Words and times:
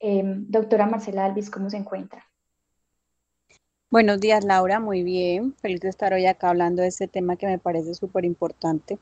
Em, 0.00 0.44
doctora 0.48 0.86
Marcela 0.86 1.24
Alvis, 1.24 1.50
¿cómo 1.50 1.68
se 1.70 1.76
encuentra? 1.76 2.24
Buenos 3.90 4.20
días, 4.20 4.44
Laura. 4.44 4.80
Muy 4.80 5.02
bien. 5.02 5.54
Feliz 5.54 5.80
de 5.80 5.88
estar 5.88 6.12
hoy 6.12 6.26
acá 6.26 6.50
hablando 6.50 6.82
de 6.82 6.88
este 6.88 7.08
tema 7.08 7.36
que 7.36 7.46
me 7.46 7.58
parece 7.58 7.94
súper 7.94 8.24
importante. 8.24 8.98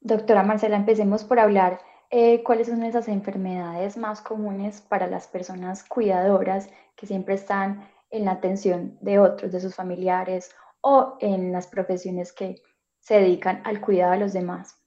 Doctora 0.00 0.42
Marcela, 0.42 0.76
empecemos 0.76 1.24
por 1.24 1.38
hablar 1.38 1.80
eh, 2.10 2.42
cuáles 2.44 2.68
son 2.68 2.82
esas 2.82 3.08
enfermedades 3.08 3.96
más 3.96 4.20
comunes 4.20 4.82
para 4.82 5.06
las 5.06 5.26
personas 5.26 5.82
cuidadoras 5.82 6.68
que 6.94 7.06
siempre 7.06 7.34
están 7.34 7.88
en 8.10 8.26
la 8.26 8.32
atención 8.32 8.98
de 9.00 9.18
otros, 9.18 9.50
de 9.50 9.60
sus 9.60 9.74
familiares 9.74 10.54
o 10.82 11.16
en 11.20 11.52
las 11.52 11.66
profesiones 11.66 12.34
que 12.34 12.62
se 13.00 13.14
dedican 13.14 13.62
al 13.64 13.80
cuidado 13.80 14.12
de 14.12 14.18
los 14.18 14.34
demás. 14.34 14.83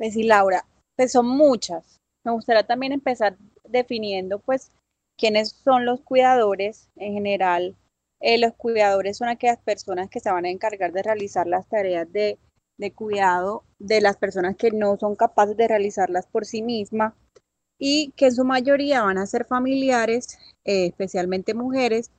Pues 0.00 0.14
sí, 0.14 0.22
Laura, 0.22 0.64
pues 0.96 1.12
son 1.12 1.26
muchas. 1.26 2.00
Me 2.24 2.32
gustaría 2.32 2.66
también 2.66 2.92
empezar 2.92 3.36
definiendo 3.68 4.38
pues 4.38 4.70
quiénes 5.18 5.50
son 5.50 5.84
los 5.84 6.00
cuidadores 6.00 6.88
en 6.96 7.12
general. 7.12 7.76
Eh, 8.18 8.38
los 8.38 8.54
cuidadores 8.54 9.18
son 9.18 9.28
aquellas 9.28 9.58
personas 9.58 10.08
que 10.08 10.20
se 10.20 10.32
van 10.32 10.46
a 10.46 10.48
encargar 10.48 10.92
de 10.92 11.02
realizar 11.02 11.46
las 11.46 11.68
tareas 11.68 12.10
de, 12.10 12.38
cuidado 12.94 13.64
de 13.78 14.00
las 14.00 14.16
personas 14.16 14.56
que 14.56 14.70
no 14.70 14.96
son 14.96 15.16
capaces 15.16 15.54
de 15.54 15.68
realizarlas 15.68 16.26
por 16.26 16.46
sí 16.46 16.62
mismas 16.62 17.12
y 17.78 18.12
que 18.16 18.26
en 18.26 18.34
su 18.34 18.46
mayoría 18.46 19.02
van 19.02 19.18
a 19.18 19.26
ser 19.26 19.44
familiares, 19.44 20.38
eh, 20.64 20.86
especialmente 20.86 21.52
mujeres, 21.52 22.10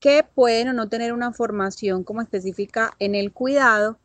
que 0.00 0.22
pueden 0.22 0.68
o 0.68 0.72
no 0.72 0.88
tener 0.88 1.12
una 1.12 1.32
formación 1.32 2.04
como 2.04 2.22
específica 2.22 2.94
en 3.00 3.16
el 3.16 3.32
cuidado. 3.32 3.98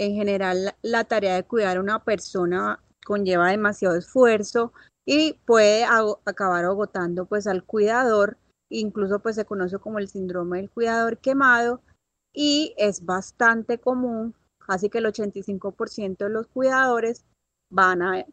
En 0.00 0.14
general, 0.14 0.74
la 0.80 1.04
tarea 1.04 1.34
de 1.34 1.44
cuidar 1.44 1.76
a 1.76 1.80
una 1.80 2.02
persona 2.02 2.82
conlleva 3.04 3.50
demasiado 3.50 3.96
esfuerzo 3.96 4.72
y 5.04 5.34
puede 5.44 5.84
acabar 5.84 6.64
agotando 6.64 7.26
pues 7.26 7.46
al 7.46 7.64
cuidador, 7.64 8.38
incluso 8.70 9.18
pues 9.18 9.36
se 9.36 9.44
conoce 9.44 9.78
como 9.78 9.98
el 9.98 10.08
síndrome 10.08 10.56
del 10.56 10.70
cuidador 10.70 11.18
quemado 11.18 11.82
y 12.32 12.72
es 12.78 13.04
bastante 13.04 13.76
común, 13.76 14.34
así 14.66 14.88
que 14.88 14.96
el 14.96 15.04
85% 15.04 16.16
de 16.16 16.30
los 16.30 16.46
cuidadores 16.46 17.26
van 17.70 18.00
a, 18.00 18.24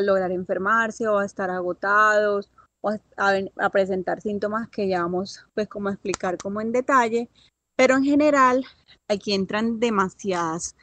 lograr 0.00 0.32
enfermarse 0.32 1.06
o 1.06 1.18
a 1.18 1.24
estar 1.24 1.50
agotados 1.50 2.50
o 2.80 2.90
a, 3.16 3.70
presentar 3.70 4.20
síntomas 4.20 4.68
que 4.70 4.88
ya 4.88 5.02
vamos 5.02 5.46
pues 5.54 5.68
como 5.68 5.88
a 5.88 5.92
explicar 5.92 6.36
como 6.36 6.60
en 6.60 6.72
detalle, 6.72 7.28
pero 7.76 7.94
en 7.94 8.02
general 8.02 8.64
aquí 9.08 9.34
entran 9.34 9.78
demasiadas 9.78 10.74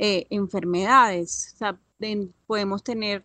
eh, 0.00 0.26
enfermedades, 0.30 1.54
o 1.54 1.56
sea, 1.58 1.80
podemos 2.46 2.84
tener 2.84 3.24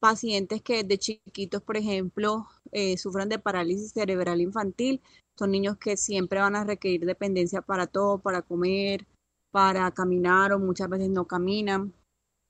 pacientes 0.00 0.60
que 0.60 0.82
desde 0.82 0.98
chiquitos, 0.98 1.62
por 1.62 1.76
ejemplo, 1.76 2.48
eh, 2.72 2.98
sufran 2.98 3.28
de 3.28 3.38
parálisis 3.38 3.92
cerebral 3.92 4.40
infantil, 4.40 5.00
son 5.38 5.52
niños 5.52 5.76
que 5.78 5.96
siempre 5.96 6.40
van 6.40 6.56
a 6.56 6.64
requerir 6.64 7.06
dependencia 7.06 7.62
para 7.62 7.86
todo, 7.86 8.18
para 8.18 8.42
comer, 8.42 9.06
para 9.52 9.88
caminar 9.92 10.52
o 10.52 10.58
muchas 10.58 10.88
veces 10.88 11.08
no 11.08 11.26
caminan. 11.26 11.94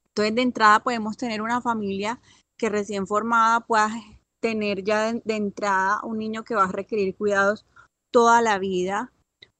Entonces, 0.08 0.34
de 0.34 0.42
entrada 0.42 0.82
podemos 0.82 1.18
tener 1.18 1.42
una 1.42 1.60
familia 1.60 2.18
que 2.58 2.70
recién 2.70 3.06
formada 3.06 3.60
pueda 3.60 3.90
tener 4.40 4.82
ya 4.82 5.12
de, 5.12 5.36
entrada 5.36 6.00
un 6.04 6.18
niño 6.18 6.42
que 6.42 6.54
va 6.54 6.64
a 6.64 6.72
requerir 6.72 7.14
cuidados 7.16 7.66
toda 8.10 8.40
la 8.40 8.58
vida. 8.58 9.12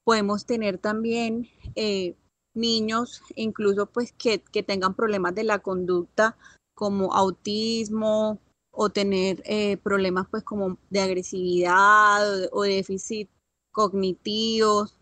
Podemos 0.03 0.47
tener 0.47 0.79
también 0.79 1.49
eh, 1.75 2.17
niños, 2.57 3.23
incluso 3.35 3.87
pues 3.87 4.13
que, 4.13 4.41
que, 4.41 4.63
tengan 4.63 4.95
problemas 4.95 5.35
de 5.35 5.45
la 5.45 5.59
conducta 5.61 6.37
como 6.75 7.13
autismo 7.15 8.39
o 8.71 8.91
tener 8.91 9.43
eh, 9.47 9.79
problemas 9.79 10.27
pues 10.31 10.43
como 10.43 10.79
de 10.91 11.01
agresividad 11.01 12.49
o, 12.53 12.63
déficit 12.63 13.29
cognitivos 13.73 14.99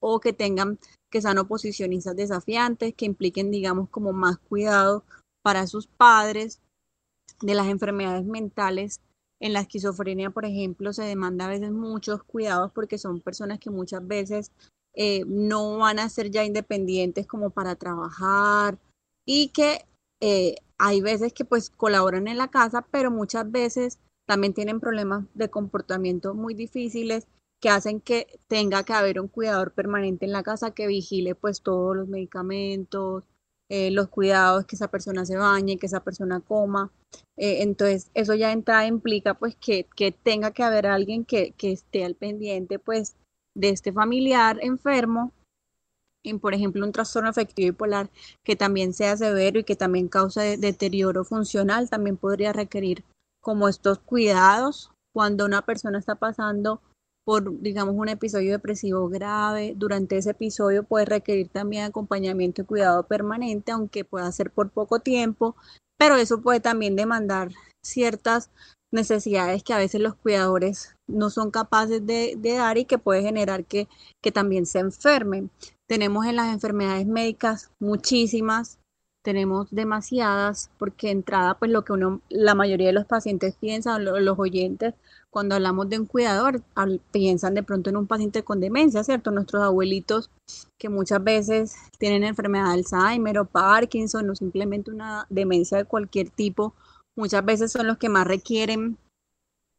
o 0.00 0.20
que 0.20 0.32
tengan 0.32 0.78
que 1.10 1.22
sean 1.22 1.38
oposicionistas 1.38 2.16
desafiantes, 2.16 2.94
que 2.94 3.06
impliquen, 3.06 3.50
digamos, 3.50 3.88
como 3.88 4.12
más 4.12 4.38
cuidado 4.38 5.04
para 5.42 5.66
sus 5.66 5.86
padres, 5.86 6.60
de 7.40 7.54
las 7.54 7.68
enfermedades 7.68 8.24
mentales. 8.24 9.00
En 9.40 9.52
la 9.52 9.60
esquizofrenia, 9.60 10.30
por 10.30 10.44
ejemplo, 10.44 10.92
se 10.92 11.04
demanda 11.04 11.46
a 11.46 11.50
veces 11.50 11.70
muchos 11.70 12.22
cuidados 12.22 12.72
porque 12.72 12.98
son 12.98 13.20
personas 13.20 13.58
que 13.58 13.70
muchas 13.70 14.06
veces 14.06 14.50
eh, 14.98 15.24
no 15.26 15.76
van 15.76 15.98
a 15.98 16.08
ser 16.08 16.30
ya 16.30 16.42
independientes 16.44 17.26
como 17.26 17.50
para 17.50 17.76
trabajar 17.76 18.78
y 19.26 19.48
que 19.48 19.84
eh, 20.22 20.56
hay 20.78 21.02
veces 21.02 21.34
que 21.34 21.44
pues 21.44 21.68
colaboran 21.68 22.28
en 22.28 22.38
la 22.38 22.48
casa, 22.48 22.86
pero 22.90 23.10
muchas 23.10 23.50
veces 23.50 23.98
también 24.26 24.54
tienen 24.54 24.80
problemas 24.80 25.26
de 25.34 25.50
comportamiento 25.50 26.34
muy 26.34 26.54
difíciles 26.54 27.26
que 27.60 27.68
hacen 27.68 28.00
que 28.00 28.38
tenga 28.48 28.84
que 28.84 28.94
haber 28.94 29.20
un 29.20 29.28
cuidador 29.28 29.72
permanente 29.72 30.24
en 30.24 30.32
la 30.32 30.42
casa 30.42 30.70
que 30.70 30.86
vigile 30.86 31.34
pues 31.34 31.60
todos 31.60 31.94
los 31.94 32.08
medicamentos, 32.08 33.24
eh, 33.68 33.90
los 33.90 34.08
cuidados, 34.08 34.64
que 34.64 34.76
esa 34.76 34.88
persona 34.88 35.26
se 35.26 35.36
bañe, 35.36 35.76
que 35.76 35.86
esa 35.86 36.00
persona 36.00 36.40
coma. 36.40 36.90
Entonces, 37.36 38.10
eso 38.14 38.34
ya 38.34 38.52
entrada 38.52 38.86
implica 38.86 39.34
pues 39.34 39.56
que, 39.56 39.86
que 39.94 40.12
tenga 40.12 40.52
que 40.52 40.62
haber 40.62 40.86
alguien 40.86 41.24
que, 41.24 41.52
que, 41.52 41.72
esté 41.72 42.04
al 42.04 42.14
pendiente 42.14 42.78
pues 42.78 43.16
de 43.56 43.70
este 43.70 43.92
familiar 43.92 44.58
enfermo, 44.62 45.32
en, 46.24 46.38
por 46.40 46.54
ejemplo, 46.54 46.84
un 46.84 46.92
trastorno 46.92 47.28
afectivo 47.28 47.72
bipolar 47.72 48.10
que 48.44 48.56
también 48.56 48.92
sea 48.92 49.16
severo 49.16 49.60
y 49.60 49.64
que 49.64 49.76
también 49.76 50.08
cause 50.08 50.56
deterioro 50.58 51.24
funcional, 51.24 51.88
también 51.88 52.16
podría 52.16 52.52
requerir 52.52 53.04
como 53.40 53.68
estos 53.68 53.98
cuidados 53.98 54.90
cuando 55.14 55.46
una 55.46 55.62
persona 55.62 55.98
está 55.98 56.16
pasando 56.16 56.80
por, 57.24 57.60
digamos, 57.60 57.94
un 57.96 58.08
episodio 58.08 58.52
depresivo 58.52 59.08
grave. 59.08 59.74
Durante 59.76 60.16
ese 60.16 60.30
episodio 60.30 60.82
puede 60.82 61.06
requerir 61.06 61.48
también 61.48 61.84
acompañamiento 61.84 62.62
y 62.62 62.66
cuidado 62.66 63.04
permanente, 63.06 63.72
aunque 63.72 64.04
pueda 64.04 64.30
ser 64.32 64.50
por 64.50 64.70
poco 64.70 65.00
tiempo, 65.00 65.56
pero 65.96 66.16
eso 66.16 66.42
puede 66.42 66.60
también 66.60 66.96
demandar 66.96 67.50
ciertas 67.84 68.50
necesidades 68.92 69.62
que 69.62 69.72
a 69.72 69.78
veces 69.78 70.00
los 70.00 70.14
cuidadores 70.14 70.95
no 71.06 71.30
son 71.30 71.50
capaces 71.50 72.04
de, 72.06 72.36
dar 72.42 72.78
y 72.78 72.84
que 72.84 72.98
puede 72.98 73.22
generar 73.22 73.64
que, 73.64 73.88
que 74.22 74.32
también 74.32 74.66
se 74.66 74.80
enfermen. 74.80 75.50
Tenemos 75.86 76.26
en 76.26 76.36
las 76.36 76.52
enfermedades 76.52 77.06
médicas 77.06 77.70
muchísimas, 77.80 78.78
tenemos 79.22 79.68
demasiadas, 79.72 80.70
porque 80.78 81.10
entrada, 81.10 81.58
pues 81.58 81.70
lo 81.72 81.84
que 81.84 81.92
uno, 81.92 82.20
la 82.28 82.54
mayoría 82.54 82.86
de 82.88 82.92
los 82.92 83.06
pacientes 83.06 83.56
piensan, 83.56 84.04
los 84.04 84.38
oyentes, 84.38 84.94
cuando 85.30 85.56
hablamos 85.56 85.88
de 85.88 85.98
un 85.98 86.06
cuidador, 86.06 86.62
piensan 87.10 87.54
de 87.54 87.64
pronto 87.64 87.90
en 87.90 87.96
un 87.96 88.06
paciente 88.06 88.44
con 88.44 88.60
demencia, 88.60 89.02
¿cierto? 89.02 89.32
Nuestros 89.32 89.64
abuelitos 89.64 90.30
que 90.78 90.88
muchas 90.88 91.22
veces 91.22 91.74
tienen 91.98 92.22
enfermedad 92.22 92.66
de 92.66 92.74
Alzheimer 92.74 93.40
o 93.40 93.46
Parkinson 93.46 94.30
o 94.30 94.36
simplemente 94.36 94.92
una 94.92 95.26
demencia 95.28 95.76
de 95.76 95.84
cualquier 95.84 96.30
tipo, 96.30 96.74
muchas 97.16 97.44
veces 97.44 97.72
son 97.72 97.88
los 97.88 97.98
que 97.98 98.08
más 98.08 98.26
requieren 98.26 98.96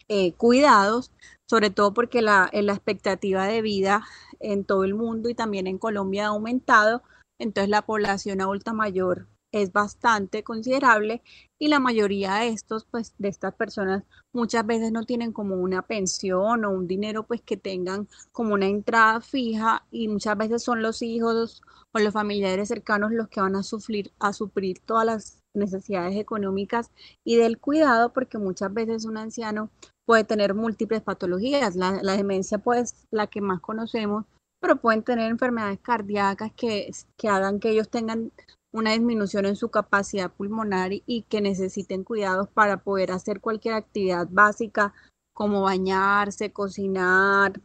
eh, 0.09 0.33
cuidados, 0.33 1.11
sobre 1.49 1.69
todo 1.69 1.93
porque 1.93 2.21
la, 2.21 2.49
la 2.53 2.73
expectativa 2.73 3.45
de 3.45 3.61
vida 3.61 4.05
en 4.39 4.65
todo 4.65 4.83
el 4.83 4.95
mundo 4.95 5.29
y 5.29 5.35
también 5.35 5.67
en 5.67 5.77
Colombia 5.77 6.25
ha 6.25 6.29
aumentado, 6.29 7.03
entonces 7.39 7.69
la 7.69 7.85
población 7.85 8.41
adulta 8.41 8.73
mayor 8.73 9.27
es 9.51 9.71
bastante 9.71 10.43
considerable 10.43 11.21
y 11.59 11.69
la 11.69 11.79
mayoría 11.79 12.35
de 12.35 12.49
estos, 12.49 12.85
pues, 12.85 13.13
de 13.17 13.29
estas 13.29 13.55
personas 13.55 14.03
muchas 14.33 14.65
veces 14.65 14.91
no 14.91 15.05
tienen 15.05 15.31
como 15.31 15.55
una 15.55 15.81
pensión 15.83 16.65
o 16.65 16.71
un 16.71 16.87
dinero, 16.87 17.23
pues, 17.23 17.41
que 17.41 17.57
tengan 17.57 18.07
como 18.31 18.53
una 18.53 18.67
entrada 18.67 19.21
fija 19.21 19.85
y 19.91 20.07
muchas 20.07 20.37
veces 20.37 20.63
son 20.63 20.81
los 20.81 21.01
hijos 21.01 21.61
o 21.93 21.99
los 21.99 22.13
familiares 22.13 22.67
cercanos 22.67 23.11
los 23.11 23.29
que 23.29 23.41
van 23.41 23.55
a 23.55 23.63
sufrir, 23.63 24.11
a 24.19 24.33
suplir 24.33 24.79
todas 24.79 25.05
las 25.05 25.43
necesidades 25.55 26.15
económicas 26.17 26.91
y 27.23 27.37
del 27.37 27.57
cuidado, 27.57 28.13
porque 28.13 28.37
muchas 28.37 28.73
veces 28.73 29.05
un 29.05 29.17
anciano 29.17 29.71
puede 30.07 30.23
tener 30.23 30.55
múltiples 30.55 31.01
patologías. 31.01 31.75
La, 31.75 31.91
demencia, 32.15 32.57
pues, 32.57 32.95
la 33.11 33.27
que 33.27 33.41
más 33.41 33.59
conocemos, 33.59 34.25
pero 34.61 34.77
pueden 34.77 35.03
tener 35.03 35.29
enfermedades 35.29 35.79
cardíacas 35.79 36.51
que, 36.55 36.89
que 37.17 37.27
hagan 37.27 37.59
que 37.59 37.71
ellos 37.71 37.89
tengan 37.89 38.31
una 38.73 38.93
disminución 38.93 39.45
en 39.45 39.57
su 39.57 39.69
capacidad 39.69 40.31
pulmonar 40.31 40.91
y, 40.93 41.23
que 41.23 41.41
necesiten 41.41 42.05
cuidados 42.05 42.47
para 42.47 42.77
poder 42.77 43.11
hacer 43.11 43.41
cualquier 43.41 43.73
actividad 43.73 44.27
básica 44.31 44.93
como 45.33 45.63
bañarse, 45.63 46.53
cocinar, 46.53 47.59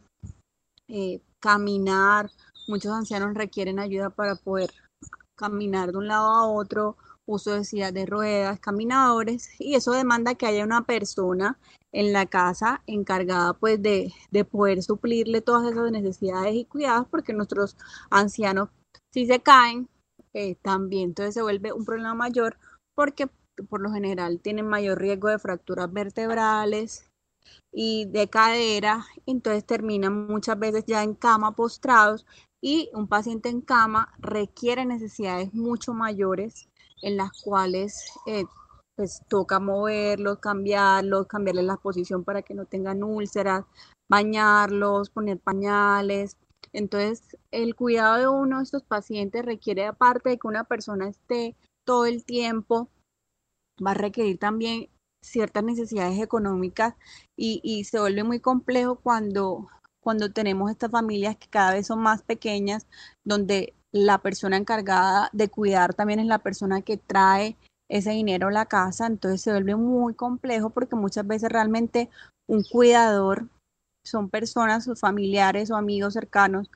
eh, 0.89 1.21
caminar. 1.39 2.29
Muchos 2.67 2.91
ancianos 2.91 3.35
requieren 3.35 3.79
ayuda 3.79 4.09
para 4.09 4.35
poder 4.35 4.69
caminar 5.35 5.93
de 5.93 5.97
un 5.97 6.07
lado 6.09 6.27
a 6.27 6.47
otro, 6.47 6.97
uso 7.25 7.53
de 7.53 7.63
sillas 7.63 7.93
de 7.93 8.05
ruedas, 8.05 8.59
caminadores, 8.59 9.49
y 9.59 9.75
eso 9.75 9.93
demanda 9.93 10.35
que 10.35 10.45
haya 10.45 10.65
una 10.65 10.83
persona 10.83 11.57
en 11.93 12.11
la 12.11 12.25
casa 12.25 12.83
encargada 12.87 13.53
pues 13.53 13.81
de, 13.81 14.11
de 14.31 14.45
poder 14.45 14.83
suplirle 14.83 15.41
todas 15.41 15.71
esas 15.71 15.91
necesidades 15.91 16.55
y 16.55 16.65
cuidados 16.65 17.07
porque 17.09 17.33
nuestros 17.33 17.77
ancianos 18.09 18.69
si 19.13 19.25
se 19.25 19.39
caen 19.39 19.87
eh, 20.33 20.55
también 20.55 21.09
entonces 21.09 21.35
se 21.35 21.41
vuelve 21.41 21.71
un 21.71 21.85
problema 21.85 22.15
mayor 22.15 22.57
porque 22.95 23.29
por 23.69 23.81
lo 23.81 23.91
general 23.91 24.39
tienen 24.41 24.67
mayor 24.67 24.99
riesgo 24.99 25.29
de 25.29 25.39
fracturas 25.39 25.91
vertebrales 25.93 27.09
y 27.71 28.05
de 28.05 28.29
cadera, 28.29 29.05
entonces 29.25 29.65
terminan 29.65 30.27
muchas 30.27 30.57
veces 30.59 30.85
ya 30.85 31.03
en 31.03 31.15
cama 31.15 31.55
postrados 31.55 32.25
y 32.61 32.89
un 32.93 33.07
paciente 33.07 33.49
en 33.49 33.61
cama 33.61 34.13
requiere 34.19 34.85
necesidades 34.85 35.53
mucho 35.53 35.93
mayores 35.93 36.69
en 37.01 37.17
las 37.17 37.31
cuales 37.41 38.05
eh, 38.25 38.45
pues 38.95 39.21
toca 39.27 39.59
moverlos, 39.59 40.39
cambiarlos, 40.39 41.27
cambiarles 41.27 41.65
la 41.65 41.77
posición 41.77 42.23
para 42.23 42.41
que 42.41 42.53
no 42.53 42.65
tengan 42.65 43.03
úlceras, 43.03 43.65
bañarlos, 44.09 45.09
poner 45.09 45.39
pañales, 45.39 46.37
entonces, 46.73 47.37
el 47.51 47.75
cuidado 47.75 48.17
de 48.17 48.27
uno 48.27 48.57
de 48.57 48.63
estos 48.63 48.83
pacientes 48.83 49.45
requiere, 49.45 49.85
aparte 49.85 50.29
de 50.29 50.37
que 50.39 50.47
una 50.47 50.63
persona 50.63 51.07
esté 51.07 51.55
todo 51.85 52.05
el 52.05 52.25
tiempo, 52.25 52.89
va 53.85 53.91
a 53.91 53.95
requerir 53.95 54.39
también 54.39 54.89
ciertas 55.23 55.63
necesidades 55.63 56.19
económicas 56.19 56.95
y, 57.37 57.83
se 57.85 57.99
vuelve 57.99 58.23
muy 58.23 58.39
complejo 58.39 58.95
cuando, 58.95 59.67
cuando 60.01 60.31
tenemos 60.31 60.71
estas 60.71 60.91
familias 60.91 61.37
que 61.37 61.47
cada 61.47 61.73
vez 61.73 61.87
son 61.87 61.99
más 61.99 62.23
pequeñas, 62.23 62.87
donde 63.23 63.75
la 63.91 64.19
persona 64.19 64.57
encargada 64.57 65.29
de 65.33 65.49
cuidar 65.49 65.93
también 65.93 66.19
es 66.19 66.25
la 66.25 66.39
persona 66.39 66.81
que 66.81 66.97
trae 66.97 67.55
ese 67.89 68.11
dinero 68.11 68.47
a 68.47 68.51
la 68.51 68.65
casa, 68.65 69.07
entonces 69.07 69.41
se 69.41 69.51
vuelve 69.51 69.75
muy 69.75 70.13
complejo 70.15 70.69
porque 70.69 70.95
muchas 70.95 71.27
veces 71.27 71.49
realmente 71.49 72.09
un 72.47 72.63
cuidador 72.63 73.49
son 74.05 74.29
personas 74.29 74.87
o 74.87 74.95
familiares 74.95 75.71
o 75.71 75.75
amigos 75.75 76.13
cercanos 76.13 76.69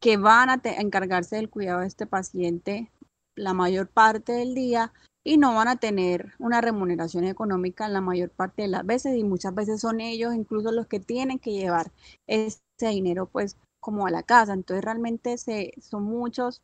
que 0.00 0.16
van 0.16 0.50
a, 0.50 0.60
encargarse 0.64 1.36
del 1.36 1.50
cuidado 1.50 1.80
de 1.80 1.86
este 1.86 2.06
paciente 2.06 2.90
la 3.36 3.54
mayor 3.54 3.88
parte 3.88 4.32
del 4.32 4.54
día 4.54 4.92
y 5.24 5.38
no 5.38 5.54
van 5.54 5.68
a 5.68 5.76
tener 5.76 6.34
una 6.38 6.60
remuneración 6.60 7.24
económica 7.24 7.88
la 7.88 8.00
mayor 8.00 8.30
parte 8.30 8.62
de 8.62 8.68
las 8.68 8.84
veces 8.84 9.16
y 9.16 9.24
muchas 9.24 9.54
veces 9.54 9.80
son 9.80 10.00
ellos 10.00 10.34
incluso 10.34 10.70
los 10.72 10.86
que 10.86 11.00
tienen 11.00 11.38
que 11.38 11.52
llevar 11.52 11.90
ese 12.26 12.60
dinero 12.80 13.26
pues 13.26 13.56
como 13.80 14.06
a 14.06 14.10
la 14.10 14.22
casa. 14.22 14.52
Entonces 14.52 14.84
realmente 14.84 15.38
se, 15.38 15.72
son 15.80 16.04
muchos 16.04 16.62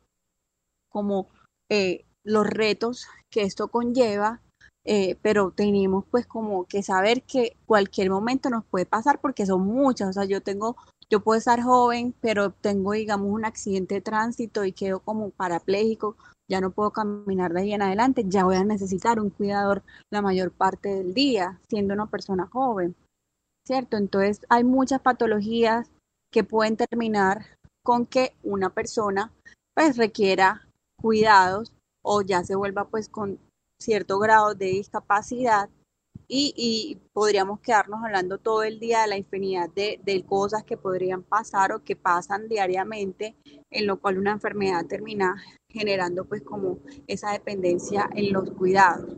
como 0.91 1.29
eh, 1.71 2.05
los 2.25 2.47
retos 2.47 3.07
que 3.31 3.43
esto 3.43 3.69
conlleva 3.69 4.41
eh, 4.85 5.19
pero 5.21 5.53
tenemos 5.53 6.05
pues 6.11 6.27
como 6.27 6.65
que 6.65 6.83
saber 6.83 7.23
que 7.23 7.57
cualquier 7.67 8.11
momento 8.11 8.49
nos 8.49 8.65
puede 8.65 8.87
pasar 8.87 9.21
porque 9.21 9.45
son 9.45 9.63
muchas, 9.67 10.09
o 10.09 10.13
sea, 10.15 10.25
yo 10.25 10.41
tengo, 10.41 10.77
yo 11.11 11.21
puedo 11.21 11.39
estar 11.39 11.63
joven, 11.63 12.15
pero 12.21 12.53
tengo, 12.53 12.93
digamos, 12.93 13.31
un 13.31 13.45
accidente 13.45 13.97
de 13.97 14.01
tránsito 14.01 14.65
y 14.65 14.73
quedo 14.73 15.01
como 15.01 15.31
parapléjico, 15.31 16.17
ya 16.51 16.61
no 16.61 16.71
puedo 16.71 16.93
caminar 16.93 17.53
de 17.53 17.61
ahí 17.61 17.73
en 17.75 17.83
adelante, 17.83 18.25
ya 18.27 18.45
voy 18.45 18.57
a 18.57 18.65
necesitar 18.65 19.21
un 19.21 19.31
cuidador 19.31 19.83
la 20.11 20.23
mayor 20.23 20.51
parte 20.51 20.89
del 20.89 21.13
día, 21.13 21.61
siendo 21.69 21.93
una 21.93 22.07
persona 22.07 22.47
joven, 22.47 22.97
¿cierto? 23.67 23.99
Entonces 23.99 24.41
hay 24.49 24.65
muchas 24.65 25.01
patologías 25.03 25.91
que 26.33 26.43
pueden 26.43 26.77
terminar 26.77 27.45
con 27.85 28.07
que 28.07 28.33
una 28.43 28.71
persona 28.71 29.31
pues 29.75 29.97
requiera 29.97 30.67
cuidados 31.01 31.73
o 32.03 32.23
ya 32.23 32.45
se 32.45 32.55
vuelva 32.55 32.89
pues 32.89 33.09
con 33.09 33.39
cierto 33.79 34.19
grado 34.19 34.55
de 34.55 34.67
discapacidad 34.67 35.71
y, 36.33 36.99
podríamos 37.13 37.61
quedarnos 37.61 38.05
hablando 38.05 38.39
todo 38.39 38.63
el 38.63 38.79
día 38.79 39.03
de 39.03 39.09
la 39.09 39.17
infinidad 39.17 39.69
de, 39.71 40.01
de, 40.05 40.25
cosas 40.25 40.63
que 40.63 40.77
podrían 40.77 41.25
pasar 41.25 41.73
o 41.73 41.83
que 41.83 41.97
pasan 41.97 42.49
diariamente, 42.49 43.37
en 43.69 43.87
lo 43.87 44.01
cual 44.01 44.19
una 44.19 44.31
enfermedad 44.31 44.87
termina 44.87 45.35
generando 45.69 46.25
pues 46.25 46.43
como 46.43 46.79
esa 47.09 47.33
dependencia 47.33 48.09
en 48.15 48.33
los 48.33 48.49
cuidados. 48.53 49.13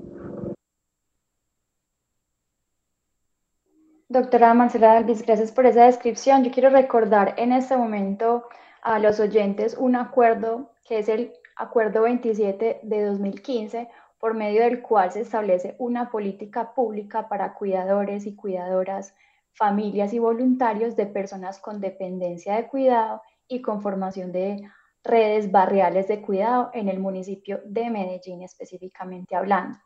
Doctora 4.08 4.52
Marcela 4.55 4.93
Alvis, 4.93 5.23
gracias 5.23 5.52
por 5.52 5.67
esa 5.67 5.84
descripción. 5.84 6.44
Yo 6.44 6.50
quiero 6.50 6.70
recordar 6.70 7.34
en 7.38 7.52
este 7.52 7.76
momento 7.76 8.44
a 8.82 8.98
los 8.98 9.20
oyentes 9.20 9.74
un 9.79 9.96
acuerdo 9.96 10.70
que 10.86 10.98
es 10.98 11.08
el 11.08 11.32
Acuerdo 11.63 12.03
27 12.03 12.81
de 12.83 13.05
2015 13.05 13.89
por 14.19 14.35
medio 14.35 14.63
del 14.63 14.83
cual 14.83 15.13
se 15.13 15.21
establece 15.21 15.77
una 15.79 16.11
política 16.11 16.75
pública 16.75 17.29
para 17.29 17.55
cuidadores 17.55 18.27
y 18.27 18.35
cuidadoras, 18.35 19.15
familias 19.53 20.13
y 20.13 20.19
voluntarios 20.19 20.97
de 20.97 21.07
personas 21.07 21.61
con 21.61 21.81
dependencia 21.81 22.57
de 22.57 22.67
cuidado 22.67 23.23
y 23.47 23.63
con 23.63 23.81
formación 23.81 24.33
de 24.33 24.69
redes 25.05 25.53
barriales 25.53 26.09
de 26.09 26.21
cuidado 26.21 26.71
en 26.75 26.89
el 26.89 26.99
municipio 26.99 27.61
de 27.65 27.91
Medellín 27.91 28.43
específicamente 28.43 29.37
hablando. 29.37 29.79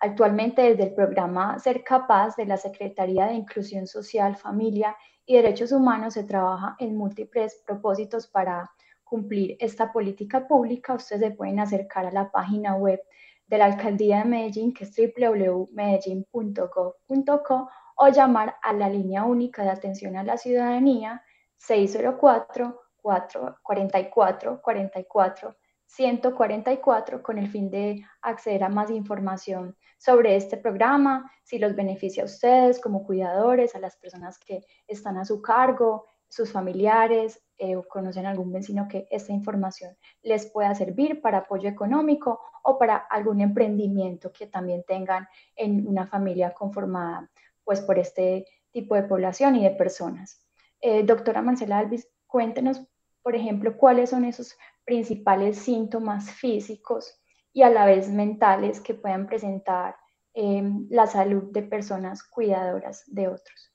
Actualmente 0.00 0.62
desde 0.62 0.84
el 0.84 0.94
programa 0.94 1.58
Ser 1.58 1.84
Capaz 1.84 2.36
de 2.36 2.46
la 2.46 2.56
Secretaría 2.56 3.26
de 3.26 3.34
Inclusión 3.34 3.86
Social, 3.86 4.34
Familia 4.34 4.96
y 5.26 5.36
Derechos 5.36 5.72
Humanos 5.72 6.14
se 6.14 6.24
trabaja 6.24 6.74
en 6.78 6.96
múltiples 6.96 7.62
propósitos 7.66 8.26
para 8.26 8.70
cumplir 9.08 9.56
esta 9.58 9.92
política 9.92 10.46
pública. 10.46 10.94
Ustedes 10.94 11.22
se 11.22 11.32
pueden 11.32 11.58
acercar 11.60 12.06
a 12.06 12.12
la 12.12 12.30
página 12.30 12.76
web 12.76 13.02
de 13.46 13.58
la 13.58 13.64
Alcaldía 13.66 14.18
de 14.18 14.24
Medellín, 14.26 14.72
que 14.74 14.84
es 14.84 14.94
www.medellin.gov.co, 14.94 17.70
o 17.96 18.08
llamar 18.08 18.56
a 18.62 18.72
la 18.72 18.88
línea 18.88 19.24
única 19.24 19.64
de 19.64 19.70
atención 19.70 20.16
a 20.16 20.22
la 20.22 20.36
ciudadanía 20.36 21.24
604 21.56 22.80
44 23.02 24.60
44 24.62 25.56
144 25.88 27.22
con 27.22 27.38
el 27.38 27.48
fin 27.48 27.70
de 27.70 28.04
acceder 28.20 28.62
a 28.62 28.68
más 28.68 28.90
información 28.90 29.76
sobre 29.96 30.36
este 30.36 30.58
programa, 30.58 31.30
si 31.42 31.58
los 31.58 31.74
beneficia 31.74 32.22
a 32.22 32.26
ustedes 32.26 32.78
como 32.78 33.04
cuidadores, 33.04 33.74
a 33.74 33.80
las 33.80 33.96
personas 33.96 34.38
que 34.38 34.60
están 34.86 35.16
a 35.16 35.24
su 35.24 35.40
cargo, 35.40 36.04
sus 36.28 36.52
familiares 36.52 37.42
eh, 37.56 37.76
o 37.76 37.86
conocen 37.88 38.26
algún 38.26 38.52
vecino 38.52 38.86
que 38.88 39.08
esta 39.10 39.32
información 39.32 39.96
les 40.22 40.46
pueda 40.46 40.74
servir 40.74 41.20
para 41.20 41.38
apoyo 41.38 41.68
económico 41.68 42.40
o 42.62 42.78
para 42.78 42.96
algún 42.96 43.40
emprendimiento 43.40 44.32
que 44.32 44.46
también 44.46 44.84
tengan 44.86 45.28
en 45.56 45.86
una 45.86 46.06
familia 46.06 46.52
conformada 46.52 47.30
pues 47.64 47.80
por 47.80 47.98
este 47.98 48.46
tipo 48.70 48.94
de 48.94 49.02
población 49.02 49.56
y 49.56 49.64
de 49.64 49.70
personas. 49.70 50.46
Eh, 50.80 51.02
doctora 51.02 51.42
Marcela 51.42 51.78
Alvis, 51.78 52.08
cuéntenos, 52.26 52.80
por 53.22 53.34
ejemplo, 53.34 53.76
cuáles 53.76 54.10
son 54.10 54.24
esos 54.24 54.56
principales 54.84 55.58
síntomas 55.58 56.30
físicos 56.30 57.20
y 57.52 57.62
a 57.62 57.70
la 57.70 57.86
vez 57.86 58.08
mentales 58.08 58.80
que 58.80 58.94
puedan 58.94 59.26
presentar 59.26 59.96
em, 60.32 60.86
la 60.90 61.06
salud 61.06 61.50
de 61.50 61.62
personas 61.62 62.22
cuidadoras 62.22 63.02
de 63.06 63.28
otros. 63.28 63.67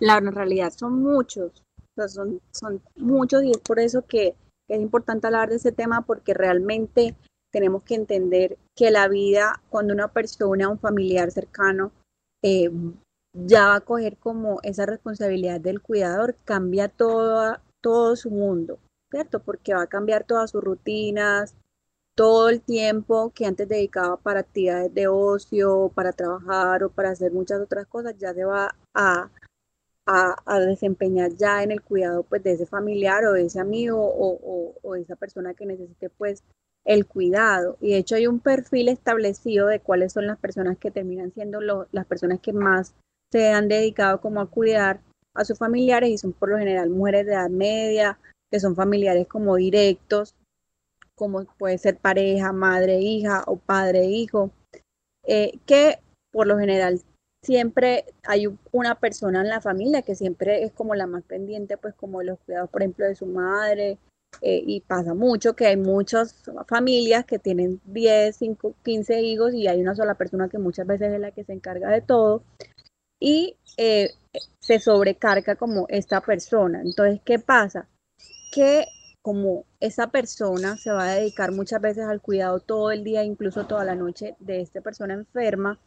La 0.00 0.20
realidad 0.20 0.72
son 0.72 1.02
muchos, 1.02 1.62
son, 2.08 2.40
son 2.52 2.82
muchos 2.96 3.44
y 3.44 3.52
es 3.52 3.58
por 3.58 3.78
eso 3.78 4.04
que 4.06 4.34
es 4.68 4.80
importante 4.80 5.26
hablar 5.26 5.50
de 5.50 5.56
ese 5.56 5.72
tema 5.72 6.02
porque 6.02 6.34
realmente 6.34 7.14
tenemos 7.52 7.84
que 7.84 7.94
entender 7.94 8.58
que 8.74 8.90
la 8.90 9.06
vida, 9.06 9.62
cuando 9.68 9.94
una 9.94 10.08
persona, 10.08 10.68
un 10.68 10.78
familiar 10.78 11.30
cercano, 11.30 11.92
eh, 12.42 12.70
ya 13.32 13.68
va 13.68 13.76
a 13.76 13.80
coger 13.80 14.16
como 14.16 14.58
esa 14.62 14.86
responsabilidad 14.86 15.60
del 15.60 15.80
cuidador, 15.80 16.34
cambia 16.44 16.88
todo, 16.88 17.56
todo 17.80 18.16
su 18.16 18.30
mundo, 18.30 18.78
¿cierto? 19.10 19.40
Porque 19.40 19.74
va 19.74 19.82
a 19.82 19.86
cambiar 19.86 20.24
todas 20.24 20.50
sus 20.50 20.62
rutinas, 20.62 21.56
todo 22.16 22.48
el 22.48 22.60
tiempo 22.60 23.30
que 23.34 23.46
antes 23.46 23.68
dedicaba 23.68 24.16
para 24.16 24.40
actividades 24.40 24.94
de 24.94 25.08
ocio, 25.08 25.90
para 25.94 26.12
trabajar 26.12 26.84
o 26.84 26.90
para 26.90 27.10
hacer 27.10 27.32
muchas 27.32 27.60
otras 27.60 27.86
cosas, 27.86 28.16
ya 28.18 28.32
se 28.32 28.44
va 28.44 28.74
a, 28.94 29.30
a, 30.06 30.60
desempeñar 30.60 31.34
ya 31.34 31.62
en 31.62 31.70
el 31.70 31.82
cuidado 31.82 32.24
pues 32.24 32.42
de 32.42 32.52
ese 32.52 32.66
familiar 32.66 33.24
o 33.24 33.32
de 33.32 33.46
ese 33.46 33.60
amigo 33.60 33.98
o, 33.98 34.74
o, 34.82 34.94
esa 34.96 35.16
persona 35.16 35.54
que 35.54 35.66
necesite 35.66 36.10
pues 36.10 36.42
el 36.84 37.06
cuidado. 37.06 37.78
Y 37.80 37.90
de 37.90 37.98
hecho 37.98 38.16
hay 38.16 38.26
un 38.26 38.40
perfil 38.40 38.88
establecido 38.88 39.68
de 39.68 39.80
cuáles 39.80 40.12
son 40.12 40.26
las 40.26 40.38
personas 40.38 40.78
que 40.78 40.90
terminan 40.90 41.32
siendo 41.32 41.60
las 41.60 42.06
personas 42.06 42.40
que 42.40 42.52
más 42.52 42.94
se 43.32 43.50
han 43.50 43.68
dedicado 43.68 44.20
como 44.20 44.40
a 44.40 44.50
cuidar 44.50 45.00
a 45.34 45.44
sus 45.44 45.58
familiares 45.58 46.10
y 46.10 46.18
son 46.18 46.32
por 46.32 46.50
lo 46.50 46.58
general 46.58 46.90
mujeres 46.90 47.26
de 47.26 47.32
edad 47.32 47.50
media, 47.50 48.18
que 48.50 48.60
son 48.60 48.76
familiares 48.76 49.26
como 49.26 49.56
directos, 49.56 50.34
como 51.16 51.44
puede 51.58 51.78
ser 51.78 51.96
pareja, 51.96 52.52
madre, 52.52 53.00
hija 53.00 53.42
o 53.46 53.56
padre, 53.56 54.04
hijo, 54.04 54.50
eh, 55.26 55.58
que 55.66 55.98
por 56.30 56.46
lo 56.46 56.58
general 56.58 57.00
siempre 57.44 58.04
hay 58.24 58.46
una 58.72 58.96
persona 58.96 59.40
en 59.40 59.48
la 59.48 59.60
familia 59.60 60.02
que 60.02 60.14
siempre 60.14 60.64
es 60.64 60.72
como 60.72 60.94
la 60.94 61.06
más 61.06 61.22
pendiente, 61.24 61.76
pues 61.76 61.94
como 61.94 62.22
los 62.22 62.38
cuidados, 62.40 62.70
por 62.70 62.82
ejemplo, 62.82 63.06
de 63.06 63.14
su 63.14 63.26
madre. 63.26 63.98
Eh, 64.42 64.62
y 64.66 64.80
pasa 64.80 65.14
mucho 65.14 65.54
que 65.54 65.66
hay 65.66 65.76
muchas 65.76 66.42
familias 66.66 67.24
que 67.24 67.38
tienen 67.38 67.80
10, 67.84 68.34
5, 68.34 68.74
15 68.82 69.22
hijos 69.22 69.54
y 69.54 69.68
hay 69.68 69.80
una 69.80 69.94
sola 69.94 70.14
persona 70.14 70.48
que 70.48 70.58
muchas 70.58 70.88
veces 70.88 71.12
es 71.12 71.20
la 71.20 71.30
que 71.30 71.44
se 71.44 71.52
encarga 71.52 71.88
de 71.90 72.00
todo 72.00 72.42
y 73.20 73.56
eh, 73.76 74.10
se 74.58 74.80
sobrecarga 74.80 75.56
como 75.56 75.86
esta 75.88 76.20
persona. 76.20 76.82
Entonces, 76.82 77.20
¿qué 77.24 77.38
pasa? 77.38 77.88
Que 78.52 78.86
como 79.22 79.64
esa 79.80 80.08
persona 80.08 80.76
se 80.76 80.90
va 80.90 81.04
a 81.04 81.14
dedicar 81.14 81.50
muchas 81.50 81.80
veces 81.80 82.04
al 82.04 82.20
cuidado 82.20 82.60
todo 82.60 82.90
el 82.90 83.04
día, 83.04 83.24
incluso 83.24 83.66
toda 83.66 83.84
la 83.84 83.94
noche 83.94 84.36
de 84.38 84.60
esta 84.60 84.82
persona 84.82 85.14
enferma, 85.14 85.78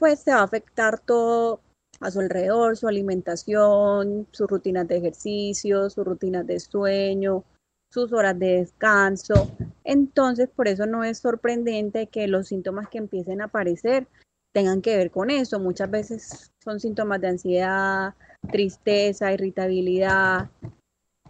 pues 0.00 0.20
se 0.20 0.32
va 0.32 0.38
a 0.38 0.44
afectar 0.44 0.98
todo 0.98 1.60
a 2.00 2.10
su 2.10 2.20
alrededor, 2.20 2.74
su 2.78 2.88
alimentación, 2.88 4.26
sus 4.32 4.48
rutinas 4.48 4.88
de 4.88 4.96
ejercicio, 4.96 5.90
sus 5.90 6.06
rutinas 6.06 6.46
de 6.46 6.58
sueño, 6.58 7.44
sus 7.92 8.10
horas 8.14 8.38
de 8.38 8.60
descanso. 8.60 9.50
Entonces, 9.84 10.48
por 10.48 10.68
eso 10.68 10.86
no 10.86 11.04
es 11.04 11.18
sorprendente 11.18 12.06
que 12.06 12.28
los 12.28 12.48
síntomas 12.48 12.88
que 12.88 12.96
empiecen 12.96 13.42
a 13.42 13.44
aparecer 13.44 14.08
tengan 14.54 14.80
que 14.80 14.96
ver 14.96 15.10
con 15.10 15.28
eso. 15.28 15.60
Muchas 15.60 15.90
veces 15.90 16.50
son 16.64 16.80
síntomas 16.80 17.20
de 17.20 17.28
ansiedad, 17.28 18.14
tristeza, 18.50 19.34
irritabilidad, 19.34 20.48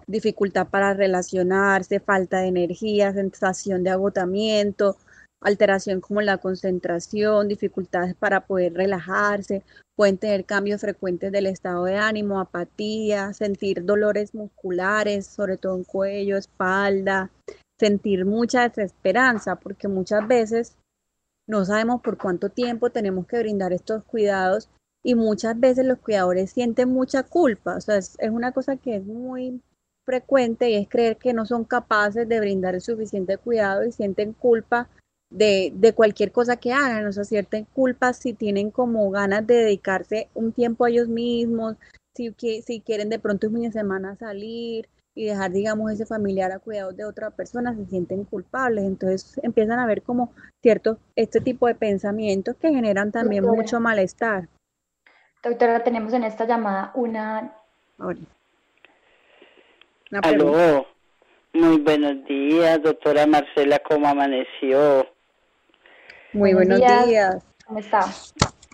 dificultad 0.06 0.68
para 0.68 0.94
relacionarse, 0.94 1.98
falta 1.98 2.38
de 2.38 2.46
energía, 2.46 3.12
sensación 3.12 3.82
de 3.82 3.90
agotamiento, 3.90 4.96
alteración 5.40 6.00
como 6.00 6.20
la 6.20 6.38
concentración, 6.38 7.48
dificultades 7.48 8.14
para 8.14 8.46
poder 8.46 8.74
relajarse, 8.74 9.62
pueden 9.96 10.18
tener 10.18 10.44
cambios 10.44 10.80
frecuentes 10.80 11.32
del 11.32 11.46
estado 11.46 11.84
de 11.84 11.96
ánimo, 11.96 12.40
apatía, 12.40 13.32
sentir 13.32 13.84
dolores 13.84 14.34
musculares, 14.34 15.26
sobre 15.26 15.56
todo 15.56 15.76
en 15.76 15.84
cuello, 15.84 16.36
espalda, 16.36 17.30
sentir 17.78 18.26
mucha 18.26 18.68
desesperanza, 18.68 19.56
porque 19.56 19.88
muchas 19.88 20.26
veces 20.28 20.76
no 21.48 21.64
sabemos 21.64 22.02
por 22.02 22.18
cuánto 22.18 22.50
tiempo 22.50 22.90
tenemos 22.90 23.26
que 23.26 23.38
brindar 23.38 23.72
estos 23.72 24.04
cuidados 24.04 24.68
y 25.02 25.14
muchas 25.14 25.58
veces 25.58 25.86
los 25.86 25.98
cuidadores 25.98 26.50
sienten 26.50 26.90
mucha 26.90 27.22
culpa, 27.22 27.76
o 27.76 27.80
sea, 27.80 27.96
es, 27.96 28.16
es 28.20 28.30
una 28.30 28.52
cosa 28.52 28.76
que 28.76 28.96
es 28.96 29.04
muy 29.04 29.62
frecuente 30.04 30.70
y 30.70 30.74
es 30.74 30.88
creer 30.88 31.16
que 31.16 31.32
no 31.32 31.46
son 31.46 31.64
capaces 31.64 32.28
de 32.28 32.40
brindar 32.40 32.74
el 32.74 32.80
suficiente 32.80 33.38
cuidado 33.38 33.84
y 33.84 33.92
sienten 33.92 34.34
culpa 34.34 34.88
de, 35.30 35.72
de, 35.74 35.92
cualquier 35.92 36.32
cosa 36.32 36.56
que 36.56 36.72
hagan, 36.72 37.06
o 37.06 37.12
sea, 37.12 37.24
sienten 37.24 37.64
culpa 37.64 38.12
si 38.12 38.34
tienen 38.34 38.70
como 38.70 39.10
ganas 39.10 39.46
de 39.46 39.54
dedicarse 39.54 40.28
un 40.34 40.52
tiempo 40.52 40.84
a 40.84 40.90
ellos 40.90 41.08
mismos, 41.08 41.76
si, 42.14 42.34
si 42.66 42.80
quieren 42.80 43.08
de 43.08 43.20
pronto 43.20 43.46
un 43.46 43.54
fin 43.54 43.62
de 43.62 43.72
semana 43.72 44.16
salir 44.16 44.88
y 45.14 45.26
dejar, 45.26 45.52
digamos, 45.52 45.92
ese 45.92 46.06
familiar 46.06 46.50
a 46.52 46.58
cuidado 46.58 46.92
de 46.92 47.04
otra 47.04 47.30
persona, 47.30 47.74
se 47.74 47.86
sienten 47.86 48.24
culpables, 48.24 48.84
entonces 48.84 49.40
empiezan 49.42 49.78
a 49.78 49.86
ver 49.86 50.02
como 50.02 50.32
cierto, 50.62 50.98
este 51.16 51.40
tipo 51.40 51.66
de 51.66 51.74
pensamientos 51.74 52.56
que 52.56 52.70
generan 52.70 53.12
también 53.12 53.44
mucho 53.44 53.80
malestar. 53.80 54.48
Doctora, 55.42 55.82
tenemos 55.84 56.12
en 56.12 56.24
esta 56.24 56.46
llamada 56.46 56.92
una... 56.94 57.54
Aló, 60.22 60.86
muy 61.52 61.78
buenos 61.78 62.24
días, 62.26 62.82
doctora 62.82 63.26
Marcela, 63.26 63.78
¿cómo 63.80 64.08
amaneció? 64.08 65.06
Muy 66.32 66.54
buenos, 66.54 66.78
días. 66.78 67.44
¿Cómo 67.66 67.80
está? 67.80 68.06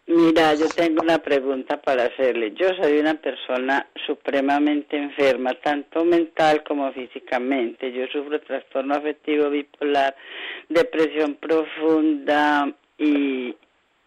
Mira, 0.06 0.54
yo 0.54 0.68
tengo 0.68 1.02
una 1.02 1.18
pregunta 1.18 1.80
para 1.80 2.04
hacerle. 2.04 2.52
Yo 2.54 2.68
soy 2.80 2.98
una 2.98 3.14
persona 3.14 3.86
supremamente 4.06 4.96
enferma, 4.96 5.54
tanto 5.54 6.04
mental 6.04 6.62
como 6.64 6.92
físicamente. 6.92 7.92
Yo 7.92 8.06
sufro 8.12 8.40
trastorno 8.40 8.94
afectivo 8.94 9.50
bipolar, 9.50 10.14
depresión 10.68 11.34
profunda 11.36 12.72
y, 12.98 13.56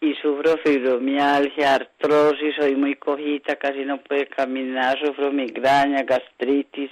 y 0.00 0.14
sufro 0.22 0.56
fibromialgia, 0.64 1.74
artrosis, 1.74 2.54
soy 2.56 2.76
muy 2.76 2.94
cojita, 2.94 3.56
casi 3.56 3.84
no 3.84 4.00
puedo 4.00 4.24
caminar, 4.34 4.96
sufro 5.04 5.32
migraña, 5.32 6.04
gastritis 6.04 6.90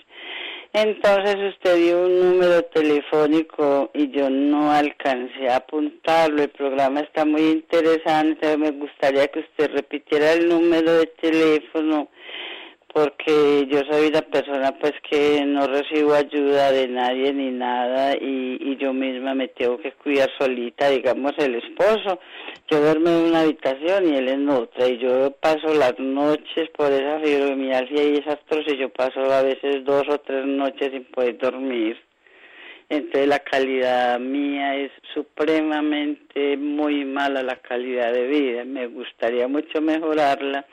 entonces 0.72 1.37
usted 1.54 1.76
dio 1.76 2.06
un 2.06 2.20
número 2.20 2.62
telefónico 2.64 3.90
y 3.94 4.10
yo 4.10 4.28
no 4.28 4.70
alcancé 4.70 5.48
a 5.48 5.56
apuntarlo. 5.56 6.42
El 6.42 6.50
programa 6.50 7.00
está 7.00 7.25
muy 7.25 7.42
interesante. 7.42 8.56
Me 8.56 8.72
gustaría 8.72 9.28
que 9.28 9.40
usted 9.40 9.70
repitiera 9.72 10.32
el 10.32 10.48
número 10.48 10.92
de 10.92 11.06
teléfono 11.06 12.08
porque 12.92 13.66
yo 13.70 13.80
soy 13.90 14.08
una 14.08 14.22
persona 14.22 14.72
pues 14.80 14.92
que 15.08 15.44
no 15.44 15.66
recibo 15.66 16.14
ayuda 16.14 16.72
de 16.72 16.88
nadie 16.88 17.32
ni 17.32 17.50
nada 17.50 18.14
y, 18.14 18.58
y 18.60 18.76
yo 18.76 18.92
misma 18.92 19.34
me 19.34 19.48
tengo 19.48 19.78
que 19.78 19.92
cuidar 19.92 20.28
solita, 20.38 20.88
digamos 20.88 21.32
el 21.38 21.56
esposo, 21.56 22.18
yo 22.70 22.80
duermo 22.80 23.08
en 23.08 23.25
una 23.30 23.40
habitación 23.40 24.12
y 24.12 24.16
él 24.16 24.28
en 24.28 24.48
otra 24.48 24.87
y 24.87 24.98
yo 24.98 25.30
paso 25.40 25.72
las 25.72 25.98
noches 25.98 26.68
por 26.76 26.92
esa 26.92 27.18
fibromialgia 27.20 28.04
y 28.04 28.16
esas 28.16 28.38
troces, 28.46 28.78
yo 28.78 28.90
paso 28.90 29.20
a 29.20 29.42
veces 29.42 29.84
dos 29.84 30.04
o 30.08 30.18
tres 30.18 30.44
noches 30.44 30.90
sin 30.92 31.04
poder 31.04 31.38
dormir. 31.38 31.96
Entonces 32.90 33.26
la 33.26 33.38
calidad 33.38 34.18
mía 34.18 34.76
es 34.76 34.90
supremamente 35.14 36.56
muy 36.56 37.04
mala 37.04 37.42
la 37.42 37.56
calidad 37.56 38.12
de 38.12 38.26
vida, 38.26 38.64
me 38.64 38.87
gustaría 38.87 39.48
mucho 39.48 39.80
mejorarla 39.80 40.66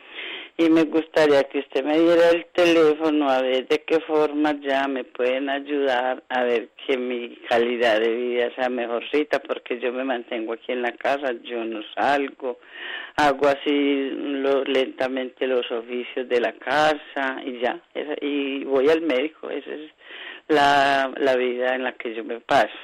y 0.57 0.69
me 0.69 0.83
gustaría 0.83 1.43
que 1.43 1.59
usted 1.59 1.83
me 1.83 1.99
diera 1.99 2.29
el 2.29 2.45
teléfono 2.53 3.29
a 3.29 3.41
ver 3.41 3.67
de 3.67 3.83
qué 3.83 3.99
forma 3.99 4.53
ya 4.61 4.87
me 4.87 5.03
pueden 5.03 5.49
ayudar 5.49 6.23
a 6.29 6.43
ver 6.43 6.69
que 6.87 6.97
mi 6.97 7.35
calidad 7.49 7.99
de 7.99 8.15
vida 8.15 8.55
sea 8.55 8.69
mejorcita 8.69 9.39
porque 9.39 9.79
yo 9.79 9.91
me 9.91 10.05
mantengo 10.05 10.53
aquí 10.53 10.71
en 10.71 10.81
la 10.81 10.93
casa, 10.93 11.33
yo 11.43 11.65
no 11.65 11.81
salgo, 11.93 12.59
hago 13.17 13.47
así 13.47 14.11
lentamente 14.67 15.45
los 15.45 15.69
oficios 15.71 16.29
de 16.29 16.39
la 16.39 16.53
casa 16.53 17.41
y 17.45 17.59
ya, 17.59 17.81
y 18.21 18.63
voy 18.63 18.89
al 18.89 19.01
médico, 19.01 19.49
esa 19.49 19.71
es 19.71 19.91
la, 20.47 21.11
la 21.17 21.35
vida 21.35 21.75
en 21.75 21.83
la 21.83 21.93
que 21.93 22.15
yo 22.15 22.23
me 22.23 22.39
paso. 22.39 22.77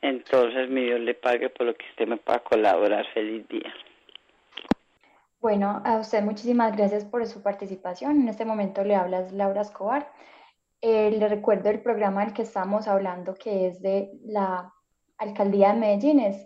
Entonces 0.00 0.70
mi 0.70 0.84
Dios 0.84 1.00
le 1.00 1.14
pague 1.14 1.50
por 1.50 1.66
lo 1.66 1.74
que 1.74 1.84
usted 1.90 2.06
me 2.06 2.16
pueda 2.16 2.38
colaborar. 2.38 3.04
Feliz 3.12 3.46
día. 3.48 3.74
Bueno, 5.40 5.80
a 5.84 5.98
usted 5.98 6.24
muchísimas 6.24 6.76
gracias 6.76 7.04
por 7.04 7.24
su 7.28 7.42
participación. 7.42 8.22
En 8.22 8.28
este 8.28 8.44
momento 8.44 8.82
le 8.82 8.96
hablas 8.96 9.32
Laura 9.32 9.60
Escobar. 9.60 10.10
Eh, 10.80 11.12
le 11.12 11.28
recuerdo 11.28 11.70
el 11.70 11.80
programa 11.80 12.24
del 12.24 12.34
que 12.34 12.42
estamos 12.42 12.88
hablando, 12.88 13.34
que 13.34 13.68
es 13.68 13.80
de 13.80 14.10
la 14.24 14.72
Alcaldía 15.16 15.72
de 15.72 15.78
Medellín, 15.78 16.18
es 16.18 16.44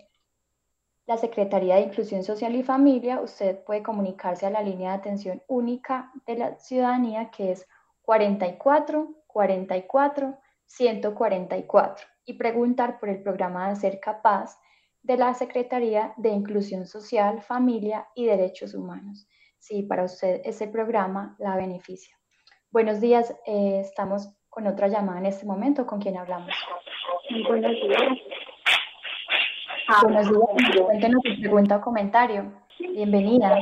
la 1.07 1.17
Secretaría 1.17 1.77
de 1.77 1.83
Inclusión 1.83 2.23
Social 2.23 2.55
y 2.55 2.63
Familia. 2.63 3.21
Usted 3.21 3.65
puede 3.65 3.83
comunicarse 3.83 4.45
a 4.45 4.51
la 4.51 4.63
línea 4.63 4.91
de 4.91 4.99
atención 4.99 5.43
única 5.49 6.13
de 6.27 6.37
la 6.37 6.59
ciudadanía, 6.59 7.31
que 7.31 7.53
es 7.53 7.67
44 8.03 9.09
44 9.27 10.39
144. 10.67 12.07
y 12.27 12.35
preguntar 12.35 13.01
por 13.01 13.09
el 13.09 13.23
programa 13.23 13.71
de 13.71 13.77
Ser 13.77 14.01
Capaz 14.01 14.59
de 15.03 15.17
la 15.17 15.35
Secretaría 15.35 16.15
de 16.17 16.31
Inclusión 16.31 16.87
Social, 16.87 17.43
Familia 17.43 18.07
y 18.15 18.27
Derechos 18.27 18.75
Humanos. 18.75 19.27
Si 19.59 19.83
para 19.83 20.05
usted 20.05 20.41
ese 20.45 20.69
programa 20.69 21.37
la 21.39 21.57
beneficia. 21.57 22.17
Buenos 22.71 23.01
días, 23.01 23.35
eh, 23.47 23.81
estamos 23.81 24.35
con 24.49 24.67
otra 24.67 24.89
llamada 24.89 25.19
en 25.19 25.27
este 25.27 25.47
momento. 25.47 25.87
¿Con 25.87 26.01
quién 26.01 26.17
hablamos? 26.17 26.55
Buenos 27.49 27.73
días. 27.73 28.03
Buenos 30.03 30.29
días. 30.29 30.85
Cuéntenos 30.85 31.23
su 31.25 31.41
pregunta 31.41 31.77
o 31.77 31.81
comentario. 31.81 32.53
Bienvenida. 32.79 33.57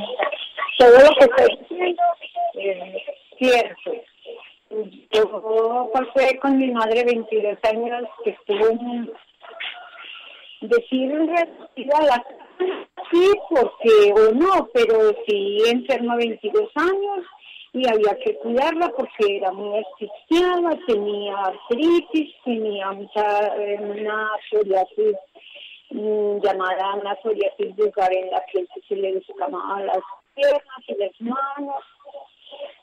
Todo 0.77 0.91
lo 0.91 1.09
que 1.17 1.25
estoy 1.25 1.57
diciendo 1.59 2.01
es 2.53 2.97
cierto. 3.37 3.91
Yo 5.11 5.91
pasé 5.93 6.39
con 6.39 6.57
mi 6.57 6.71
madre 6.71 7.03
22 7.03 7.57
años 7.63 8.09
que 8.23 8.31
estuvo 8.31 8.69
en 8.69 9.11
decir 10.77 11.93
a 11.93 12.01
la 12.05 12.25
sí 13.11 13.31
porque 13.49 14.13
o 14.13 14.31
no, 14.33 14.69
pero 14.73 15.13
sí 15.27 15.57
enferma 15.69 16.15
22 16.15 16.69
años 16.75 17.25
y 17.73 17.87
había 17.87 18.15
que 18.23 18.35
cuidarla 18.37 18.89
porque 18.89 19.37
era 19.37 19.51
muy 19.51 19.79
asfixiada, 19.79 20.77
tenía 20.87 21.35
artritis, 21.37 22.35
tenía 22.43 22.91
mucha, 22.91 23.53
una 23.79 24.29
psoriasis 24.49 25.15
mm, 25.91 26.37
llamada 26.41 26.95
una 26.95 27.15
psoriasis 27.21 27.75
vulgar 27.75 28.13
en 28.13 28.31
la 28.31 28.43
que 28.51 28.65
se 28.87 28.95
le 28.95 29.13
descamaban 29.13 29.85
las 29.85 30.01
piernas 30.35 30.83
y 30.87 30.95
las 30.95 31.21
manos. 31.21 31.83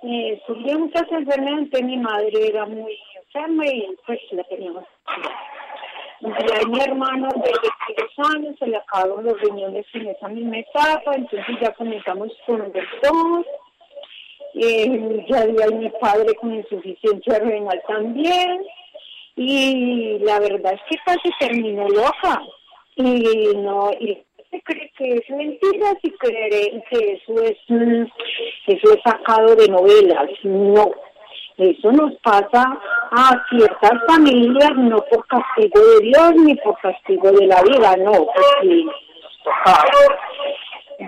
Eh, 0.02 0.40
sufría 0.46 0.78
muchas 0.78 1.10
enfermedades, 1.10 1.84
mi 1.84 1.96
madre 1.98 2.48
era 2.48 2.64
muy 2.64 2.98
enferma 3.16 3.66
y 3.66 3.94
pues 4.06 4.20
la 4.32 4.44
teníamos 4.44 4.84
y 6.20 6.66
mi 6.68 6.80
hermano 6.80 7.28
de 7.28 7.52
22 7.52 8.34
años 8.34 8.56
se 8.58 8.66
le 8.66 8.76
acabaron 8.76 9.24
los 9.24 9.40
riñones 9.40 9.86
en 9.94 10.08
esa 10.08 10.28
misma 10.28 10.58
etapa, 10.58 11.14
entonces 11.14 11.56
ya 11.60 11.72
comenzamos 11.72 12.30
con 12.46 12.58
los 12.58 12.72
dos. 12.72 13.46
Eh, 14.54 15.24
ya 15.28 15.42
había 15.42 15.68
mi 15.68 15.88
padre 16.00 16.34
con 16.34 16.54
insuficiencia 16.54 17.38
renal 17.38 17.80
también. 17.86 18.64
Y 19.36 20.18
la 20.20 20.40
verdad 20.40 20.74
es 20.74 20.80
que 20.90 20.96
casi 21.04 21.30
terminó 21.38 21.88
loca. 21.88 22.42
Y 22.96 23.52
no, 23.56 23.92
y 24.00 24.18
se 24.50 24.60
cree 24.62 24.90
que 24.96 25.12
es 25.14 25.30
mentira 25.30 25.94
si 26.02 26.10
creen 26.12 26.82
que 26.90 27.12
eso 27.12 27.42
es, 27.44 27.56
eso 28.66 28.94
es 28.94 29.02
sacado 29.04 29.54
de 29.54 29.68
novelas. 29.68 30.28
No, 30.42 30.90
eso 31.58 31.90
nos 31.90 32.14
pasa 32.22 32.78
a 33.10 33.44
ciertas 33.50 33.92
familias, 34.06 34.70
no 34.76 34.98
por 35.10 35.26
castigo 35.26 35.80
de 35.80 36.00
Dios 36.06 36.34
ni 36.36 36.54
por 36.56 36.78
castigo 36.78 37.32
de 37.32 37.46
la 37.46 37.60
vida, 37.62 37.96
no, 37.96 38.12
porque 38.12 38.84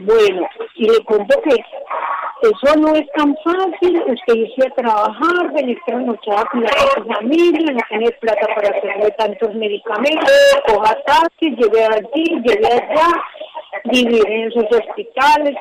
Bueno, 0.03 0.49
y 0.75 0.89
le 0.89 1.05
cuento 1.05 1.41
que 1.43 1.55
eso 1.55 2.77
no 2.79 2.95
es 2.97 3.07
tan 3.13 3.37
fácil, 3.45 4.03
usted 4.09 4.35
irse 4.35 4.67
a 4.67 4.75
trabajar, 4.75 5.53
venir 5.53 5.79
trasnochada 5.87 6.45
con 6.47 6.63
la 6.63 6.71
familia, 7.15 7.73
no 7.73 7.81
tener 7.89 8.19
plata 8.19 8.47
para 8.55 8.77
hacerle 8.77 9.11
tantos 9.19 9.55
medicamentos, 9.55 10.63
coja 10.67 10.97
taxi, 11.05 11.51
lleve 11.51 11.85
allí, 11.85 12.43
lleve 12.43 12.67
allá, 12.67 13.09
vivir 13.85 14.29
en 14.29 14.49
esos 14.49 14.65
hospitales, 14.65 15.55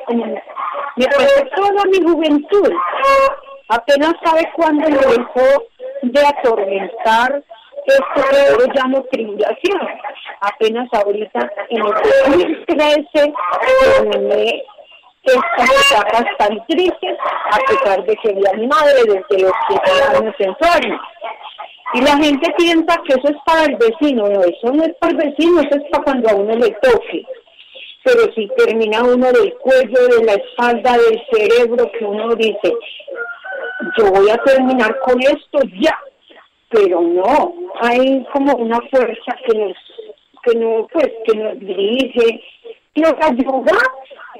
me 0.96 1.06
pasó 1.06 1.44
toda 1.54 1.84
mi 1.92 2.02
juventud 2.02 2.72
apenas 3.70 4.14
sabe 4.24 4.48
cuándo 4.54 4.88
lo 4.88 5.00
dejó 5.00 5.64
de 6.02 6.26
atormentar 6.26 7.42
esto 7.86 8.28
que 8.30 8.64
yo 8.64 8.72
llamo 8.74 9.04
tribulación. 9.10 9.80
Apenas 10.40 10.88
ahorita 10.92 11.50
en 11.70 11.78
el 11.78 11.92
2013 12.64 13.32
terminé 13.94 14.62
estas 15.22 15.92
etapas 15.92 16.24
tan 16.38 16.66
tristes, 16.66 17.18
a 17.50 17.58
pesar 17.68 18.04
de 18.04 18.16
que 18.16 18.32
vi 18.32 18.42
a 18.46 18.56
mi 18.56 18.66
madre 18.66 19.02
desde 19.04 19.42
los 19.44 19.52
7 19.68 20.16
años 20.16 20.34
enferma. 20.38 21.00
Y 21.92 22.02
la 22.02 22.16
gente 22.16 22.52
piensa 22.56 22.96
que 23.06 23.14
eso 23.14 23.28
es 23.28 23.36
para 23.44 23.64
el 23.64 23.76
vecino, 23.76 24.28
no, 24.28 24.40
eso 24.42 24.72
no 24.72 24.84
es 24.84 24.94
para 25.00 25.12
el 25.12 25.18
vecino, 25.18 25.60
eso 25.60 25.76
es 25.76 25.90
para 25.90 26.04
cuando 26.04 26.30
a 26.30 26.34
uno 26.34 26.54
le 26.54 26.70
toque. 26.82 27.24
Pero 28.04 28.32
si 28.34 28.48
termina 28.56 29.02
uno 29.02 29.30
del 29.32 29.52
cuello, 29.58 30.08
de 30.08 30.24
la 30.24 30.34
espalda, 30.34 30.96
del 30.96 31.20
cerebro, 31.32 31.90
que 31.98 32.04
uno 32.04 32.34
dice, 32.34 32.72
yo 33.98 34.10
voy 34.10 34.30
a 34.30 34.36
terminar 34.38 34.98
con 35.00 35.20
esto 35.20 35.58
ya, 35.80 35.98
pero 36.68 37.00
no, 37.00 37.54
hay 37.80 38.24
como 38.32 38.54
una 38.56 38.80
fuerza 38.90 39.36
que 39.46 39.58
nos, 39.58 39.76
que 40.42 40.58
no, 40.58 40.86
pues, 40.92 41.10
que 41.26 41.36
nos 41.36 41.58
dirige, 41.58 42.42
que 42.94 43.00
nos 43.00 43.14
ayuda, 43.20 43.72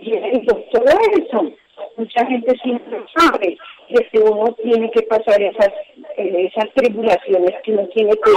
y 0.00 0.46
todo 0.46 0.84
eso. 1.18 1.52
Mucha 1.96 2.26
gente 2.26 2.54
siempre 2.62 2.98
sabe 3.16 3.58
de 3.88 4.08
que 4.10 4.18
uno 4.18 4.54
tiene 4.62 4.90
que 4.90 5.02
pasar 5.02 5.40
esas, 5.42 5.70
esas 6.16 6.72
tribulaciones 6.74 7.52
que 7.62 7.72
uno 7.72 7.86
tiene 7.88 8.10
que, 8.12 8.32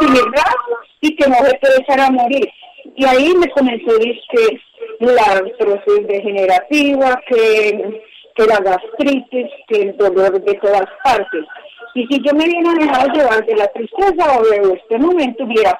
que 0.00 0.16
y 1.00 1.16
que 1.16 1.28
no 1.28 1.36
se 1.36 1.80
echar 1.80 2.00
a 2.00 2.10
morir. 2.10 2.48
Y 2.94 3.04
ahí 3.04 3.34
me 3.34 3.50
comenzó 3.50 3.98
que 3.98 4.60
la 5.00 5.22
artrosis 5.22 6.06
degenerativa, 6.06 7.20
que 7.28 8.00
que 8.36 8.46
la 8.46 8.58
gastritis, 8.58 9.50
que 9.66 9.82
el 9.82 9.96
dolor 9.96 10.40
de 10.40 10.54
todas 10.54 10.86
partes. 11.02 11.44
Y 11.94 12.06
si 12.08 12.22
yo 12.22 12.34
me 12.34 12.44
hubiera 12.44 12.72
dejado 12.74 13.12
llevar 13.12 13.46
de 13.46 13.56
la 13.56 13.66
tristeza 13.68 14.38
o 14.38 14.42
de 14.44 14.74
este 14.74 14.98
momento, 14.98 15.44
hubiera, 15.44 15.78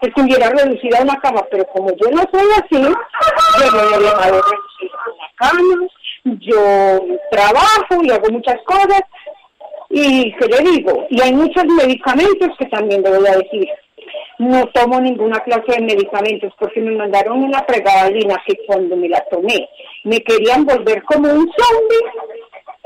estuviera 0.00 0.48
reducida 0.48 0.98
a 0.98 1.02
una 1.02 1.16
cama, 1.16 1.42
pero 1.50 1.66
como 1.66 1.90
yo 1.96 2.10
no 2.10 2.22
soy 2.32 2.48
así, 2.56 2.82
yo 2.82 3.72
me 3.72 3.96
he 3.96 4.00
dejado 4.00 4.40
reducida 4.40 4.98
a 4.98 5.12
una 5.12 5.28
cama, 5.36 5.88
yo 6.24 7.16
trabajo 7.30 8.02
y 8.02 8.10
hago 8.10 8.30
muchas 8.30 8.56
cosas, 8.64 9.02
y 9.90 10.32
que 10.36 10.46
le 10.46 10.70
digo, 10.70 11.06
y 11.10 11.20
hay 11.20 11.34
muchos 11.34 11.64
medicamentos 11.66 12.48
que 12.58 12.66
también 12.66 13.02
le 13.02 13.10
voy 13.10 13.26
a 13.26 13.36
decir, 13.36 13.68
no 14.38 14.66
tomo 14.68 14.98
ninguna 15.00 15.40
clase 15.40 15.72
de 15.72 15.82
medicamentos 15.82 16.54
porque 16.58 16.80
me 16.80 16.96
mandaron 16.96 17.44
una 17.44 17.66
pregabalina 17.66 18.42
que 18.46 18.56
cuando 18.66 18.96
me 18.96 19.08
la 19.08 19.22
tomé 19.30 19.68
me 20.04 20.20
querían 20.20 20.64
volver 20.64 21.02
como 21.04 21.28
un 21.28 21.50
zombie. 21.56 22.30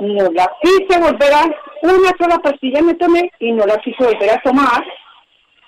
No 0.00 0.30
la 0.32 0.50
quise 0.60 1.00
volver 1.00 1.32
a, 1.32 1.44
una 1.82 2.10
sola 2.18 2.38
pastilla 2.38 2.82
me 2.82 2.94
tomé 2.94 3.30
y 3.38 3.52
no 3.52 3.64
la 3.64 3.76
quise 3.78 4.04
volver 4.04 4.30
a 4.30 4.42
tomar 4.42 4.84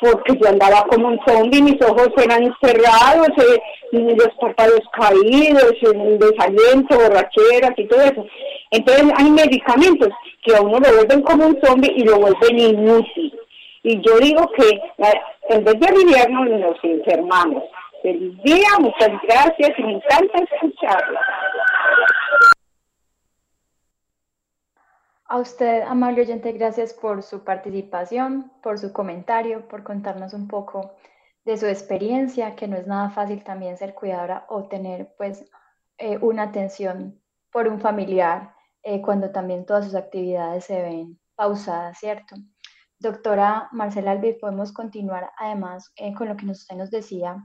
porque 0.00 0.34
yo 0.40 0.48
andaba 0.48 0.84
como 0.90 1.08
un 1.08 1.20
zombie, 1.26 1.62
mis 1.62 1.80
ojos 1.82 2.10
eran 2.18 2.54
cerrados, 2.60 3.28
eh, 3.38 3.60
los 3.92 4.28
párpados 4.40 4.80
caídos, 4.92 5.74
el 5.82 6.18
desaliento, 6.18 6.96
borracheras 6.96 7.72
y 7.76 7.86
todo 7.86 8.00
eso. 8.02 8.26
Entonces 8.70 9.04
hay 9.16 9.30
medicamentos 9.30 10.08
que 10.42 10.54
a 10.54 10.60
uno 10.60 10.78
lo 10.78 10.96
vuelven 10.96 11.22
como 11.22 11.46
un 11.46 11.58
zombie 11.62 11.92
y 11.96 12.04
lo 12.04 12.18
vuelven 12.18 12.58
inútil. 12.58 13.32
Y 13.82 14.00
yo 14.02 14.18
digo 14.18 14.50
que 14.56 14.68
eh, 14.68 15.20
en 15.48 15.64
vez 15.64 15.78
de 15.78 15.86
aliviarnos 15.86 16.48
nos 16.48 16.76
enfermamos. 16.82 17.62
Feliz 18.06 18.40
día, 18.44 18.68
muchas 18.78 19.20
gracias 19.24 19.70
y 19.78 19.82
me 19.82 19.94
encanta 19.94 20.38
escucharla. 20.38 21.20
A 25.24 25.38
usted, 25.38 25.82
amable 25.82 26.20
oyente, 26.20 26.52
gracias 26.52 26.94
por 26.94 27.24
su 27.24 27.42
participación, 27.42 28.52
por 28.62 28.78
su 28.78 28.92
comentario, 28.92 29.66
por 29.66 29.82
contarnos 29.82 30.34
un 30.34 30.46
poco 30.46 30.94
de 31.44 31.56
su 31.56 31.66
experiencia, 31.66 32.54
que 32.54 32.68
no 32.68 32.76
es 32.76 32.86
nada 32.86 33.10
fácil 33.10 33.42
también 33.42 33.76
ser 33.76 33.92
cuidadora 33.92 34.46
o 34.50 34.68
tener 34.68 35.12
pues 35.18 35.44
eh, 35.98 36.16
una 36.18 36.44
atención 36.44 37.20
por 37.50 37.66
un 37.66 37.80
familiar 37.80 38.54
eh, 38.84 39.02
cuando 39.02 39.32
también 39.32 39.66
todas 39.66 39.84
sus 39.84 39.96
actividades 39.96 40.64
se 40.64 40.80
ven 40.80 41.18
pausadas, 41.34 41.98
¿cierto? 41.98 42.36
Doctora 43.00 43.68
Marcela 43.72 44.12
Albi, 44.12 44.34
podemos 44.34 44.72
continuar 44.72 45.32
además 45.36 45.92
eh, 45.96 46.14
con 46.14 46.28
lo 46.28 46.36
que 46.36 46.46
usted 46.46 46.76
nos 46.76 46.92
decía 46.92 47.44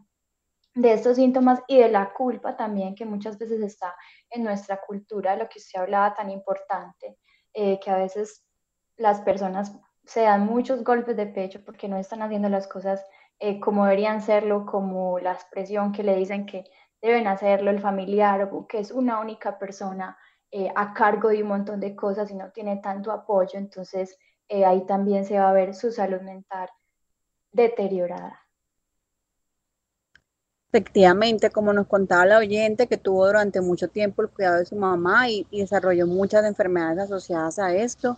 de 0.73 0.93
estos 0.93 1.17
síntomas 1.17 1.61
y 1.67 1.79
de 1.79 1.89
la 1.89 2.13
culpa 2.13 2.55
también 2.55 2.95
que 2.95 3.05
muchas 3.05 3.37
veces 3.37 3.61
está 3.61 3.95
en 4.29 4.43
nuestra 4.43 4.79
cultura, 4.81 5.35
lo 5.35 5.49
que 5.49 5.59
usted 5.59 5.79
hablaba 5.79 6.13
tan 6.15 6.29
importante, 6.29 7.17
eh, 7.53 7.79
que 7.79 7.91
a 7.91 7.97
veces 7.97 8.45
las 8.97 9.21
personas 9.21 9.75
se 10.05 10.21
dan 10.21 10.45
muchos 10.45 10.83
golpes 10.83 11.17
de 11.17 11.27
pecho 11.27 11.63
porque 11.65 11.87
no 11.87 11.97
están 11.97 12.21
haciendo 12.21 12.49
las 12.49 12.67
cosas 12.67 13.05
eh, 13.39 13.59
como 13.59 13.85
deberían 13.85 14.21
serlo, 14.21 14.65
como 14.65 15.19
la 15.19 15.33
expresión 15.33 15.91
que 15.91 16.03
le 16.03 16.15
dicen 16.15 16.45
que 16.45 16.63
deben 17.01 17.27
hacerlo 17.27 17.71
el 17.71 17.79
familiar 17.79 18.49
o 18.51 18.67
que 18.67 18.79
es 18.79 18.91
una 18.91 19.19
única 19.19 19.57
persona 19.57 20.17
a 20.75 20.93
cargo 20.93 21.29
de 21.29 21.41
un 21.41 21.47
montón 21.47 21.79
de 21.79 21.95
cosas 21.95 22.29
y 22.29 22.35
no 22.35 22.51
tiene 22.51 22.77
tanto 22.77 23.13
apoyo, 23.13 23.57
entonces 23.57 24.17
eh, 24.53 24.65
ahí 24.65 24.85
también 24.85 25.23
se 25.23 25.39
va 25.39 25.49
a 25.49 25.53
ver 25.53 25.73
su 25.73 25.93
salud 25.93 26.19
mental 26.19 26.69
deteriorada. 27.53 28.37
Efectivamente, 30.73 31.49
como 31.49 31.73
nos 31.73 31.87
contaba 31.87 32.25
la 32.25 32.37
oyente, 32.37 32.87
que 32.87 32.97
tuvo 32.97 33.27
durante 33.27 33.59
mucho 33.59 33.89
tiempo 33.89 34.21
el 34.21 34.29
cuidado 34.29 34.59
de 34.59 34.65
su 34.65 34.77
mamá 34.77 35.29
y, 35.29 35.45
desarrolló 35.51 36.07
muchas 36.07 36.45
enfermedades 36.45 36.99
asociadas 36.99 37.59
a 37.59 37.75
esto, 37.75 38.17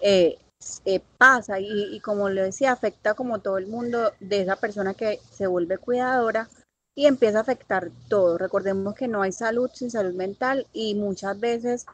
eh, 0.00 0.38
eh, 0.84 1.00
pasa 1.18 1.58
y, 1.58 1.96
y, 1.96 2.00
como 2.00 2.28
le 2.28 2.42
decía, 2.42 2.70
afecta 2.70 3.14
como 3.14 3.40
todo 3.40 3.58
el 3.58 3.66
mundo 3.66 4.12
de 4.20 4.42
esa 4.42 4.54
persona 4.54 4.94
que 4.94 5.18
se 5.32 5.48
vuelve 5.48 5.78
cuidadora 5.78 6.48
y 6.94 7.06
empieza 7.06 7.38
a 7.38 7.42
afectar 7.42 7.90
todo. 8.08 8.38
Recordemos 8.38 8.94
que 8.94 9.08
no 9.08 9.22
hay 9.22 9.32
salud 9.32 9.68
sin 9.74 9.90
salud 9.90 10.14
mental 10.14 10.68
y 10.72 10.94
muchas 10.94 11.38
veces 11.40 11.86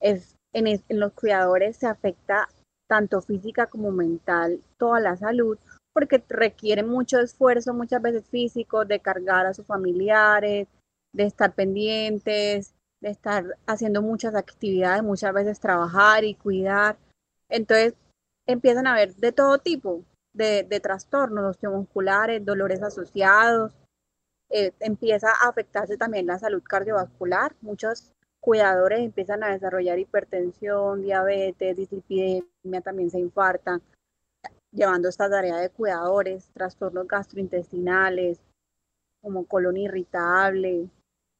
es, 0.00 0.34
en 0.52 0.80
los 0.90 1.12
cuidadores 1.12 1.76
se 1.76 1.86
afecta 1.86 2.48
tanto 2.88 3.22
física 3.22 3.66
como 3.66 3.90
mental 3.90 4.60
toda 4.76 5.00
la 5.00 5.16
salud 5.16 5.56
porque 5.92 6.22
requiere 6.28 6.82
mucho 6.82 7.20
esfuerzo, 7.20 7.74
muchas 7.74 8.00
veces 8.02 8.24
físico, 8.28 8.84
de 8.84 9.00
cargar 9.00 9.46
a 9.46 9.54
sus 9.54 9.66
familiares, 9.66 10.68
de 11.12 11.24
estar 11.24 11.54
pendientes, 11.54 12.74
de 13.00 13.10
estar 13.10 13.44
haciendo 13.66 14.02
muchas 14.02 14.34
actividades, 14.34 15.02
muchas 15.02 15.34
veces 15.34 15.60
trabajar 15.60 16.24
y 16.24 16.34
cuidar. 16.34 16.96
Entonces 17.48 17.94
empiezan 18.46 18.86
a 18.86 18.92
haber 18.92 19.14
de 19.16 19.32
todo 19.32 19.58
tipo 19.58 20.04
de, 20.32 20.64
de 20.64 20.80
trastornos 20.80 21.44
osteomusculares, 21.44 22.44
dolores 22.44 22.82
asociados, 22.82 23.72
eh, 24.54 24.72
empieza 24.80 25.28
a 25.30 25.48
afectarse 25.48 25.96
también 25.96 26.26
la 26.26 26.38
salud 26.38 26.62
cardiovascular. 26.62 27.54
Muchos 27.62 28.12
cuidadores 28.38 29.00
empiezan 29.00 29.42
a 29.42 29.48
desarrollar 29.52 29.98
hipertensión, 29.98 31.02
diabetes, 31.02 31.76
dislipidemia, 31.76 32.80
también 32.82 33.10
se 33.10 33.18
infartan, 33.18 33.80
llevando 34.72 35.08
esta 35.08 35.28
tarea 35.28 35.58
de 35.58 35.70
cuidadores, 35.70 36.48
trastornos 36.54 37.06
gastrointestinales, 37.06 38.40
como 39.22 39.46
colon 39.46 39.76
irritable, 39.76 40.88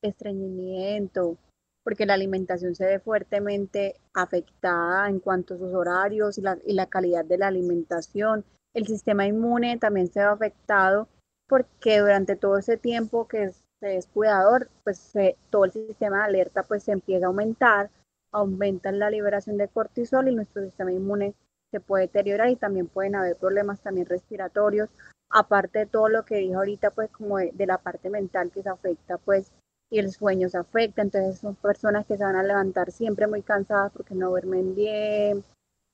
estreñimiento, 0.02 1.36
porque 1.84 2.06
la 2.06 2.14
alimentación 2.14 2.74
se 2.74 2.86
ve 2.86 3.00
fuertemente 3.00 3.96
afectada 4.14 5.08
en 5.08 5.18
cuanto 5.18 5.54
a 5.54 5.58
sus 5.58 5.72
horarios 5.74 6.38
y 6.38 6.42
la, 6.42 6.86
calidad 6.86 7.24
de 7.24 7.38
la 7.38 7.48
alimentación. 7.48 8.44
El 8.74 8.86
sistema 8.86 9.26
inmune 9.26 9.78
también 9.78 10.08
se 10.08 10.20
ve 10.20 10.26
afectado 10.26 11.08
porque 11.48 11.98
durante 12.00 12.36
todo 12.36 12.58
ese 12.58 12.76
tiempo 12.76 13.26
que 13.26 13.50
se 13.80 13.96
es 13.96 14.06
cuidador, 14.06 14.70
pues 14.84 14.98
se, 14.98 15.36
todo 15.50 15.64
el 15.64 15.72
sistema 15.72 16.18
de 16.18 16.24
alerta 16.24 16.62
pues 16.62 16.84
se 16.84 16.92
empieza 16.92 17.26
a 17.26 17.28
aumentar, 17.28 17.90
aumenta 18.32 18.92
la 18.92 19.10
liberación 19.10 19.56
de 19.58 19.68
cortisol 19.68 20.28
y 20.28 20.34
nuestro 20.34 20.62
sistema 20.62 20.92
inmune 20.92 21.34
se 21.72 21.80
puede 21.80 22.02
deteriorar 22.02 22.50
y 22.50 22.56
también 22.56 22.86
pueden 22.86 23.16
haber 23.16 23.36
problemas 23.36 23.80
también 23.80 24.06
respiratorios, 24.06 24.90
aparte 25.30 25.80
de 25.80 25.86
todo 25.86 26.08
lo 26.08 26.24
que 26.24 26.36
dijo 26.36 26.58
ahorita 26.58 26.90
pues 26.90 27.10
como 27.10 27.38
de, 27.38 27.50
de 27.52 27.66
la 27.66 27.78
parte 27.78 28.10
mental 28.10 28.52
que 28.52 28.62
se 28.62 28.68
afecta 28.68 29.18
pues 29.18 29.50
y 29.90 29.98
el 29.98 30.12
sueño 30.12 30.48
se 30.48 30.58
afecta, 30.58 31.02
entonces 31.02 31.38
son 31.38 31.54
personas 31.56 32.06
que 32.06 32.16
se 32.16 32.24
van 32.24 32.36
a 32.36 32.42
levantar 32.42 32.92
siempre 32.92 33.26
muy 33.26 33.42
cansadas 33.42 33.92
porque 33.92 34.14
no 34.14 34.30
duermen 34.30 34.74
bien, 34.74 35.44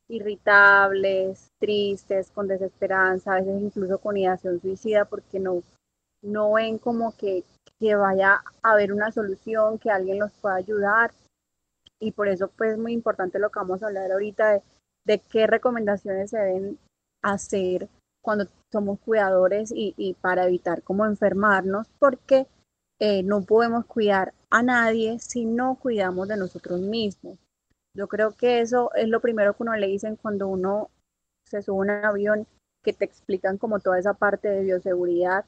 irritables, 0.08 1.50
tristes, 1.58 2.30
con 2.30 2.48
desesperanza, 2.48 3.34
a 3.34 3.40
veces 3.40 3.62
incluso 3.62 3.98
con 3.98 4.16
ideación 4.16 4.60
suicida 4.60 5.04
porque 5.04 5.38
no, 5.38 5.62
no 6.22 6.52
ven 6.52 6.78
como 6.78 7.16
que, 7.16 7.44
que 7.78 7.94
vaya 7.94 8.42
a 8.62 8.70
haber 8.72 8.92
una 8.92 9.12
solución, 9.12 9.78
que 9.78 9.90
alguien 9.90 10.18
los 10.18 10.32
pueda 10.40 10.56
ayudar. 10.56 11.12
Y 12.00 12.12
por 12.12 12.28
eso 12.28 12.48
pues 12.56 12.72
es 12.72 12.78
muy 12.78 12.92
importante 12.92 13.38
lo 13.38 13.50
que 13.50 13.58
vamos 13.58 13.82
a 13.82 13.86
hablar 13.86 14.10
ahorita 14.12 14.52
de, 14.52 14.62
de 15.08 15.20
qué 15.20 15.46
recomendaciones 15.46 16.30
se 16.30 16.38
deben 16.38 16.78
hacer 17.22 17.88
cuando 18.22 18.46
somos 18.70 19.00
cuidadores 19.00 19.72
y, 19.74 20.14
para 20.20 20.46
evitar 20.46 20.82
como 20.82 21.06
enfermarnos, 21.06 21.88
porque 21.98 22.46
eh, 23.00 23.22
no 23.22 23.40
podemos 23.42 23.86
cuidar 23.86 24.34
a 24.50 24.62
nadie 24.62 25.18
si 25.18 25.46
no 25.46 25.76
cuidamos 25.76 26.28
de 26.28 26.36
nosotros 26.36 26.80
mismos. 26.80 27.38
Yo 27.96 28.06
creo 28.06 28.32
que 28.32 28.60
eso 28.60 28.90
es 28.94 29.08
lo 29.08 29.20
primero 29.20 29.54
que 29.54 29.62
uno 29.62 29.74
le 29.76 29.86
dicen 29.86 30.16
cuando 30.16 30.46
uno 30.46 30.90
se 31.46 31.62
sube 31.62 31.78
a 31.78 31.80
un 31.80 32.04
avión, 32.04 32.46
que 32.84 32.92
te 32.92 33.06
explican 33.06 33.56
como 33.56 33.80
toda 33.80 33.98
esa 33.98 34.12
parte 34.12 34.48
de 34.48 34.62
bioseguridad 34.62 35.46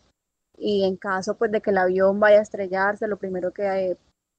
y 0.56 0.84
en 0.84 0.96
caso 0.96 1.34
pues 1.34 1.52
de 1.52 1.60
que 1.60 1.70
el 1.70 1.78
avión 1.78 2.18
vaya 2.18 2.38
a 2.38 2.42
estrellarse, 2.42 3.06
lo 3.06 3.18
primero 3.18 3.52
que, 3.52 3.96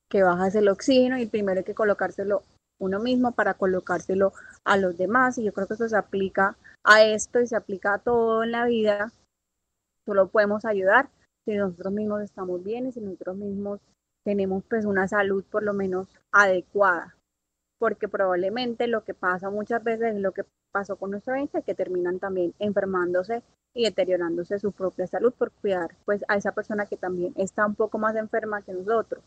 que 0.09 0.23
baja 0.23 0.47
es 0.47 0.55
el 0.55 0.67
oxígeno 0.67 1.17
y 1.19 1.27
primero 1.27 1.59
hay 1.59 1.63
que 1.63 1.75
colocárselo 1.75 2.41
uno 2.81 2.99
mismo 2.99 3.31
para 3.31 3.53
colocárselo 3.53 4.33
a 4.65 4.77
los 4.77 4.97
demás 4.97 5.37
y 5.37 5.43
yo 5.43 5.53
creo 5.53 5.67
que 5.67 5.75
eso 5.75 5.87
se 5.87 5.97
aplica 5.97 6.57
a 6.83 7.03
esto 7.03 7.39
y 7.39 7.47
se 7.47 7.55
aplica 7.55 7.93
a 7.93 7.99
todo 7.99 8.43
en 8.43 8.51
la 8.51 8.65
vida. 8.65 9.13
Solo 10.05 10.27
podemos 10.27 10.65
ayudar 10.65 11.09
si 11.45 11.55
nosotros 11.55 11.93
mismos 11.93 12.21
estamos 12.21 12.63
bien 12.63 12.87
y 12.87 12.91
si 12.91 13.01
nosotros 13.01 13.37
mismos 13.37 13.79
tenemos 14.25 14.63
pues 14.69 14.85
una 14.85 15.07
salud 15.07 15.43
por 15.49 15.63
lo 15.63 15.73
menos 15.73 16.07
adecuada 16.31 17.15
porque 17.81 18.07
probablemente 18.07 18.85
lo 18.85 19.03
que 19.03 19.15
pasa 19.15 19.49
muchas 19.49 19.83
veces 19.83 20.13
es 20.13 20.21
lo 20.21 20.33
que 20.33 20.43
pasó 20.71 20.97
con 20.97 21.09
nuestra 21.09 21.37
gente, 21.37 21.63
que 21.63 21.73
terminan 21.73 22.19
también 22.19 22.53
enfermándose 22.59 23.41
y 23.73 23.85
deteriorándose 23.85 24.59
su 24.59 24.71
propia 24.71 25.07
salud 25.07 25.33
por 25.33 25.51
cuidar 25.51 25.95
pues 26.05 26.23
a 26.27 26.35
esa 26.35 26.51
persona 26.51 26.85
que 26.85 26.95
también 26.95 27.33
está 27.37 27.65
un 27.65 27.73
poco 27.73 27.97
más 27.97 28.15
enferma 28.15 28.61
que 28.61 28.73
nosotros. 28.73 29.23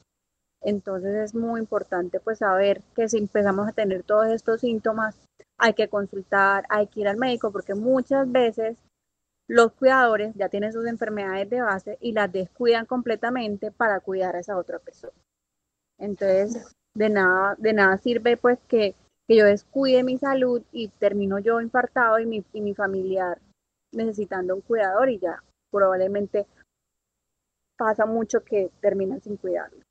Entonces 0.65 1.15
es 1.15 1.35
muy 1.35 1.61
importante 1.61 2.21
pues 2.21 2.39
saber 2.39 2.81
que 2.97 3.09
si 3.09 3.19
empezamos 3.19 3.69
a 3.69 3.73
tener 3.73 4.03
todos 4.03 4.29
estos 4.29 4.63
síntomas, 4.63 5.15
hay 5.59 5.75
que 5.75 5.89
consultar, 5.89 6.65
hay 6.71 6.87
que 6.87 7.01
ir 7.01 7.09
al 7.09 7.19
médico, 7.19 7.53
porque 7.53 7.75
muchas 7.75 8.31
veces 8.33 8.77
los 9.47 9.73
cuidadores 9.73 10.35
ya 10.35 10.49
tienen 10.49 10.73
sus 10.73 10.87
enfermedades 10.87 11.51
de 11.51 11.61
base 11.61 11.99
y 12.01 12.13
las 12.13 12.33
descuidan 12.33 12.87
completamente 12.87 13.71
para 13.71 14.01
cuidar 14.01 14.37
a 14.37 14.41
esa 14.41 14.57
otra 14.57 14.79
persona. 14.79 15.13
Entonces, 15.99 16.75
de 16.95 17.11
nada, 17.11 17.55
de 17.59 17.75
nada 17.75 17.99
sirve 17.99 18.39
pues 18.39 18.59
que, 18.67 18.95
que 19.29 19.37
yo 19.37 19.45
descuide 19.45 20.03
mi 20.03 20.17
salud 20.17 20.63
y 20.73 20.89
termino 20.89 21.39
yo 21.39 21.61
infartado 21.61 22.19
y 22.19 22.27
mi, 22.27 22.43
y 22.55 22.63
mi 22.63 22.75
familiar 22.75 23.39
necesitando 23.93 24.55
un 24.55 24.63
cuidador 24.63 25.11
y 25.11 25.19
ya 25.19 25.43
probablemente 25.71 26.47
pasa 27.77 28.07
mucho 28.07 28.43
que 28.43 28.71
terminan 28.81 29.21
sin 29.21 29.37
cuidarlo. 29.37 29.85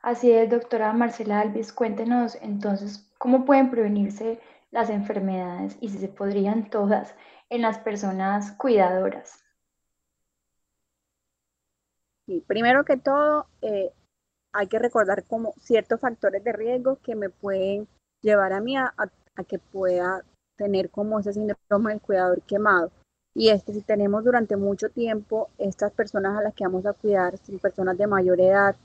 Así 0.00 0.30
es, 0.30 0.48
doctora 0.48 0.92
Marcela 0.92 1.40
Alvis, 1.40 1.72
cuéntenos 1.72 2.36
entonces 2.40 3.10
cómo 3.18 3.44
pueden 3.44 3.70
prevenirse 3.70 4.40
las 4.70 4.90
enfermedades 4.90 5.76
y 5.80 5.88
si 5.88 5.98
se 5.98 6.08
podrían 6.08 6.70
todas 6.70 7.14
en 7.50 7.62
las 7.62 7.78
personas 7.78 8.52
cuidadoras. 8.52 9.44
Sí, 12.26 12.44
primero 12.46 12.84
que 12.84 12.96
todo, 12.96 13.46
eh, 13.62 13.90
hay 14.52 14.66
que 14.68 14.78
recordar 14.78 15.24
como 15.24 15.54
ciertos 15.60 16.00
factores 16.00 16.44
de 16.44 16.52
riesgo 16.52 16.98
que 17.02 17.14
me 17.14 17.30
pueden 17.30 17.88
llevar 18.22 18.52
a 18.52 18.60
mí 18.60 18.76
a, 18.76 18.94
que 19.48 19.58
pueda 19.58 20.24
tener 20.56 20.90
como 20.90 21.20
ese 21.20 21.32
síndrome 21.32 21.90
del 21.90 22.00
cuidador 22.00 22.42
quemado. 22.42 22.90
Y 23.34 23.50
es 23.50 23.62
que 23.62 23.72
si 23.72 23.82
tenemos 23.82 24.24
durante 24.24 24.56
mucho 24.56 24.90
tiempo 24.90 25.48
estas 25.58 25.92
personas 25.92 26.36
a 26.36 26.42
las 26.42 26.54
que 26.54 26.64
vamos 26.64 26.86
a 26.86 26.92
cuidar, 26.92 27.38
son 27.38 27.58
personas 27.58 27.96
de 27.96 28.06
mayor 28.06 28.40
edad 28.40 28.76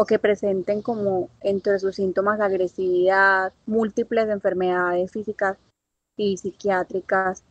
o 0.00 0.06
que 0.06 0.20
presenten 0.20 0.80
como 0.80 1.28
entre 1.40 1.76
sus 1.80 1.96
síntomas 1.96 2.38
agresividad, 2.40 3.52
múltiples 3.66 4.28
enfermedades 4.28 5.10
físicas 5.10 5.58
y 6.16 6.36
psiquiátricas, 6.36 7.42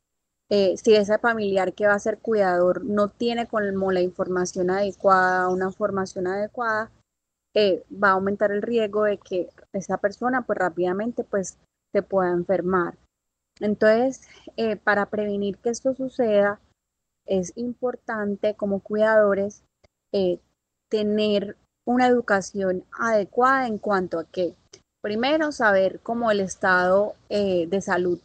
eh, 0.49 0.77
si 0.77 0.95
ese 0.95 1.17
familiar 1.17 1.73
que 1.73 1.87
va 1.87 1.95
a 1.95 1.99
ser 1.99 2.19
cuidador 2.19 2.85
no 2.85 3.09
tiene 3.09 3.47
como 3.47 3.91
la 3.91 3.99
información 3.99 4.69
adecuada, 4.69 5.49
una 5.49 5.71
formación 5.71 6.27
adecuada, 6.27 6.89
eh, 7.53 7.83
va 7.91 8.11
a 8.11 8.13
aumentar 8.13 8.53
el 8.53 8.61
riesgo 8.61 9.03
de 9.03 9.17
que 9.17 9.49
esa 9.73 9.97
persona 9.97 10.43
pues 10.43 10.57
rápidamente 10.57 11.25
pues 11.25 11.57
se 11.91 12.01
pueda 12.01 12.31
enfermar. 12.31 12.97
Entonces, 13.59 14.21
eh, 14.55 14.77
para 14.77 15.07
prevenir 15.07 15.57
que 15.57 15.69
esto 15.69 15.93
suceda, 15.93 16.61
es 17.25 17.51
importante 17.57 18.55
como 18.55 18.79
cuidadores 18.79 19.63
tener 20.89 21.57
una 21.87 22.05
educación 22.05 22.83
adecuada 22.99 23.65
en 23.65 23.77
cuanto 23.77 24.19
a 24.19 24.25
que, 24.25 24.53
primero, 25.01 25.53
saber 25.53 26.01
cómo 26.01 26.31
el 26.31 26.41
estado 26.41 27.15
eh, 27.29 27.65
de 27.67 27.79
salud 27.79 28.19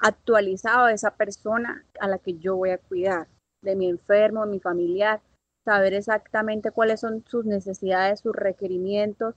actualizado 0.00 0.86
de 0.86 0.94
esa 0.94 1.12
persona 1.12 1.84
a 2.00 2.08
la 2.08 2.18
que 2.18 2.38
yo 2.38 2.56
voy 2.56 2.70
a 2.70 2.78
cuidar, 2.78 3.28
de 3.62 3.76
mi 3.76 3.88
enfermo, 3.88 4.44
de 4.44 4.50
mi 4.50 4.58
familiar, 4.58 5.20
saber 5.64 5.94
exactamente 5.94 6.72
cuáles 6.72 6.98
son 6.98 7.24
sus 7.28 7.44
necesidades, 7.44 8.18
sus 8.18 8.34
requerimientos 8.34 9.36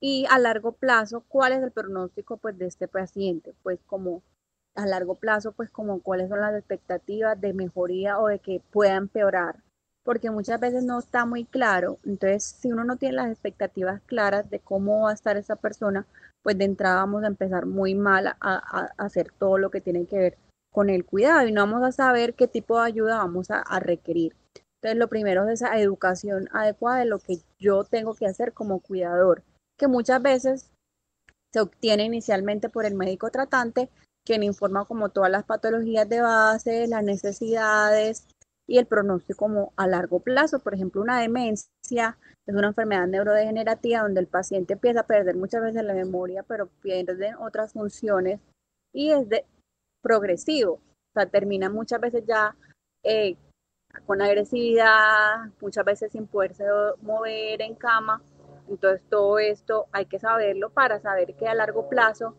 y 0.00 0.26
a 0.30 0.38
largo 0.38 0.70
plazo 0.70 1.24
cuál 1.26 1.54
es 1.54 1.62
el 1.62 1.72
pronóstico 1.72 2.36
pues 2.36 2.56
de 2.56 2.66
este 2.66 2.86
paciente, 2.86 3.52
pues 3.64 3.80
como 3.86 4.22
a 4.76 4.86
largo 4.86 5.16
plazo 5.16 5.50
pues 5.50 5.70
como 5.70 6.02
cuáles 6.02 6.28
son 6.28 6.40
las 6.40 6.54
expectativas 6.54 7.40
de 7.40 7.52
mejoría 7.52 8.20
o 8.20 8.28
de 8.28 8.38
que 8.38 8.62
pueda 8.70 8.94
empeorar, 8.94 9.56
porque 10.04 10.30
muchas 10.30 10.58
veces 10.58 10.84
no 10.84 10.98
está 10.98 11.26
muy 11.26 11.44
claro, 11.44 11.98
entonces 12.04 12.44
si 12.44 12.72
uno 12.72 12.84
no 12.84 12.96
tiene 12.96 13.16
las 13.16 13.30
expectativas 13.30 14.00
claras 14.06 14.50
de 14.50 14.58
cómo 14.58 15.02
va 15.02 15.10
a 15.10 15.14
estar 15.14 15.36
esa 15.36 15.56
persona, 15.56 16.06
pues 16.42 16.58
de 16.58 16.64
entrada 16.64 16.96
vamos 16.96 17.22
a 17.24 17.28
empezar 17.28 17.66
muy 17.66 17.94
mal 17.94 18.34
a, 18.40 18.88
hacer 18.98 19.30
todo 19.38 19.58
lo 19.58 19.70
que 19.70 19.80
tiene 19.80 20.06
que 20.06 20.18
ver 20.18 20.38
con 20.72 20.90
el 20.90 21.04
cuidado 21.04 21.46
y 21.46 21.52
no 21.52 21.60
vamos 21.60 21.82
a 21.82 21.92
saber 21.92 22.34
qué 22.34 22.48
tipo 22.48 22.80
de 22.80 22.86
ayuda 22.86 23.18
vamos 23.18 23.50
a, 23.50 23.60
a 23.60 23.78
requerir. 23.78 24.34
Entonces, 24.76 24.98
lo 24.98 25.08
primero 25.08 25.44
es 25.44 25.62
esa 25.62 25.78
educación 25.78 26.48
adecuada 26.52 27.00
de 27.00 27.04
lo 27.04 27.20
que 27.20 27.38
yo 27.60 27.84
tengo 27.84 28.14
que 28.14 28.26
hacer 28.26 28.52
como 28.52 28.80
cuidador, 28.80 29.44
que 29.78 29.86
muchas 29.86 30.20
veces 30.20 30.70
se 31.52 31.60
obtiene 31.60 32.04
inicialmente 32.04 32.68
por 32.68 32.86
el 32.86 32.94
médico 32.94 33.30
tratante, 33.30 33.88
quien 34.24 34.42
informa 34.42 34.84
como 34.84 35.10
todas 35.10 35.30
las 35.30 35.44
patologías 35.44 36.08
de 36.08 36.22
base, 36.22 36.88
las 36.88 37.04
necesidades 37.04 38.26
y 38.72 38.78
el 38.78 38.86
pronóstico 38.86 39.44
como 39.44 39.74
a 39.76 39.86
largo 39.86 40.20
plazo. 40.20 40.58
Por 40.58 40.72
ejemplo, 40.72 41.02
una 41.02 41.20
demencia 41.20 42.16
es 42.46 42.54
una 42.54 42.68
enfermedad 42.68 43.06
neurodegenerativa 43.06 44.00
donde 44.00 44.20
el 44.20 44.28
paciente 44.28 44.72
empieza 44.72 45.00
a 45.00 45.06
perder 45.06 45.36
muchas 45.36 45.60
veces 45.60 45.84
la 45.84 45.92
memoria, 45.92 46.42
pero 46.42 46.68
pierde 46.80 47.34
otras 47.38 47.74
funciones 47.74 48.40
y 48.94 49.10
es 49.10 49.28
de 49.28 49.44
progresivo. 50.00 50.76
O 50.76 51.12
sea, 51.12 51.26
termina 51.26 51.68
muchas 51.68 52.00
veces 52.00 52.24
ya 52.26 52.56
eh, 53.02 53.36
con 54.06 54.22
agresividad, 54.22 55.50
muchas 55.60 55.84
veces 55.84 56.10
sin 56.10 56.26
poderse 56.26 56.64
mover 57.02 57.60
en 57.60 57.74
cama. 57.74 58.22
Entonces 58.70 59.02
todo 59.10 59.38
esto 59.38 59.84
hay 59.92 60.06
que 60.06 60.18
saberlo 60.18 60.70
para 60.70 60.98
saber 60.98 61.34
que 61.34 61.46
a 61.46 61.54
largo 61.54 61.90
plazo 61.90 62.34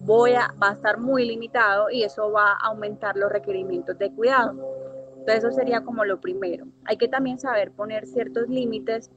voy 0.00 0.32
a, 0.32 0.52
va 0.60 0.70
a 0.70 0.74
estar 0.74 0.98
muy 0.98 1.24
limitado 1.24 1.88
y 1.88 2.02
eso 2.02 2.32
va 2.32 2.54
a 2.54 2.66
aumentar 2.66 3.16
los 3.16 3.30
requerimientos 3.30 3.96
de 3.96 4.12
cuidado. 4.12 4.87
Eso 5.32 5.52
sería 5.52 5.84
como 5.84 6.04
lo 6.04 6.20
primero. 6.20 6.66
Hay 6.84 6.96
que 6.96 7.08
también 7.08 7.38
saber 7.38 7.72
poner 7.72 8.06
ciertos 8.06 8.48
límites 8.48 9.10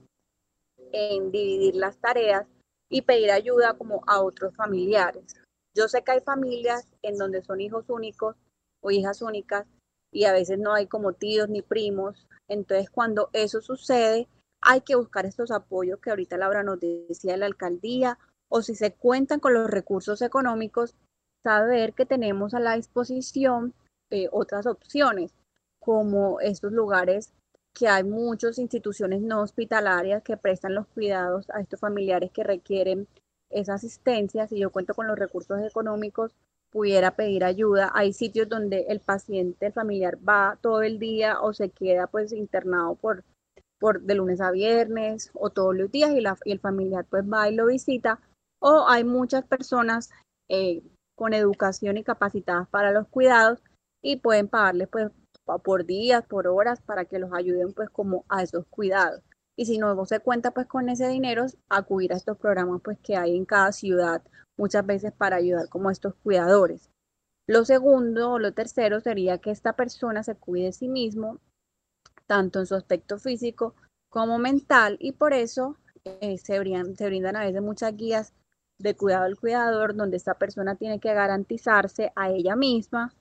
en 0.92 1.32
dividir 1.32 1.76
las 1.76 1.98
tareas 1.98 2.46
y 2.90 3.04
pedir 3.04 3.32
ayuda 3.32 3.78
como 3.78 4.04
a 4.08 4.22
otros 4.22 4.56
familiares. 4.56 5.36
Yo 5.74 5.88
sé 5.88 6.04
que 6.04 6.12
hay 6.12 6.22
familias 6.22 6.88
en 7.02 7.18
donde 7.18 7.42
son 7.42 7.62
hijos 7.62 7.90
únicos 7.90 8.36
o 8.82 8.92
hijas 8.92 9.22
únicas 9.22 9.66
y 10.12 10.26
a 10.26 10.34
veces 10.34 10.60
no 10.60 10.74
hay 10.74 10.88
como 10.88 11.14
tíos 11.14 11.48
ni 11.50 11.62
primos. 11.62 12.28
Entonces 12.50 12.90
cuando 12.90 13.30
eso 13.32 13.62
sucede, 13.62 14.28
hay 14.62 14.82
que 14.82 14.96
buscar 14.96 15.26
estos 15.26 15.52
apoyos 15.52 16.00
que 16.00 16.10
ahorita 16.10 16.38
Laura 16.38 16.64
nos 16.64 16.80
decía 16.80 17.34
de 17.34 17.38
la 17.38 17.46
alcaldía 17.46 18.20
o 18.50 18.62
si 18.62 18.76
se 18.76 18.94
cuentan 18.94 19.40
con 19.40 19.54
los 19.54 19.70
recursos 19.70 20.22
económicos, 20.22 20.96
saber 21.42 21.94
que 21.94 22.06
tenemos 22.06 22.54
a 22.54 22.60
la 22.60 22.76
disposición 22.76 23.74
eh, 24.10 24.28
otras 24.32 24.66
opciones, 24.66 25.34
como 25.82 26.40
estos 26.40 26.72
lugares 26.72 27.34
que 27.74 27.88
hay 27.88 28.04
muchas 28.04 28.60
instituciones 28.60 29.22
no 29.22 29.42
hospitalarias 29.42 30.24
que 30.24 30.38
prestan 30.38 30.76
los 30.76 30.88
cuidados 30.88 31.50
a 31.50 31.62
estos 31.62 31.80
familiares 31.80 32.32
que 32.32 32.44
requieren 32.44 33.08
esa 33.50 33.74
asistencia. 33.74 34.48
Si 34.48 34.60
yo 34.60 34.72
cuento 34.72 34.94
con 34.94 35.08
los 35.08 35.18
recursos 35.18 35.60
económicos, 35.62 36.34
pudiera 36.70 37.16
pedir 37.16 37.44
ayuda. 37.44 37.92
Hay 37.94 38.14
sitios 38.14 38.48
donde 38.48 38.86
el 38.90 39.00
paciente, 39.00 39.68
el 39.68 39.74
familiar 39.74 40.18
va 40.28 40.58
todo 40.62 40.84
el 40.84 41.00
día 41.00 41.42
o 41.42 41.54
se 41.54 41.70
queda 41.70 42.08
pues 42.08 42.32
internado 42.32 42.96
por, 42.96 43.24
por 43.80 44.02
de 44.02 44.16
lunes 44.16 44.40
a 44.40 44.52
viernes 44.52 45.32
o 45.34 45.50
todos 45.50 45.76
los 45.76 45.92
días 45.92 46.12
y, 46.12 46.22
la, 46.22 46.38
y 46.46 46.52
el 46.52 46.60
familiar 46.60 47.06
pues 47.10 47.24
va 47.24 47.50
y 47.50 47.56
lo 47.56 47.66
visita 47.66 48.20
o 48.60 48.86
hay 48.88 49.04
muchas 49.04 49.44
personas 49.46 50.12
eh, 50.50 50.84
con 51.16 51.34
educación 51.34 51.98
y 51.98 52.04
capacitadas 52.04 52.68
para 52.70 52.92
los 52.92 53.08
cuidados 53.08 53.60
y 54.02 54.18
pueden 54.18 54.48
pagarles 54.48 54.88
pues 54.88 55.12
por 55.60 55.86
días, 55.86 56.26
por 56.26 56.48
horas, 56.48 56.82
para 56.82 57.06
que 57.06 57.20
los 57.20 57.34
ayuden 57.34 57.74
pues 57.74 57.90
como 57.90 58.26
a 58.30 58.44
esos 58.44 58.66
cuidados. 58.68 59.22
Y 59.56 59.66
si 59.66 59.78
no 59.78 60.06
se 60.06 60.20
cuenta 60.20 60.52
pues 60.52 60.68
con 60.68 60.90
ese 60.90 61.08
dinero, 61.08 61.46
acudir 61.70 62.14
a 62.14 62.18
estos 62.18 62.38
programas 62.38 62.82
pues 62.84 62.98
que 63.00 63.16
hay 63.16 63.36
en 63.36 63.46
cada 63.46 63.72
ciudad 63.72 64.22
muchas 64.58 64.86
veces 64.86 65.12
para 65.12 65.38
ayudar 65.38 65.70
como 65.70 65.90
a 65.90 65.92
estos 65.92 66.16
cuidadores. 66.16 66.90
Lo 67.48 67.66
segundo 67.66 68.34
o 68.34 68.40
lo 68.40 68.54
tercero 68.54 69.00
sería 69.00 69.40
que 69.40 69.52
esta 69.52 69.74
persona 69.74 70.24
se 70.24 70.36
cuide 70.36 70.66
de 70.66 70.74
sí 70.74 70.88
mismo, 70.88 71.40
tanto 72.28 72.60
en 72.60 72.66
su 72.66 72.76
aspecto 72.76 73.18
físico 73.18 73.76
como 74.10 74.38
mental, 74.38 74.98
y 75.00 75.14
por 75.14 75.34
eso 75.34 75.78
eh, 76.04 76.38
se, 76.38 76.60
brindan, 76.60 76.96
se 76.96 77.08
brindan 77.08 77.36
a 77.36 77.46
veces 77.46 77.62
muchas 77.62 77.96
guías 77.96 78.34
de 78.78 78.96
cuidado 78.96 79.26
al 79.26 79.40
cuidador, 79.40 79.96
donde 79.96 80.18
esta 80.18 80.36
persona 80.36 80.76
tiene 80.76 81.00
que 81.00 81.14
garantizarse 81.14 82.12
a 82.16 82.30
ella 82.30 82.56
misma, 82.56 83.14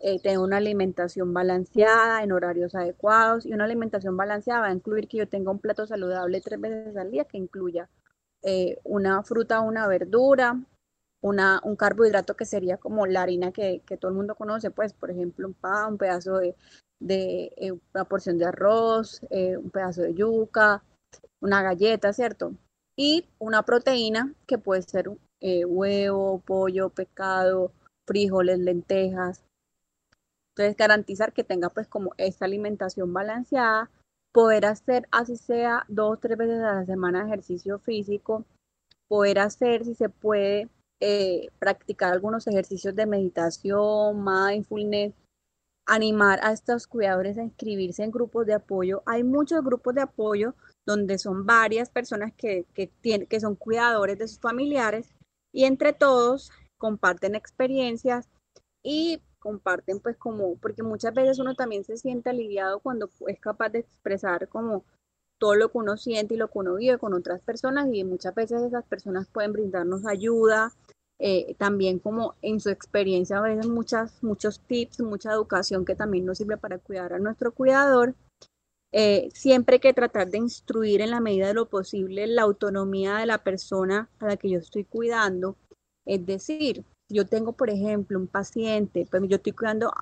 eh, 0.00 0.20
tener 0.20 0.38
una 0.38 0.58
alimentación 0.58 1.32
balanceada 1.34 2.22
en 2.22 2.32
horarios 2.32 2.74
adecuados 2.74 3.46
y 3.46 3.52
una 3.52 3.64
alimentación 3.64 4.16
balanceada 4.16 4.60
va 4.60 4.66
a 4.68 4.72
incluir 4.72 5.08
que 5.08 5.18
yo 5.18 5.28
tenga 5.28 5.50
un 5.50 5.58
plato 5.58 5.86
saludable 5.86 6.40
tres 6.40 6.60
veces 6.60 6.96
al 6.96 7.10
día 7.10 7.24
que 7.24 7.38
incluya 7.38 7.88
eh, 8.42 8.78
una 8.84 9.22
fruta 9.22 9.60
una 9.60 9.88
verdura, 9.88 10.60
una, 11.20 11.60
un 11.64 11.76
carbohidrato 11.76 12.36
que 12.36 12.44
sería 12.44 12.76
como 12.76 13.06
la 13.06 13.22
harina 13.22 13.52
que, 13.52 13.82
todo 14.00 14.10
el 14.10 14.16
mundo 14.16 14.36
conoce, 14.36 14.70
pues 14.70 14.92
por 14.92 15.10
ejemplo 15.10 15.48
un 15.48 15.54
pan, 15.54 15.92
un 15.92 15.98
pedazo 15.98 16.38
de, 16.38 16.54
eh, 17.00 17.72
una 17.94 18.04
porción 18.04 18.38
de 18.38 18.46
arroz, 18.46 19.20
un 19.30 19.70
pedazo 19.70 20.02
de 20.02 20.14
yuca, 20.14 20.82
una 21.40 21.62
galleta, 21.62 22.12
¿cierto? 22.12 22.54
y 22.98 23.24
una 23.38 23.62
proteína 23.62 24.34
que 24.46 24.58
puede 24.58 24.82
ser 24.82 25.08
eh, 25.40 25.64
huevo, 25.64 26.42
pollo, 26.44 26.90
pescado, 26.90 27.72
frijoles, 28.06 28.58
lentejas. 28.58 29.44
Entonces 30.58 30.76
garantizar 30.76 31.32
que 31.32 31.44
tenga 31.44 31.68
pues 31.68 31.86
como 31.86 32.14
esta 32.16 32.44
alimentación 32.44 33.12
balanceada, 33.12 33.88
poder 34.32 34.66
hacer 34.66 35.06
así 35.12 35.36
sea 35.36 35.84
dos 35.86 36.14
o 36.14 36.16
tres 36.16 36.36
veces 36.36 36.58
a 36.58 36.74
la 36.74 36.84
semana 36.84 37.24
ejercicio 37.24 37.78
físico, 37.78 38.44
poder 39.06 39.38
hacer 39.38 39.84
si 39.84 39.94
se 39.94 40.08
puede 40.08 40.68
eh, 41.00 41.46
practicar 41.60 42.12
algunos 42.12 42.48
ejercicios 42.48 42.96
de 42.96 43.06
meditación, 43.06 44.24
mindfulness, 44.24 45.14
animar 45.86 46.40
a 46.42 46.50
estos 46.50 46.88
cuidadores 46.88 47.38
a 47.38 47.44
inscribirse 47.44 48.02
en 48.02 48.10
grupos 48.10 48.44
de 48.44 48.54
apoyo. 48.54 49.04
Hay 49.06 49.22
muchos 49.22 49.62
grupos 49.62 49.94
de 49.94 50.02
apoyo 50.02 50.56
donde 50.84 51.18
son 51.18 51.46
varias 51.46 51.88
personas 51.88 52.32
que, 52.32 52.66
que, 52.74 52.90
que 53.28 53.40
son 53.40 53.54
cuidadores 53.54 54.18
de 54.18 54.26
sus 54.26 54.40
familiares 54.40 55.14
y 55.54 55.66
entre 55.66 55.92
todos 55.92 56.50
comparten 56.78 57.36
experiencias 57.36 58.28
y 58.82 59.20
comparten 59.38 60.00
pues 60.00 60.16
como, 60.16 60.56
porque 60.56 60.82
muchas 60.82 61.14
veces 61.14 61.38
uno 61.38 61.54
también 61.54 61.84
se 61.84 61.96
siente 61.96 62.30
aliviado 62.30 62.80
cuando 62.80 63.10
es 63.26 63.40
capaz 63.40 63.70
de 63.70 63.80
expresar 63.80 64.48
como 64.48 64.84
todo 65.38 65.54
lo 65.54 65.70
que 65.70 65.78
uno 65.78 65.96
siente 65.96 66.34
y 66.34 66.36
lo 66.38 66.48
que 66.48 66.58
uno 66.58 66.74
vive 66.74 66.98
con 66.98 67.14
otras 67.14 67.40
personas 67.40 67.88
y 67.92 68.04
muchas 68.04 68.34
veces 68.34 68.62
esas 68.62 68.84
personas 68.84 69.28
pueden 69.28 69.52
brindarnos 69.52 70.06
ayuda, 70.06 70.72
eh, 71.20 71.54
también 71.58 71.98
como 71.98 72.34
en 72.42 72.60
su 72.60 72.70
experiencia 72.70 73.38
a 73.38 73.42
veces 73.42 73.66
muchas, 73.66 74.22
muchos 74.22 74.60
tips, 74.60 75.00
mucha 75.00 75.32
educación 75.32 75.84
que 75.84 75.94
también 75.94 76.26
nos 76.26 76.38
sirve 76.38 76.56
para 76.56 76.78
cuidar 76.78 77.12
a 77.12 77.18
nuestro 77.18 77.52
cuidador 77.52 78.14
eh, 78.90 79.28
siempre 79.34 79.80
que 79.80 79.92
tratar 79.92 80.30
de 80.30 80.38
instruir 80.38 81.02
en 81.02 81.10
la 81.10 81.20
medida 81.20 81.48
de 81.48 81.54
lo 81.54 81.68
posible 81.68 82.26
la 82.26 82.42
autonomía 82.42 83.16
de 83.16 83.26
la 83.26 83.38
persona 83.44 84.08
a 84.18 84.26
la 84.26 84.36
que 84.36 84.48
yo 84.48 84.58
estoy 84.58 84.84
cuidando. 84.84 85.56
Es 86.06 86.24
decir, 86.24 86.84
yo 87.08 87.26
tengo, 87.26 87.52
por 87.52 87.70
ejemplo, 87.70 88.18
un 88.18 88.26
paciente, 88.26 89.06
pues 89.10 89.22
yo 89.28 89.36
estoy 89.36 89.52
cuidando 89.52 89.92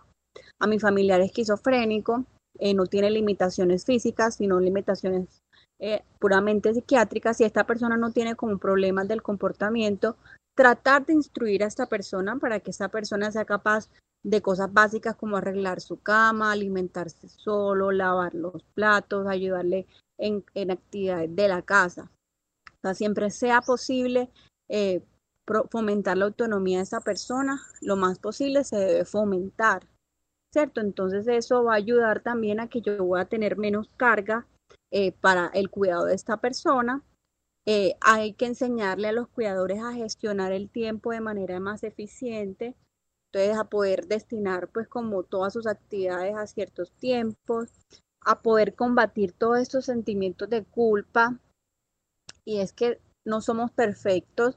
a 0.59 0.67
mi 0.67 0.79
familiar 0.79 1.21
esquizofrénico, 1.21 2.25
eh, 2.59 2.75
no 2.75 2.87
tiene 2.87 3.11
limitaciones 3.11 3.85
físicas, 3.85 4.37
sino 4.37 4.61
limitaciones 4.61 5.43
eh, 5.79 6.03
puramente 6.19 6.73
psiquiátricas. 6.73 7.37
Si 7.37 7.45
esta 7.45 7.65
persona 7.65 7.97
no 7.97 8.11
tiene 8.11 8.35
como 8.35 8.59
problemas 8.59 9.09
del 9.09 9.23
comportamiento, 9.23 10.17
tratar 10.57 11.05
de 11.05 11.13
instruir 11.13 11.63
a 11.63 11.67
esta 11.67 11.87
persona 11.87 12.37
para 12.39 12.61
que 12.61 12.71
esta 12.71 12.89
persona 12.89 13.31
sea 13.31 13.45
capaz 13.45 13.91
de 14.25 14.43
cosas 14.43 14.73
básicas 14.73 15.15
como 15.15 15.37
arreglar 15.37 15.81
su 15.81 16.01
cama, 16.01 16.51
alimentarse 16.51 17.29
solo, 17.29 17.93
lavar 17.93 18.35
los 18.35 18.65
platos, 18.75 19.27
ayudarle 19.29 19.87
en, 20.19 20.43
actividades 20.71 21.37
de 21.37 21.49
la 21.49 21.63
casa. 21.63 22.11
O 22.69 22.81
sea, 22.83 22.95
siempre 22.95 23.31
sea 23.31 23.61
posible 23.61 24.31
eh, 24.69 25.03
fomentar 25.71 26.17
la 26.17 26.27
autonomía 26.27 26.79
de 26.79 26.85
esa 26.85 27.01
persona, 27.01 27.63
lo 27.81 27.97
más 27.97 28.19
posible 28.19 28.65
se 28.65 28.77
debe 28.77 29.05
fomentar, 29.05 29.87
¿cierto? 30.53 30.81
Entonces 30.81 31.27
eso 31.29 31.65
va 31.65 31.75
a 31.75 31.77
ayudar 31.77 32.21
también 32.21 32.61
a 32.61 32.69
que 32.69 32.81
yo 32.81 33.05
voy 33.05 33.21
a 33.21 33.27
tener 33.27 33.57
menos 33.57 33.89
carga 33.97 34.47
eh, 34.91 35.13
para 35.13 35.49
el 35.55 35.71
cuidado 35.71 36.07
de 36.07 36.15
esta 36.15 36.39
persona. 36.39 37.03
Eh, 37.67 37.97
hay 38.01 38.35
que 38.35 38.47
enseñarle 38.47 39.09
a 39.09 39.13
los 39.13 39.29
cuidadores 39.29 39.81
a 39.81 39.93
gestionar 39.93 40.53
el 40.53 40.71
tiempo 40.71 41.11
de 41.11 41.21
manera 41.21 41.59
más 41.61 41.83
eficiente 41.83 42.77
a 43.55 43.65
poder 43.65 44.07
destinar 44.07 44.69
pues 44.69 44.89
como 44.89 45.23
todas 45.23 45.53
sus 45.53 45.67
actividades 45.67 46.35
a 46.37 46.47
ciertos 46.47 46.93
tiempos, 46.93 47.71
a 48.21 48.41
poder 48.41 48.75
combatir 48.75 49.33
todos 49.33 49.59
estos 49.59 49.85
sentimientos 49.85 50.49
de 50.49 50.65
culpa. 50.65 51.39
Y 52.45 52.61
es 52.61 52.73
que 52.73 53.01
no 53.25 53.41
somos 53.41 53.71
perfectos 53.73 54.57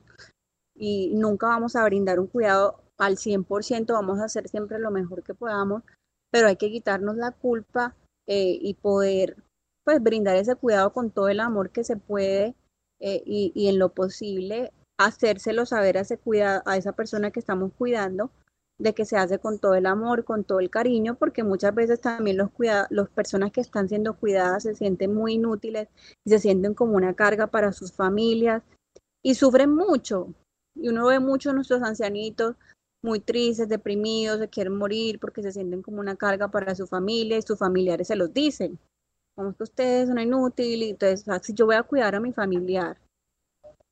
y 0.80 1.12
nunca 1.14 1.48
vamos 1.48 1.76
a 1.76 1.84
brindar 1.84 2.20
un 2.20 2.28
cuidado 2.28 2.82
al 2.98 3.18
100%, 3.18 3.94
vamos 3.94 4.20
a 4.20 4.26
hacer 4.26 4.48
siempre 4.48 4.80
lo 4.80 4.92
mejor 4.92 5.24
que 5.24 5.34
podamos, 5.34 5.84
pero 6.32 6.48
hay 6.48 6.56
que 6.56 6.72
quitarnos 6.72 7.18
la 7.18 7.32
culpa 7.32 7.96
eh, 8.28 8.58
y 8.62 8.74
poder 8.76 9.38
pues 9.84 10.02
brindar 10.02 10.38
ese 10.38 10.56
cuidado 10.56 10.94
con 10.94 11.12
todo 11.12 11.30
el 11.30 11.40
amor 11.40 11.72
que 11.72 11.84
se 11.84 11.98
puede 11.98 12.56
eh, 13.00 13.22
y, 13.26 13.52
y, 13.56 13.70
en 13.70 13.80
lo 13.80 13.90
posible 13.90 14.72
hacérselo 14.98 15.66
saber 15.66 15.98
a, 15.98 16.02
ese 16.02 16.18
cuida, 16.18 16.62
a 16.66 16.78
esa 16.78 16.92
persona 16.92 17.32
que 17.32 17.40
estamos 17.40 17.72
cuidando 17.78 18.32
de 18.78 18.94
que 18.94 19.06
se 19.06 19.18
hace 19.18 19.40
con 19.40 19.60
todo 19.60 19.76
el 19.76 19.86
amor, 19.86 20.24
con 20.24 20.44
todo 20.44 20.60
el 20.60 20.70
cariño, 20.70 21.16
porque 21.16 21.44
muchas 21.44 21.76
veces 21.76 22.00
también 22.00 22.38
los 22.38 22.50
las 22.90 23.10
personas 23.10 23.52
que 23.52 23.62
están 23.62 23.90
siendo 23.90 24.16
cuidadas 24.16 24.64
se 24.64 24.76
sienten 24.76 25.14
muy 25.14 25.34
inútiles 25.34 25.90
y 26.26 26.30
se 26.30 26.40
sienten 26.40 26.74
como 26.74 26.96
una 26.96 27.14
carga 27.14 27.48
para 27.48 27.74
sus 27.74 27.92
familias 27.92 28.64
y 29.22 29.36
sufren 29.36 29.74
mucho. 29.76 30.34
Y 30.82 30.90
uno 30.90 31.08
ve 31.08 31.20
mucho 31.20 31.50
a 31.50 31.54
nuestros 31.54 31.82
ancianitos 31.82 32.56
muy 33.02 33.20
tristes, 33.20 33.70
deprimidos, 33.70 34.40
se 34.40 34.50
quieren 34.50 34.76
morir 34.76 35.20
porque 35.20 35.42
se 35.42 35.52
sienten 35.52 35.82
como 35.82 36.00
una 36.00 36.16
carga 36.16 36.50
para 36.50 36.76
su 36.76 36.86
familia 36.88 37.38
y 37.38 37.42
sus 37.42 37.58
familiares 37.58 38.08
se 38.08 38.16
los 38.16 38.34
dicen. 38.34 38.78
Como 39.36 39.54
que 39.54 39.64
ustedes 39.64 40.10
son 40.10 40.20
inútiles, 40.20 40.90
entonces 40.90 41.28
ah, 41.30 41.40
si 41.42 41.54
yo 41.54 41.66
voy 41.66 41.76
a 41.76 41.84
cuidar 41.84 42.16
a 42.16 42.20
mi 42.20 42.34
familiar 42.34 42.98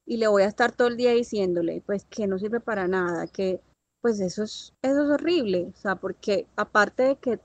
y 0.06 0.18
le 0.18 0.28
voy 0.28 0.44
a 0.44 0.48
estar 0.48 0.72
todo 0.72 0.88
el 0.90 0.98
día 0.98 1.12
diciéndole 1.12 1.82
pues 1.86 2.06
que 2.06 2.28
no 2.28 2.38
sirve 2.38 2.60
para 2.60 2.88
nada, 2.88 3.28
que 3.28 3.62
pues 4.02 4.20
eso 4.20 4.44
es, 4.44 4.74
eso 4.82 5.04
es 5.04 5.10
horrible, 5.10 5.72
o 5.74 5.78
sea, 5.78 5.96
porque 5.96 6.48
aparte 6.56 7.04
de 7.04 7.16
que 7.18 7.40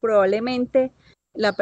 probablemente 0.00 0.92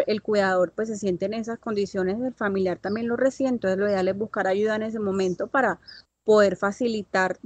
el 0.07 0.23
cuidador 0.23 0.73
pues 0.73 0.89
se 0.89 0.97
siente 0.97 1.27
en 1.27 1.35
esas 1.35 1.59
condiciones, 1.59 2.21
el 2.21 2.35
familiar 2.35 2.79
también 2.79 3.09
lo 3.09 3.17
resiente, 3.17 3.55
entonces 3.55 3.79
lo 3.79 3.89
ideal 3.89 4.09
es 4.09 4.17
buscar 4.17 4.47
ayuda 4.47 4.77
en 4.77 4.83
ese 4.83 4.99
momento 4.99 5.47
para 5.47 5.79
poder 6.27 6.57
facilitar 6.57 7.39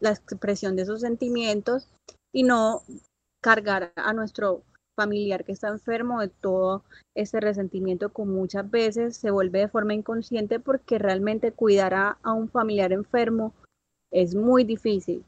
la 0.00 0.10
expresión 0.10 0.74
de 0.74 0.82
esos 0.82 1.02
sentimientos 1.02 1.88
y 2.34 2.42
no 2.42 2.82
cargar 3.40 3.92
a 3.94 4.12
nuestro 4.12 4.62
familiar 4.96 5.44
que 5.44 5.52
está 5.52 5.68
enfermo 5.68 6.20
de 6.20 6.28
todo 6.28 6.84
ese 7.14 7.40
resentimiento 7.40 8.12
que 8.12 8.22
muchas 8.22 8.68
veces 8.70 9.16
se 9.16 9.30
vuelve 9.30 9.60
de 9.60 9.68
forma 9.68 9.94
inconsciente 9.94 10.58
porque 10.58 10.98
realmente 10.98 11.52
cuidar 11.52 11.94
a, 11.94 12.18
a 12.22 12.32
un 12.32 12.48
familiar 12.48 12.92
enfermo 12.92 13.54
es 14.10 14.34
muy 14.34 14.64
difícil. 14.64 15.24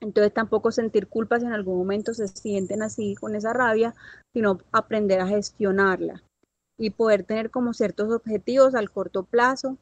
Entonces 0.00 0.34
tampoco 0.34 0.70
sentir 0.70 1.06
culpa 1.06 1.38
si 1.38 1.46
en 1.46 1.52
algún 1.52 1.78
momento 1.78 2.12
se 2.14 2.28
sienten 2.28 2.82
así 2.82 3.14
con 3.14 3.34
esa 3.36 3.52
rabia, 3.52 3.94
sino 4.34 4.58
aprender 4.72 5.20
a 5.20 5.28
gestionarla 5.28 6.22
y 6.78 6.90
poder 6.90 7.24
tener 7.24 7.50
como 7.50 7.72
ciertos 7.72 8.12
objetivos 8.12 8.74
al 8.74 8.90
corto 8.90 9.22
plazo 9.22 9.78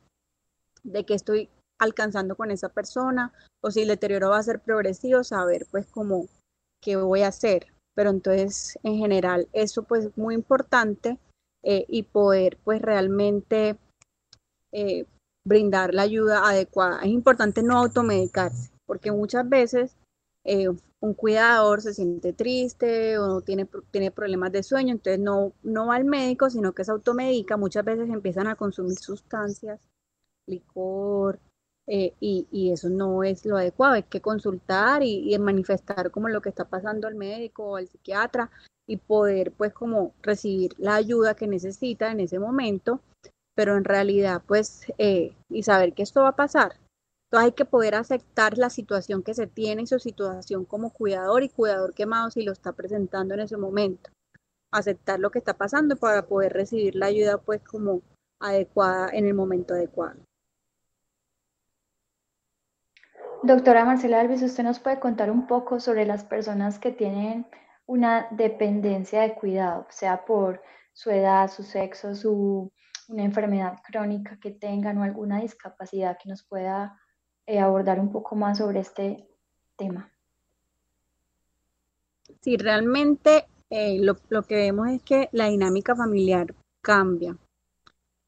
de 0.84 1.04
que 1.04 1.14
estoy 1.14 1.48
alcanzando 1.78 2.36
con 2.36 2.50
esa 2.50 2.68
persona 2.68 3.32
o 3.60 3.70
si 3.70 3.82
el 3.82 3.88
deterioro 3.88 4.30
va 4.30 4.38
a 4.38 4.42
ser 4.42 4.60
progresivo, 4.60 5.24
saber 5.24 5.66
pues 5.70 5.86
como 5.86 6.26
qué 6.80 6.96
voy 6.96 7.22
a 7.22 7.28
hacer. 7.28 7.66
Pero 7.94 8.10
entonces 8.10 8.78
en 8.82 8.96
general 8.96 9.48
eso 9.52 9.82
pues 9.82 10.06
es 10.06 10.18
muy 10.18 10.34
importante 10.34 11.18
eh, 11.62 11.84
y 11.88 12.04
poder 12.04 12.58
pues 12.64 12.80
realmente 12.80 13.76
eh, 14.72 15.06
brindar 15.44 15.94
la 15.94 16.02
ayuda 16.02 16.48
adecuada. 16.48 17.00
Es 17.02 17.08
importante 17.08 17.62
no 17.62 17.78
automedicarse 17.78 18.70
porque 18.86 19.12
muchas 19.12 19.48
veces 19.48 19.96
eh, 20.44 20.68
un 21.00 21.14
cuidador 21.14 21.82
se 21.82 21.94
siente 21.94 22.32
triste 22.32 23.18
o 23.18 23.40
tiene, 23.40 23.68
tiene 23.90 24.10
problemas 24.10 24.52
de 24.52 24.62
sueño, 24.62 24.92
entonces 24.92 25.18
no, 25.18 25.52
no 25.62 25.86
va 25.86 25.96
al 25.96 26.04
médico, 26.04 26.50
sino 26.50 26.72
que 26.72 26.84
se 26.84 26.92
automedica. 26.92 27.56
Muchas 27.56 27.84
veces 27.84 28.08
empiezan 28.08 28.46
a 28.46 28.54
consumir 28.54 28.98
sustancias, 28.98 29.80
licor, 30.46 31.40
eh, 31.88 32.14
y, 32.20 32.70
eso 32.72 32.88
no 32.88 33.24
es 33.24 33.44
lo 33.44 33.56
adecuado, 33.56 33.94
hay 33.94 34.04
que 34.04 34.20
consultar 34.20 35.02
y, 35.02 35.36
manifestar 35.38 36.10
como 36.10 36.28
lo 36.28 36.40
que 36.40 36.48
está 36.48 36.64
pasando 36.64 37.08
al 37.08 37.16
médico 37.16 37.64
o 37.64 37.76
al 37.76 37.88
psiquiatra 37.88 38.50
y 38.86 38.98
poder 38.98 39.52
pues 39.52 39.72
como 39.72 40.14
recibir 40.22 40.74
la 40.78 40.94
ayuda 40.94 41.34
que 41.34 41.46
necesita 41.48 42.12
en 42.12 42.20
ese 42.20 42.38
momento, 42.38 43.00
pero 43.54 43.76
en 43.76 43.84
realidad 43.84 44.42
pues 44.46 44.82
eh, 44.98 45.34
y 45.48 45.62
saber 45.64 45.92
que 45.94 46.02
esto 46.04 46.22
va 46.22 46.28
a 46.28 46.36
pasar. 46.36 46.76
Entonces 47.26 47.46
hay 47.46 47.52
que 47.52 47.64
poder 47.64 47.94
aceptar 47.94 48.58
la 48.58 48.70
situación 48.70 49.22
que 49.22 49.34
se 49.34 49.46
tiene 49.46 49.82
y 49.82 49.86
su 49.86 49.98
situación 49.98 50.64
como 50.64 50.90
cuidador 50.90 51.42
y 51.42 51.48
cuidador 51.48 51.94
quemado 51.94 52.30
si 52.30 52.42
lo 52.42 52.52
está 52.52 52.72
presentando 52.72 53.34
en 53.34 53.40
ese 53.40 53.56
momento. 53.56 54.10
Aceptar 54.70 55.18
lo 55.18 55.30
que 55.30 55.38
está 55.38 55.54
pasando 55.54 55.96
para 55.96 56.26
poder 56.26 56.52
recibir 56.52 56.94
la 56.94 57.06
ayuda 57.06 57.38
pues 57.38 57.62
como 57.62 58.02
adecuada 58.40 59.08
en 59.12 59.26
el 59.26 59.34
momento 59.34 59.74
adecuado. 59.74 60.20
Doctora 63.44 63.84
Marcela 63.84 64.20
Alves, 64.20 64.40
¿usted 64.42 64.62
nos 64.62 64.78
puede 64.78 65.00
contar 65.00 65.28
un 65.28 65.48
poco 65.48 65.80
sobre 65.80 66.06
las 66.06 66.22
personas 66.22 66.78
que 66.78 66.92
tienen 66.92 67.44
una 67.86 68.28
dependencia 68.30 69.22
de 69.22 69.34
cuidado, 69.34 69.84
sea 69.90 70.24
por 70.24 70.62
su 70.92 71.10
edad, 71.10 71.50
su 71.50 71.64
sexo, 71.64 72.14
su, 72.14 72.70
una 73.08 73.24
enfermedad 73.24 73.80
crónica 73.84 74.38
que 74.40 74.52
tengan 74.52 74.98
o 74.98 75.02
alguna 75.02 75.40
discapacidad 75.40 76.18
que 76.22 76.28
nos 76.28 76.44
pueda 76.44 76.96
eh, 77.46 77.58
abordar 77.58 77.98
un 77.98 78.12
poco 78.12 78.36
más 78.36 78.58
sobre 78.58 78.78
este 78.78 79.28
tema? 79.76 80.08
Sí, 82.42 82.56
realmente 82.56 83.46
eh, 83.70 83.98
lo, 84.00 84.18
lo, 84.28 84.44
que 84.44 84.54
vemos 84.54 84.88
es 84.88 85.02
que 85.02 85.28
la 85.32 85.46
dinámica 85.46 85.96
familiar 85.96 86.54
cambia 86.80 87.36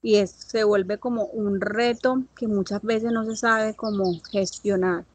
y 0.04 0.16
es, 0.16 0.32
se 0.32 0.64
vuelve 0.64 0.98
como 0.98 1.24
un 1.24 1.62
reto 1.62 2.24
que 2.36 2.46
muchas 2.46 2.82
veces 2.82 3.10
no 3.10 3.24
se 3.24 3.36
sabe 3.36 3.74
cómo 3.74 4.20
gestionar, 4.30 5.06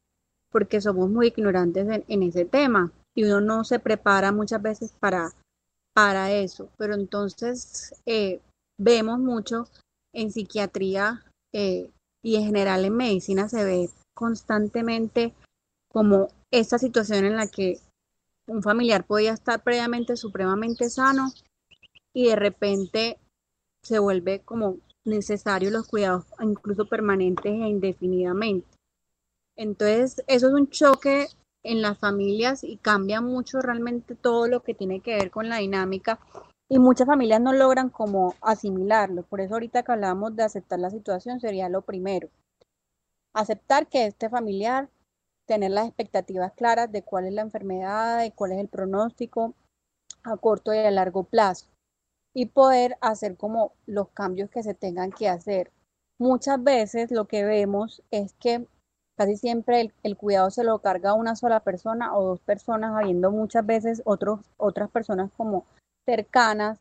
porque 0.52 0.82
somos 0.82 1.12
muy 1.12 1.28
ignorantes 1.28 2.04
en, 2.08 2.23
ese 2.23 2.45
tema 2.45 2.91
y 3.15 3.23
uno 3.25 3.39
no 3.39 3.63
se 3.63 3.78
prepara 3.78 4.32
muchas 4.32 4.60
veces 4.63 4.91
para, 4.99 5.30
para 5.93 6.32
eso. 6.32 6.69
Pero 6.75 6.95
entonces 6.95 7.93
eh, 8.08 8.41
vemos 8.80 9.19
mucho 9.19 9.67
en 10.12 10.32
psiquiatría 10.32 11.23
eh, 11.54 11.91
y 12.23 12.38
en 12.38 12.45
general 12.45 12.84
en 12.84 12.97
medicina 12.97 13.47
se 13.47 13.63
ve 13.63 13.91
constantemente 14.15 15.36
como 15.91 16.30
esta 16.49 16.80
situación 16.80 17.25
en 17.25 17.36
la 17.36 17.45
que 17.45 17.78
un 18.47 18.63
familiar 18.63 19.06
podía 19.06 19.34
estar 19.34 19.62
previamente 19.62 20.17
supremamente 20.17 20.89
sano 20.89 21.32
y 22.12 22.30
de 22.30 22.36
repente 22.36 23.19
se 23.82 24.00
vuelve 24.00 24.42
como 24.42 24.78
necesario 25.06 25.72
los 25.72 25.88
cuidados 25.88 26.26
incluso 26.42 26.86
permanentes 26.88 27.52
e 27.52 27.68
indefinidamente. 27.68 28.68
Entonces, 29.56 30.24
eso 30.28 30.48
es 30.48 30.54
un 30.54 30.70
choque 30.70 31.28
en 31.63 31.82
las 31.82 31.98
familias 31.98 32.63
y 32.63 32.78
cambia 32.78 33.22
mucho 33.22 33.60
realmente 33.60 34.15
todo 34.15 34.48
lo 34.48 34.63
que 34.63 34.74
tiene 34.74 35.02
que 35.02 35.15
ver 35.15 35.32
con 35.32 35.50
la 35.50 35.58
dinámica 35.58 36.20
y 36.70 36.80
muchas 36.80 37.08
familias 37.08 37.42
no 37.42 37.52
logran 37.52 37.89
como 37.89 38.36
asimilarlo. 38.42 39.24
Por 39.24 39.42
eso 39.42 39.56
ahorita 39.56 39.84
que 39.84 39.92
hablamos 39.92 40.36
de 40.36 40.44
aceptar 40.44 40.80
la 40.80 40.89
situación 40.89 41.39
sería 41.39 41.68
lo 41.68 41.82
primero. 41.82 42.30
Aceptar 43.34 43.88
que 43.88 44.06
este 44.06 44.30
familiar, 44.30 44.89
tener 45.46 45.72
las 45.72 45.88
expectativas 45.88 46.54
claras 46.54 46.92
de 46.92 47.04
cuál 47.04 47.26
es 47.26 47.34
la 47.34 47.42
enfermedad, 47.42 48.20
de 48.20 48.32
cuál 48.32 48.54
es 48.54 48.60
el 48.60 48.68
pronóstico 48.68 49.56
a 50.24 50.38
corto 50.38 50.74
y 50.74 50.78
a 50.78 50.92
largo 50.92 51.24
plazo 51.24 51.68
y 52.34 52.48
poder 52.48 52.98
hacer 53.02 53.38
como 53.38 53.74
los 53.86 54.10
cambios 54.10 54.50
que 54.50 54.63
se 54.63 54.74
tengan 54.74 55.12
que 55.12 55.30
hacer. 55.30 55.72
Muchas 56.20 56.62
veces 56.63 57.12
lo 57.12 57.26
que 57.26 57.44
vemos 57.44 58.04
es 58.12 58.34
que 58.34 58.68
casi 59.18 59.36
siempre 59.36 59.94
el, 60.04 60.18
cuidado 60.18 60.50
se 60.50 60.63
lo 60.63 60.80
carga 60.80 61.13
una 61.13 61.36
sola 61.36 61.62
persona 61.62 62.15
o 62.15 62.24
dos 62.24 62.42
personas, 62.42 62.96
habiendo 62.96 63.32
muchas 63.32 63.65
veces 63.65 64.02
otros, 64.06 64.39
otras 64.58 64.89
personas 64.89 65.32
como 65.36 65.65
cercanas. 66.06 66.80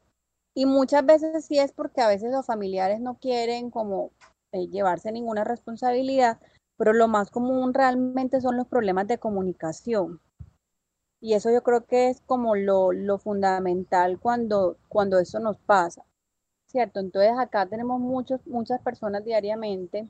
Y 0.54 0.66
muchas 0.66 1.04
veces 1.04 1.44
sí 1.44 1.58
es 1.58 1.72
porque 1.72 2.00
a 2.00 2.08
veces 2.08 2.32
los 2.32 2.46
familiares 2.46 3.00
no 3.00 3.14
quieren 3.18 3.70
como 3.70 4.11
eh, 4.52 4.66
llevarse 4.68 5.12
ninguna 5.12 5.44
responsabilidad, 5.44 6.38
pero 6.76 6.92
lo 6.92 7.06
más 7.08 7.30
común 7.30 7.74
realmente 7.74 8.40
son 8.40 8.56
los 8.56 8.66
problemas 8.66 9.06
de 9.06 9.18
comunicación. 9.18 10.20
Y 11.20 11.35
eso 11.35 11.50
yo 11.50 11.62
creo 11.62 11.85
que 11.85 12.09
es 12.09 12.20
como 12.22 12.54
lo, 12.54 13.18
fundamental 13.18 14.18
cuando, 14.20 14.76
cuando 14.88 15.18
eso 15.18 15.40
nos 15.40 15.59
pasa, 15.59 16.04
¿cierto? 16.66 17.00
Entonces 17.00 17.33
acá 17.38 17.66
tenemos 17.66 18.00
muchos, 18.00 18.40
muchas 18.46 18.81
personas 18.83 19.24
diariamente, 19.24 20.09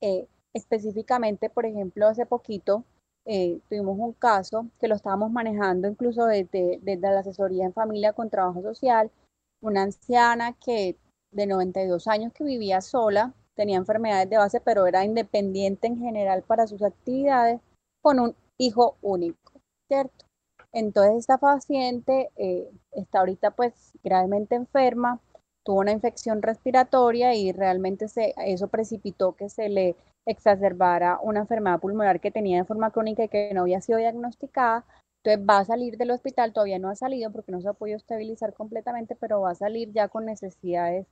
eh, 0.00 0.28
específicamente, 0.52 1.50
por 1.50 1.66
ejemplo, 1.66 2.06
hace 2.06 2.26
poquito 2.26 2.84
eh, 3.26 3.60
tuvimos 3.68 3.98
un 3.98 4.12
caso 4.12 4.68
que 4.78 4.86
lo 4.86 4.94
estábamos 4.94 5.30
manejando 5.32 5.88
incluso 5.88 6.26
desde, 6.26 6.78
desde 6.82 7.10
la 7.10 7.20
asesoría 7.20 7.64
en 7.64 7.72
familia 7.72 8.12
con 8.12 8.30
trabajo 8.30 8.62
social, 8.62 9.10
una 9.62 9.82
anciana 9.82 10.54
que 10.64 10.96
de 11.32 11.46
92 11.46 12.06
años 12.06 12.32
que 12.32 12.44
vivía 12.44 12.80
sola, 12.80 13.34
tenía 13.54 13.78
enfermedades 13.78 14.30
de 14.30 14.36
base, 14.36 14.60
pero 14.60 14.86
era 14.86 15.04
independiente 15.04 15.86
en 15.86 15.98
general 15.98 16.42
para 16.42 16.66
sus 16.66 16.82
actividades, 16.82 17.60
con 18.02 18.20
un 18.20 18.36
hijo 18.58 18.96
único. 19.02 19.53
¿Cierto? 19.88 20.26
Entonces 20.72 21.18
esta 21.18 21.38
paciente 21.38 22.30
eh, 22.36 22.68
está 22.92 23.20
ahorita 23.20 23.52
pues 23.52 23.92
gravemente 24.02 24.56
enferma, 24.56 25.20
tuvo 25.64 25.80
una 25.80 25.92
infección 25.92 26.42
respiratoria 26.42 27.34
y 27.34 27.52
realmente 27.52 28.08
se, 28.08 28.34
eso 28.38 28.68
precipitó 28.68 29.34
que 29.36 29.48
se 29.48 29.68
le 29.68 29.96
exacerbara 30.26 31.18
una 31.22 31.40
enfermedad 31.40 31.80
pulmonar 31.80 32.20
que 32.20 32.30
tenía 32.30 32.58
de 32.58 32.64
forma 32.64 32.90
crónica 32.90 33.24
y 33.24 33.28
que 33.28 33.52
no 33.54 33.62
había 33.62 33.80
sido 33.80 33.98
diagnosticada. 33.98 34.84
Entonces 35.22 35.46
va 35.48 35.58
a 35.60 35.64
salir 35.64 35.96
del 35.96 36.10
hospital, 36.10 36.52
todavía 36.52 36.78
no 36.78 36.90
ha 36.90 36.96
salido 36.96 37.30
porque 37.32 37.52
no 37.52 37.60
se 37.60 37.68
ha 37.68 37.72
podido 37.72 37.96
estabilizar 37.96 38.52
completamente, 38.54 39.16
pero 39.16 39.40
va 39.40 39.52
a 39.52 39.54
salir 39.54 39.92
ya 39.92 40.08
con 40.08 40.26
necesidades 40.26 41.06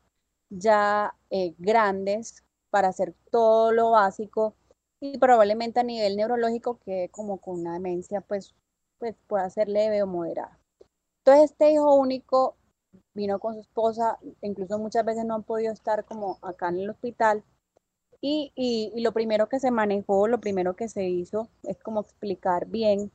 ya 0.51 1.15
eh, 1.31 1.55
grandes 1.59 2.45
para 2.71 2.89
hacer 2.89 3.15
todo 3.31 3.73
lo 3.73 3.91
básico 3.93 4.55
y 5.01 5.19
probablemente 5.19 5.81
a 5.81 5.83
nivel 5.83 6.17
neurológico 6.17 6.79
que 6.85 7.09
como 7.11 7.39
con 7.39 7.61
una 7.61 7.75
demencia 7.75 8.21
pues 8.21 8.55
pues 9.03 9.17
puede 9.27 9.51
ser 9.51 9.69
leve 9.69 10.01
o 10.01 10.07
moderada. 10.07 10.61
Entonces 11.19 11.51
este 11.51 11.73
hijo 11.73 11.93
único 11.97 12.55
vino 13.15 13.41
con 13.41 13.55
su 13.55 13.61
esposa, 13.63 14.21
incluso 14.43 14.79
muchas 14.79 15.05
veces 15.05 15.25
no 15.25 15.35
han 15.35 15.43
podido 15.43 15.73
estar 15.73 16.05
como 16.05 16.39
acá 16.41 16.69
en 16.69 16.79
el 16.79 16.91
hospital 16.91 17.43
Y, 18.21 18.53
y, 18.55 19.01
lo 19.03 19.11
primero 19.13 19.49
que 19.49 19.59
se 19.59 19.73
manejó, 19.73 20.29
lo 20.29 20.39
primero 20.41 20.77
que 20.77 20.89
se 20.89 21.09
hizo 21.09 21.49
es 21.65 21.79
como 21.83 22.03
explicar 22.03 22.67
bien 22.67 23.11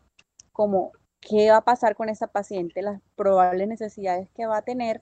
cómo 0.51 0.91
qué 1.21 1.51
va 1.51 1.57
a 1.57 1.65
pasar 1.65 1.95
con 1.95 2.09
esa 2.09 2.27
paciente, 2.27 2.81
las 2.81 3.01
probables 3.15 3.69
necesidades 3.69 4.29
que 4.31 4.45
va 4.45 4.57
a 4.57 4.63
tener 4.63 5.01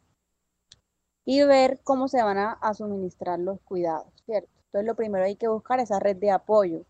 y 1.26 1.44
ver 1.44 1.80
cómo 1.84 2.08
se 2.08 2.22
van 2.22 2.38
a, 2.38 2.74
suministrar 2.76 3.40
los 3.40 3.60
cuidados, 3.62 4.14
¿cierto? 4.26 4.52
Entonces 4.68 4.86
lo 4.88 4.96
primero 4.96 5.26
hay 5.26 5.36
que 5.36 5.48
buscar 5.48 5.80
esa 5.80 6.00
red 6.00 6.18
de 6.18 6.30
apoyo. 6.30 6.86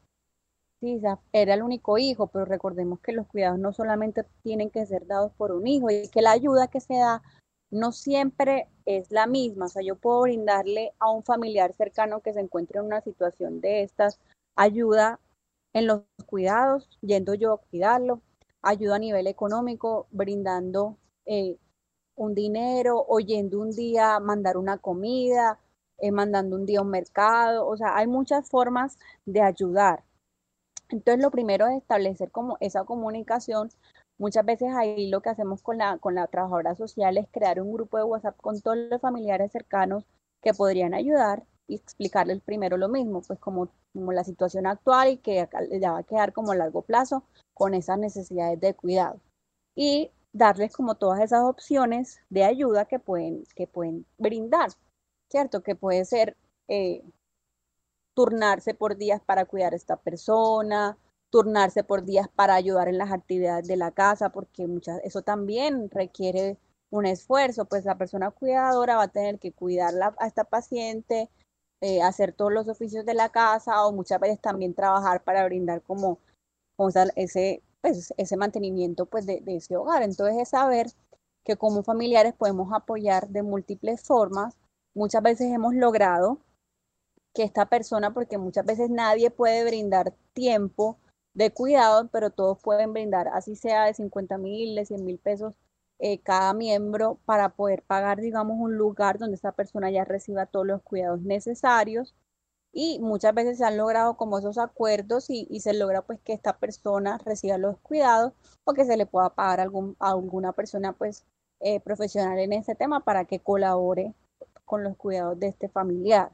Era 1.31 1.53
el 1.53 1.63
único 1.63 1.97
hijo, 1.97 2.27
pero 2.27 2.45
recordemos 2.45 2.99
que 2.99 3.11
los 3.11 3.27
cuidados 3.27 3.59
no 3.59 3.73
solamente 3.73 4.25
tienen 4.43 4.69
que 4.69 4.86
ser 4.86 5.07
dados 5.07 5.31
por 5.33 5.51
un 5.51 5.67
hijo 5.67 5.89
y 5.89 6.07
que 6.09 6.21
la 6.21 6.31
ayuda 6.31 6.67
que 6.67 6.79
se 6.79 6.95
da 6.95 7.21
no 7.71 7.91
siempre 7.91 8.69
es 8.86 9.11
la 9.11 9.27
misma. 9.27 9.65
O 9.65 9.69
sea, 9.69 9.81
yo 9.81 9.95
puedo 9.95 10.21
brindarle 10.21 10.93
a 10.99 11.11
un 11.11 11.23
familiar 11.23 11.73
cercano 11.73 12.21
que 12.21 12.33
se 12.33 12.39
encuentre 12.39 12.79
en 12.79 12.86
una 12.86 13.01
situación 13.01 13.61
de 13.61 13.83
estas 13.83 14.19
ayuda 14.55 15.19
en 15.73 15.88
los 15.88 16.03
cuidados, 16.25 16.88
yendo 17.01 17.33
yo 17.33 17.53
a 17.53 17.57
cuidarlo, 17.57 18.21
ayuda 18.61 18.95
a 18.95 18.99
nivel 18.99 19.27
económico, 19.27 20.07
brindando 20.11 20.97
eh, 21.25 21.57
un 22.15 22.33
dinero, 22.33 23.05
oyendo 23.09 23.59
un 23.59 23.71
día 23.71 24.19
mandar 24.21 24.55
una 24.57 24.77
comida, 24.77 25.59
eh, 25.97 26.11
mandando 26.11 26.55
un 26.55 26.65
día 26.65 26.79
a 26.79 26.83
un 26.83 26.89
mercado, 26.91 27.67
o 27.67 27.75
sea, 27.75 27.97
hay 27.97 28.07
muchas 28.07 28.49
formas 28.49 28.97
de 29.25 29.41
ayudar. 29.41 30.05
Entonces, 30.89 31.23
lo 31.23 31.31
primero 31.31 31.67
es 31.67 31.77
establecer 31.77 32.31
como 32.31 32.57
esa 32.59 32.83
comunicación. 32.83 33.69
Muchas 34.17 34.45
veces 34.45 34.69
ahí 34.75 35.09
lo 35.09 35.21
que 35.21 35.29
hacemos 35.29 35.61
con 35.61 35.77
la, 35.77 35.97
con 35.97 36.15
la 36.15 36.27
trabajadora 36.27 36.75
social 36.75 37.17
es 37.17 37.27
crear 37.31 37.59
un 37.61 37.73
grupo 37.73 37.97
de 37.97 38.03
WhatsApp 38.03 38.38
con 38.38 38.61
todos 38.61 38.77
los 38.77 39.01
familiares 39.01 39.51
cercanos 39.51 40.05
que 40.41 40.53
podrían 40.53 40.93
ayudar 40.93 41.43
y 41.67 41.75
explicarles 41.75 42.41
primero 42.41 42.77
lo 42.77 42.88
mismo, 42.88 43.21
pues 43.21 43.39
como, 43.39 43.69
como 43.93 44.13
la 44.13 44.23
situación 44.23 44.67
actual 44.67 45.09
y 45.09 45.17
que 45.17 45.47
ya 45.79 45.91
va 45.91 45.99
a 45.99 46.03
quedar 46.03 46.33
como 46.33 46.51
a 46.51 46.55
largo 46.55 46.83
plazo 46.83 47.23
con 47.53 47.73
esas 47.73 47.97
necesidades 47.97 48.59
de 48.59 48.73
cuidado. 48.75 49.19
Y 49.75 50.11
darles 50.31 50.73
como 50.73 50.95
todas 50.95 51.21
esas 51.21 51.43
opciones 51.43 52.19
de 52.29 52.43
ayuda 52.43 52.86
que 52.86 52.99
pueden, 52.99 53.43
que 53.55 53.67
pueden 53.67 54.05
brindar, 54.17 54.69
¿cierto? 55.29 55.63
Que 55.63 55.75
puede 55.75 56.05
ser 56.05 56.38
eh, 56.67 57.03
turnarse 58.16 58.74
por 58.74 58.97
días 58.97 59.22
para 59.24 59.45
cuidar 59.45 59.74
a 59.74 59.76
esta 59.76 59.97
persona, 59.97 60.97
turnarse 61.30 61.84
por 61.84 62.05
días 62.05 62.28
para 62.30 62.55
ayudar 62.55 62.88
en 62.88 62.97
las 62.97 63.11
actividades 63.11 63.68
de 63.68 63.78
la 63.78 63.91
casa, 63.91 64.30
porque 64.30 64.68
muchas, 64.68 64.99
eso 65.03 65.22
también 65.22 65.89
requiere 65.91 66.57
un 66.89 67.05
esfuerzo, 67.05 67.66
pues 67.66 67.86
la 67.86 67.97
persona 67.97 68.32
cuidadora 68.32 68.97
va 68.97 69.03
a 69.03 69.07
tener 69.09 69.38
que 69.39 69.51
cuidar 69.51 69.93
a 70.18 70.28
esta 70.28 70.45
paciente, 70.45 71.30
eh, 71.82 72.01
hacer 72.01 72.34
todos 72.34 72.53
los 72.53 72.68
oficios 72.68 73.05
de 73.05 73.13
la 73.13 73.30
casa 73.30 73.86
o 73.86 73.91
muchas 73.91 74.20
veces 74.20 74.39
también 74.39 74.74
trabajar 74.74 75.24
para 75.24 75.45
brindar 75.45 75.82
como, 75.82 76.20
ese 77.16 77.61
pues, 77.82 78.13
ese 78.18 78.38
mantenimiento 78.38 79.05
pues, 79.05 79.28
de, 79.28 79.43
ese 79.45 79.78
hogar. 79.78 80.01
Entonces 80.01 80.41
es 80.41 80.49
saber 80.49 80.88
que 81.43 81.55
como 81.55 81.84
familiares 81.84 82.34
podemos 82.34 82.74
apoyar 82.74 83.28
de 83.30 83.43
múltiples 83.43 84.01
formas. 84.01 84.57
Muchas 84.95 85.22
veces 85.22 85.51
hemos 85.53 85.76
logrado 85.76 86.39
que 87.36 87.43
esta 87.43 87.67
persona, 87.67 88.13
porque 88.13 88.38
muchas 88.39 88.65
veces 88.65 88.89
nadie 88.89 89.29
puede 89.29 89.63
brindar 89.65 90.13
tiempo 90.33 90.97
de 91.36 91.51
cuidado, 91.51 92.09
pero 92.11 92.31
todos 92.31 92.59
pueden 92.61 92.93
brindar, 92.93 93.27
así 93.27 93.55
sea 93.55 93.86
de 93.86 93.93
50 93.93 94.38
mil, 94.38 94.75
de 94.75 94.86
100 94.86 95.05
mil 95.05 95.19
pesos 95.19 95.53
eh, 95.99 96.19
cada 96.21 96.53
miembro 96.53 97.19
para 97.25 97.49
poder 97.49 97.83
pagar, 97.83 98.19
digamos, 98.21 98.57
un 98.59 98.77
lugar 98.77 99.19
donde 99.19 99.36
esta 99.36 99.51
persona 99.51 99.91
ya 99.91 100.05
reciba 100.05 100.45
todos 100.45 100.65
los 100.65 100.81
cuidados 100.81 101.21
necesarios 101.21 102.15
y 102.73 102.99
muchas 102.99 103.33
veces 103.33 103.57
se 103.57 103.65
han 103.65 103.77
logrado 103.77 104.17
como 104.17 104.38
esos 104.39 104.57
acuerdos 104.57 105.29
y, 105.29 105.59
se 105.61 105.73
logra 105.73 106.01
pues 106.03 106.19
que 106.21 106.33
esta 106.33 106.57
persona 106.57 107.17
reciba 107.19 107.57
los 107.57 107.79
cuidados 107.79 108.33
o 108.65 108.73
que 108.73 108.86
se 108.86 108.97
le 108.97 109.05
pueda 109.05 109.29
pagar 109.36 109.61
algún, 109.61 109.95
a 109.99 110.11
alguna 110.11 110.53
persona 110.53 110.93
pues 110.93 111.25
eh, 111.61 111.79
profesional 111.79 112.39
en 112.39 112.53
ese 112.53 112.75
tema 112.75 113.01
para 113.05 113.25
que 113.25 113.39
colabore 113.39 114.13
con 114.65 114.83
los 114.83 114.97
cuidados 114.97 115.39
de 115.39 115.47
este 115.47 115.69
familiar. 115.69 116.31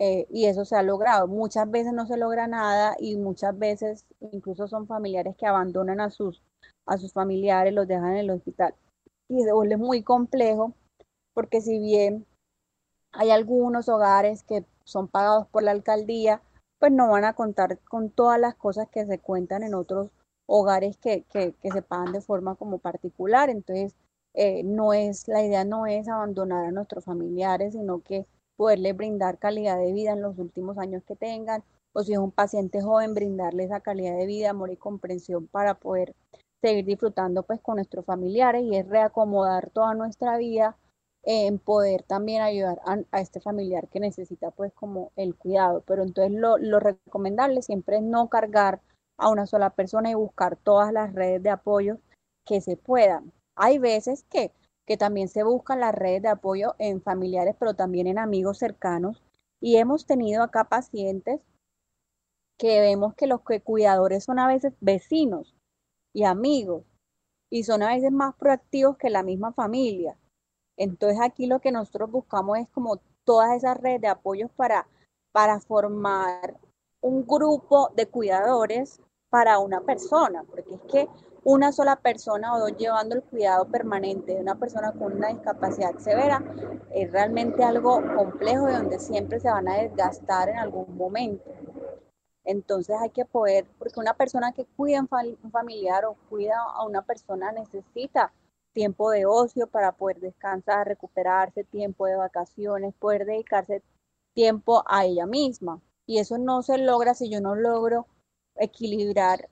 Eh, 0.00 0.26
y 0.30 0.46
eso 0.46 0.64
se 0.64 0.76
ha 0.76 0.82
logrado. 0.82 1.26
Muchas 1.26 1.70
veces 1.70 1.92
no 1.92 2.06
se 2.06 2.16
logra 2.16 2.46
nada 2.46 2.96
y 2.98 3.16
muchas 3.16 3.58
veces 3.58 4.06
incluso 4.20 4.68
son 4.68 4.86
familiares 4.86 5.36
que 5.36 5.46
abandonan 5.46 6.00
a 6.00 6.10
sus, 6.10 6.42
a 6.86 6.98
sus 6.98 7.12
familiares, 7.12 7.72
los 7.74 7.88
dejan 7.88 8.12
en 8.12 8.18
el 8.18 8.30
hospital. 8.30 8.74
Y 9.28 9.42
se 9.42 9.52
vuelve 9.52 9.76
muy 9.76 10.02
complejo 10.02 10.74
porque 11.34 11.60
si 11.60 11.78
bien 11.78 12.26
hay 13.12 13.30
algunos 13.30 13.88
hogares 13.88 14.42
que 14.44 14.64
son 14.84 15.08
pagados 15.08 15.46
por 15.48 15.62
la 15.62 15.72
alcaldía, 15.72 16.42
pues 16.78 16.92
no 16.92 17.10
van 17.10 17.24
a 17.24 17.34
contar 17.34 17.78
con 17.80 18.10
todas 18.10 18.40
las 18.40 18.54
cosas 18.54 18.88
que 18.88 19.06
se 19.06 19.18
cuentan 19.18 19.62
en 19.62 19.74
otros 19.74 20.10
hogares 20.46 20.96
que, 20.96 21.24
que, 21.24 21.54
se 21.62 21.82
pagan 21.82 22.12
de 22.12 22.20
forma 22.20 22.54
como 22.54 22.78
particular. 22.78 23.50
Entonces, 23.50 23.94
eh, 24.34 24.62
no 24.62 24.92
es, 24.92 25.28
la 25.28 25.42
idea 25.42 25.64
no 25.64 25.86
es 25.86 26.08
abandonar 26.08 26.64
a 26.66 26.70
nuestros 26.70 27.04
familiares, 27.04 27.74
sino 27.74 28.00
que 28.02 28.26
poderles 28.58 28.96
brindar 28.96 29.38
calidad 29.38 29.78
de 29.78 29.92
vida 29.92 30.12
en 30.12 30.20
los 30.20 30.36
últimos 30.36 30.78
años 30.78 31.04
que 31.04 31.14
tengan, 31.14 31.62
o 31.92 32.02
si 32.02 32.12
es 32.12 32.18
un 32.18 32.32
paciente 32.32 32.82
joven, 32.82 33.14
brindarle 33.14 33.62
esa 33.62 33.80
calidad 33.80 34.18
de 34.18 34.26
vida, 34.26 34.50
amor 34.50 34.70
y 34.70 34.76
comprensión 34.76 35.46
para 35.46 35.74
poder 35.74 36.16
seguir 36.60 36.84
disfrutando 36.84 37.44
pues 37.44 37.60
con 37.60 37.76
nuestros 37.76 38.04
familiares 38.04 38.64
y 38.64 38.76
es 38.76 38.88
reacomodar 38.88 39.70
toda 39.70 39.94
nuestra 39.94 40.36
vida 40.38 40.76
en 41.22 41.60
poder 41.60 42.02
también 42.02 42.42
ayudar 42.42 42.80
a, 42.84 43.20
este 43.20 43.40
familiar 43.40 43.86
que 43.88 44.00
necesita 44.00 44.50
pues 44.50 44.72
como 44.72 45.12
el 45.14 45.36
cuidado. 45.36 45.84
Pero 45.86 46.02
entonces 46.02 46.32
lo, 46.36 46.58
lo 46.58 46.80
recomendable 46.80 47.62
siempre 47.62 47.98
es 47.98 48.02
no 48.02 48.28
cargar 48.28 48.80
a 49.18 49.28
una 49.28 49.46
sola 49.46 49.70
persona 49.70 50.10
y 50.10 50.14
buscar 50.14 50.56
todas 50.56 50.92
las 50.92 51.14
redes 51.14 51.42
de 51.44 51.50
apoyo 51.50 51.98
que 52.44 52.60
se 52.60 52.76
puedan. 52.76 53.32
Hay 53.54 53.78
veces 53.78 54.24
que, 54.24 54.50
que 54.88 54.96
también 54.96 55.28
se 55.28 55.42
buscan 55.42 55.80
las 55.80 55.94
redes 55.94 56.22
de 56.22 56.28
apoyo 56.28 56.74
en 56.78 57.02
familiares, 57.02 57.54
pero 57.58 57.74
también 57.74 58.06
en 58.06 58.18
amigos 58.18 58.56
cercanos. 58.56 59.22
Y 59.60 59.76
hemos 59.76 60.06
tenido 60.06 60.42
acá 60.42 60.64
pacientes 60.64 61.42
que 62.56 62.80
vemos 62.80 63.14
que 63.14 63.26
los 63.26 63.42
cuidadores 63.42 64.24
son 64.24 64.38
a 64.38 64.48
veces 64.48 64.72
vecinos 64.80 65.54
y 66.14 66.24
amigos 66.24 66.86
y 67.50 67.64
son 67.64 67.82
a 67.82 67.88
veces 67.88 68.10
más 68.12 68.34
proactivos 68.36 68.96
que 68.96 69.10
la 69.10 69.22
misma 69.22 69.52
familia. 69.52 70.16
Entonces 70.78 71.20
aquí 71.20 71.46
lo 71.46 71.60
que 71.60 71.70
nosotros 71.70 72.10
buscamos 72.10 72.56
es 72.56 72.70
como 72.70 72.98
todas 73.24 73.54
esas 73.58 73.76
redes 73.76 74.00
de 74.00 74.08
apoyos 74.08 74.50
para, 74.52 74.88
para 75.32 75.60
formar 75.60 76.58
un 77.02 77.26
grupo 77.26 77.90
de 77.94 78.06
cuidadores 78.06 79.02
para 79.28 79.58
una 79.58 79.82
persona, 79.82 80.44
porque 80.44 80.76
es 80.76 80.80
que 80.90 81.08
una 81.44 81.72
sola 81.72 81.96
persona 81.96 82.54
o 82.54 82.58
dos 82.58 82.76
llevando 82.76 83.14
el 83.14 83.22
cuidado 83.22 83.66
permanente 83.66 84.34
de 84.34 84.40
una 84.40 84.56
persona 84.56 84.92
con 84.92 85.14
una 85.14 85.28
discapacidad 85.28 85.96
severa 85.98 86.42
es 86.92 87.10
realmente 87.12 87.62
algo 87.62 88.02
complejo 88.14 88.68
y 88.68 88.72
donde 88.72 88.98
siempre 88.98 89.40
se 89.40 89.48
van 89.48 89.68
a 89.68 89.78
desgastar 89.78 90.48
en 90.48 90.58
algún 90.58 90.96
momento. 90.96 91.50
Entonces 92.44 92.96
hay 93.00 93.10
que 93.10 93.24
poder, 93.24 93.66
porque 93.78 94.00
una 94.00 94.14
persona 94.14 94.52
que 94.52 94.64
cuida 94.64 94.98
a 94.98 95.02
un 95.42 95.50
familiar 95.50 96.06
o 96.06 96.16
cuida 96.28 96.56
a 96.58 96.84
una 96.84 97.02
persona 97.02 97.52
necesita 97.52 98.32
tiempo 98.72 99.10
de 99.10 99.26
ocio 99.26 99.66
para 99.66 99.92
poder 99.92 100.20
descansar, 100.20 100.86
recuperarse, 100.86 101.64
tiempo 101.64 102.06
de 102.06 102.16
vacaciones, 102.16 102.94
poder 102.94 103.26
dedicarse 103.26 103.82
tiempo 104.34 104.82
a 104.86 105.04
ella 105.04 105.26
misma. 105.26 105.80
Y 106.06 106.20
eso 106.20 106.38
no 106.38 106.62
se 106.62 106.78
logra 106.78 107.14
si 107.14 107.28
yo 107.28 107.40
no 107.40 107.54
logro 107.54 108.06
equilibrar 108.54 109.48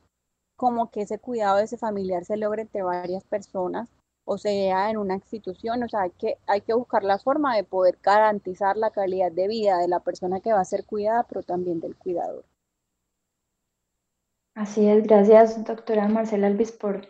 como 0.57 0.91
que 0.91 1.03
ese 1.03 1.19
cuidado 1.19 1.59
de 1.59 1.65
ese 1.65 1.79
familiar 1.79 2.25
se 2.25 2.37
logre 2.37 2.63
entre 2.63 2.83
varias 2.83 3.25
personas 3.25 3.89
o 4.27 4.37
sea 4.39 4.91
en 4.91 4.97
una 4.99 5.15
institución, 5.15 5.83
o 5.85 5.89
sea, 5.89 6.03
hay 6.03 6.11
que, 6.11 6.37
hay 6.47 6.61
que 6.61 6.75
buscar 6.75 7.03
la 7.05 7.19
forma 7.19 7.57
de 7.57 7.65
poder 7.65 7.99
garantizar 8.03 8.77
la 8.77 8.91
calidad 8.91 9.33
de 9.33 9.49
vida 9.49 9.79
de 9.79 9.89
la 9.89 10.01
persona 10.01 10.41
que 10.41 10.53
va 10.53 10.61
a 10.61 10.65
ser 10.65 10.85
cuidada, 10.85 11.23
pero 11.23 11.43
también 11.45 11.81
del 11.81 11.97
cuidador. 11.97 12.45
Así 14.55 14.87
es, 14.89 15.07
gracias 15.07 15.65
doctora 15.65 16.09
Marcela 16.09 16.49
Alvis 16.49 16.73
por 16.73 17.07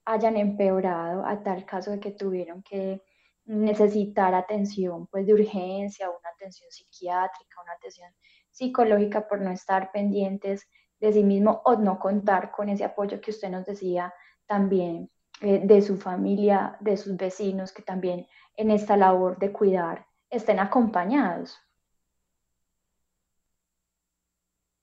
hayan 0.06 0.38
empeorado 0.38 1.26
a 1.26 1.42
tal 1.42 1.66
caso 1.66 1.92
de 1.92 2.00
que 2.00 2.12
tuvieron 2.12 2.62
que 2.62 3.02
necesitar 3.46 4.34
atención 4.34 5.08
pues 5.08 5.26
de 5.26 5.34
urgencia, 5.34 6.10
una 6.10 6.30
atención 6.36 6.72
psiquiátrica, 6.72 7.62
una 7.62 7.74
atención 7.74 8.12
psicológica 8.52 9.28
por 9.28 9.42
no 9.42 9.52
estar 9.52 9.92
pendientes 9.92 10.68
de 11.06 11.14
sí 11.14 11.24
mismo 11.24 11.62
o 11.66 11.76
no 11.76 12.00
contar 12.00 12.52
con 12.52 12.70
ese 12.70 12.84
apoyo 12.84 13.22
que 13.22 13.32
usted 13.32 13.50
nos 13.50 13.66
decía 13.66 14.14
también 14.48 15.10
eh, 15.42 15.62
de 15.64 15.82
su 15.82 15.98
familia, 15.98 16.78
de 16.80 16.98
sus 16.98 17.16
vecinos, 17.16 17.72
que 17.72 17.84
también 17.84 18.28
en 18.56 18.72
esta 18.72 18.98
labor 18.98 19.38
de 19.38 19.52
cuidar 19.52 20.08
estén 20.30 20.60
acompañados. 20.60 21.58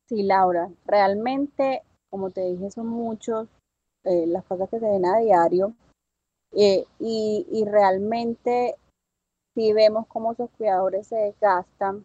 Sí, 0.09 0.23
Laura, 0.23 0.71
realmente, 0.85 1.83
como 2.11 2.31
te 2.31 2.43
dije, 2.43 2.71
son 2.71 2.87
muchos 2.87 3.49
eh, 4.05 4.27
las 4.27 4.45
cosas 4.45 4.69
que 4.69 4.79
se 4.79 4.89
ven 4.89 5.07
a 5.07 5.19
diario 5.19 5.75
eh, 6.53 6.85
y, 6.99 7.47
y, 7.51 7.65
realmente 7.65 8.75
si 9.55 9.73
vemos 9.73 10.07
cómo 10.07 10.33
esos 10.33 10.51
cuidadores 10.51 11.07
se 11.07 11.17
desgastan 11.17 12.05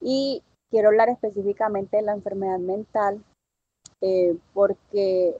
y 0.00 0.42
quiero 0.70 0.88
hablar 0.88 1.08
específicamente 1.08 1.98
de 1.98 2.02
la 2.02 2.12
enfermedad 2.12 2.58
mental 2.58 3.22
eh, 4.06 4.36
porque 4.52 5.36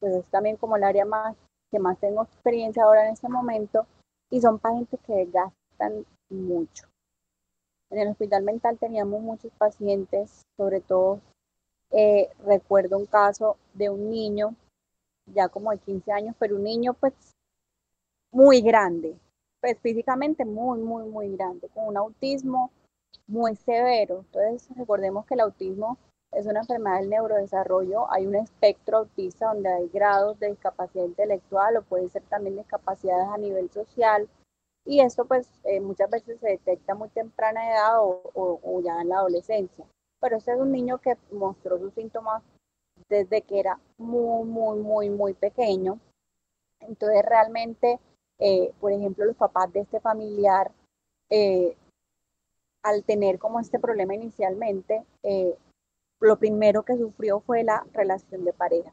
pues 0.00 0.14
es 0.14 0.24
también 0.26 0.56
como 0.56 0.76
el 0.76 0.84
área 0.84 1.04
más 1.04 1.36
que 1.70 1.78
más 1.78 1.98
tengo 1.98 2.22
experiencia 2.22 2.84
ahora 2.84 3.06
en 3.06 3.12
este 3.12 3.28
momento 3.28 3.86
y 4.30 4.40
son 4.40 4.58
pacientes 4.58 4.98
que 5.06 5.14
desgastan 5.14 6.04
mucho. 6.30 6.86
En 7.90 7.98
el 7.98 8.08
hospital 8.08 8.42
mental 8.42 8.78
teníamos 8.78 9.20
muchos 9.22 9.52
pacientes, 9.52 10.42
sobre 10.56 10.80
todo 10.80 11.20
eh, 11.90 12.28
recuerdo 12.44 12.98
un 12.98 13.06
caso 13.06 13.56
de 13.74 13.88
un 13.88 14.10
niño, 14.10 14.54
ya 15.26 15.48
como 15.48 15.70
de 15.70 15.78
15 15.78 16.12
años, 16.12 16.36
pero 16.38 16.56
un 16.56 16.64
niño 16.64 16.94
pues 16.94 17.14
muy 18.30 18.60
grande, 18.60 19.16
pues 19.60 19.78
físicamente 19.78 20.44
muy, 20.44 20.80
muy, 20.80 21.04
muy 21.08 21.34
grande, 21.34 21.68
con 21.70 21.86
un 21.86 21.96
autismo 21.96 22.70
muy 23.26 23.56
severo. 23.56 24.24
Entonces 24.26 24.68
recordemos 24.76 25.24
que 25.24 25.34
el 25.34 25.40
autismo 25.40 25.96
es 26.38 26.46
una 26.46 26.60
enfermedad 26.60 27.00
del 27.00 27.10
neurodesarrollo, 27.10 28.10
hay 28.12 28.24
un 28.24 28.36
espectro 28.36 28.98
autista 28.98 29.52
donde 29.52 29.70
hay 29.70 29.88
grados 29.88 30.38
de 30.38 30.50
discapacidad 30.50 31.04
intelectual 31.04 31.76
o 31.76 31.82
puede 31.82 32.08
ser 32.10 32.22
también 32.22 32.56
discapacidades 32.56 33.28
a 33.28 33.38
nivel 33.38 33.68
social 33.72 34.28
y 34.84 35.00
esto 35.00 35.24
pues 35.24 35.50
eh, 35.64 35.80
muchas 35.80 36.08
veces 36.08 36.38
se 36.38 36.50
detecta 36.50 36.94
muy 36.94 37.08
temprana 37.08 37.68
edad 37.68 37.98
o, 38.00 38.80
ya 38.84 39.00
en 39.00 39.08
la 39.08 39.16
adolescencia. 39.18 39.84
Pero 40.20 40.36
este 40.36 40.52
es 40.52 40.58
un 40.58 40.70
niño 40.70 40.98
que 40.98 41.16
mostró 41.32 41.76
sus 41.78 41.92
síntomas 41.94 42.42
desde 43.08 43.42
que 43.42 43.58
era 43.58 43.80
muy, 43.98 44.46
muy, 44.46 44.78
muy, 44.78 45.10
muy 45.10 45.34
pequeño. 45.34 45.98
Entonces 46.80 47.24
realmente, 47.24 47.98
eh, 48.38 48.72
por 48.80 48.92
ejemplo, 48.92 49.24
los 49.24 49.36
papás 49.36 49.72
de 49.72 49.80
este 49.80 49.98
familiar, 49.98 50.70
eh, 51.30 51.76
al 52.84 53.02
tener 53.02 53.40
como 53.40 53.58
este 53.58 53.80
problema 53.80 54.14
inicialmente, 54.14 55.04
lo 56.20 56.38
primero 56.38 56.84
que 56.84 56.96
sufrió 56.96 57.40
fue 57.40 57.64
la 57.64 57.86
relación 57.92 58.44
de 58.44 58.52
pareja. 58.52 58.92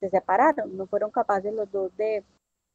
Se 0.00 0.10
separaron, 0.10 0.76
no 0.76 0.86
fueron 0.86 1.10
capaces 1.10 1.52
los 1.54 1.70
dos 1.70 1.96
de 1.96 2.24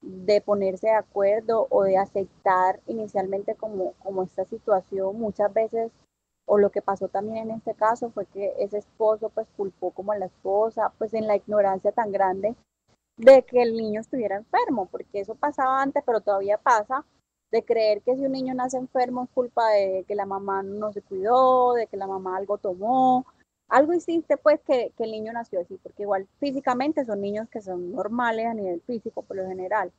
de 0.01 0.41
ponerse 0.41 0.87
de 0.87 0.93
acuerdo 0.93 1.67
o 1.69 1.83
de 1.83 1.97
aceptar 1.97 2.81
inicialmente 2.87 3.55
como, 3.55 3.93
como 4.03 4.23
esta 4.23 4.45
situación. 4.45 5.17
Muchas 5.17 5.53
veces, 5.53 5.91
o 6.45 6.57
lo 6.57 6.71
que 6.71 6.81
pasó 6.81 7.07
también 7.07 7.49
en 7.49 7.57
este 7.57 7.75
caso, 7.75 8.09
fue 8.11 8.25
que 8.25 8.53
ese 8.59 8.79
esposo 8.79 9.29
pues 9.29 9.47
culpó 9.55 9.91
como 9.91 10.11
a 10.11 10.17
la 10.17 10.25
esposa, 10.25 10.91
pues 10.97 11.13
en 11.13 11.27
la 11.27 11.35
ignorancia 11.35 11.91
tan 11.91 12.11
grande 12.11 12.55
de 13.17 13.43
que 13.43 13.61
el 13.61 13.77
niño 13.77 14.01
estuviera 14.01 14.37
enfermo, 14.37 14.87
porque 14.91 15.19
eso 15.19 15.35
pasaba 15.35 15.81
antes, 15.81 16.03
pero 16.05 16.21
todavía 16.21 16.57
pasa, 16.57 17.05
de 17.51 17.63
creer 17.63 18.01
que 18.01 18.15
si 18.15 18.25
un 18.25 18.31
niño 18.31 18.53
nace 18.55 18.77
enfermo 18.77 19.25
es 19.25 19.29
culpa 19.31 19.69
de 19.69 20.05
que 20.07 20.15
la 20.15 20.25
mamá 20.25 20.63
no 20.63 20.91
se 20.93 21.01
cuidó, 21.01 21.73
de 21.73 21.87
que 21.87 21.97
la 21.97 22.07
mamá 22.07 22.37
algo 22.37 22.57
tomó, 22.57 23.25
algo 23.71 23.93
hiciste 23.93 24.35
pues 24.35 24.59
que, 24.61 24.91
el 24.99 25.11
niño 25.11 25.31
nació 25.31 25.61
así, 25.61 25.77
porque 25.81 26.03
igual 26.03 26.27
físicamente 26.39 27.05
son 27.05 27.21
niños 27.21 27.47
que 27.49 27.61
son 27.61 27.93
normales 27.93 28.45
a 28.45 28.53
nivel 28.53 28.81
físico 28.81 29.21
por 29.23 29.37
lo 29.37 29.47
general. 29.47 29.91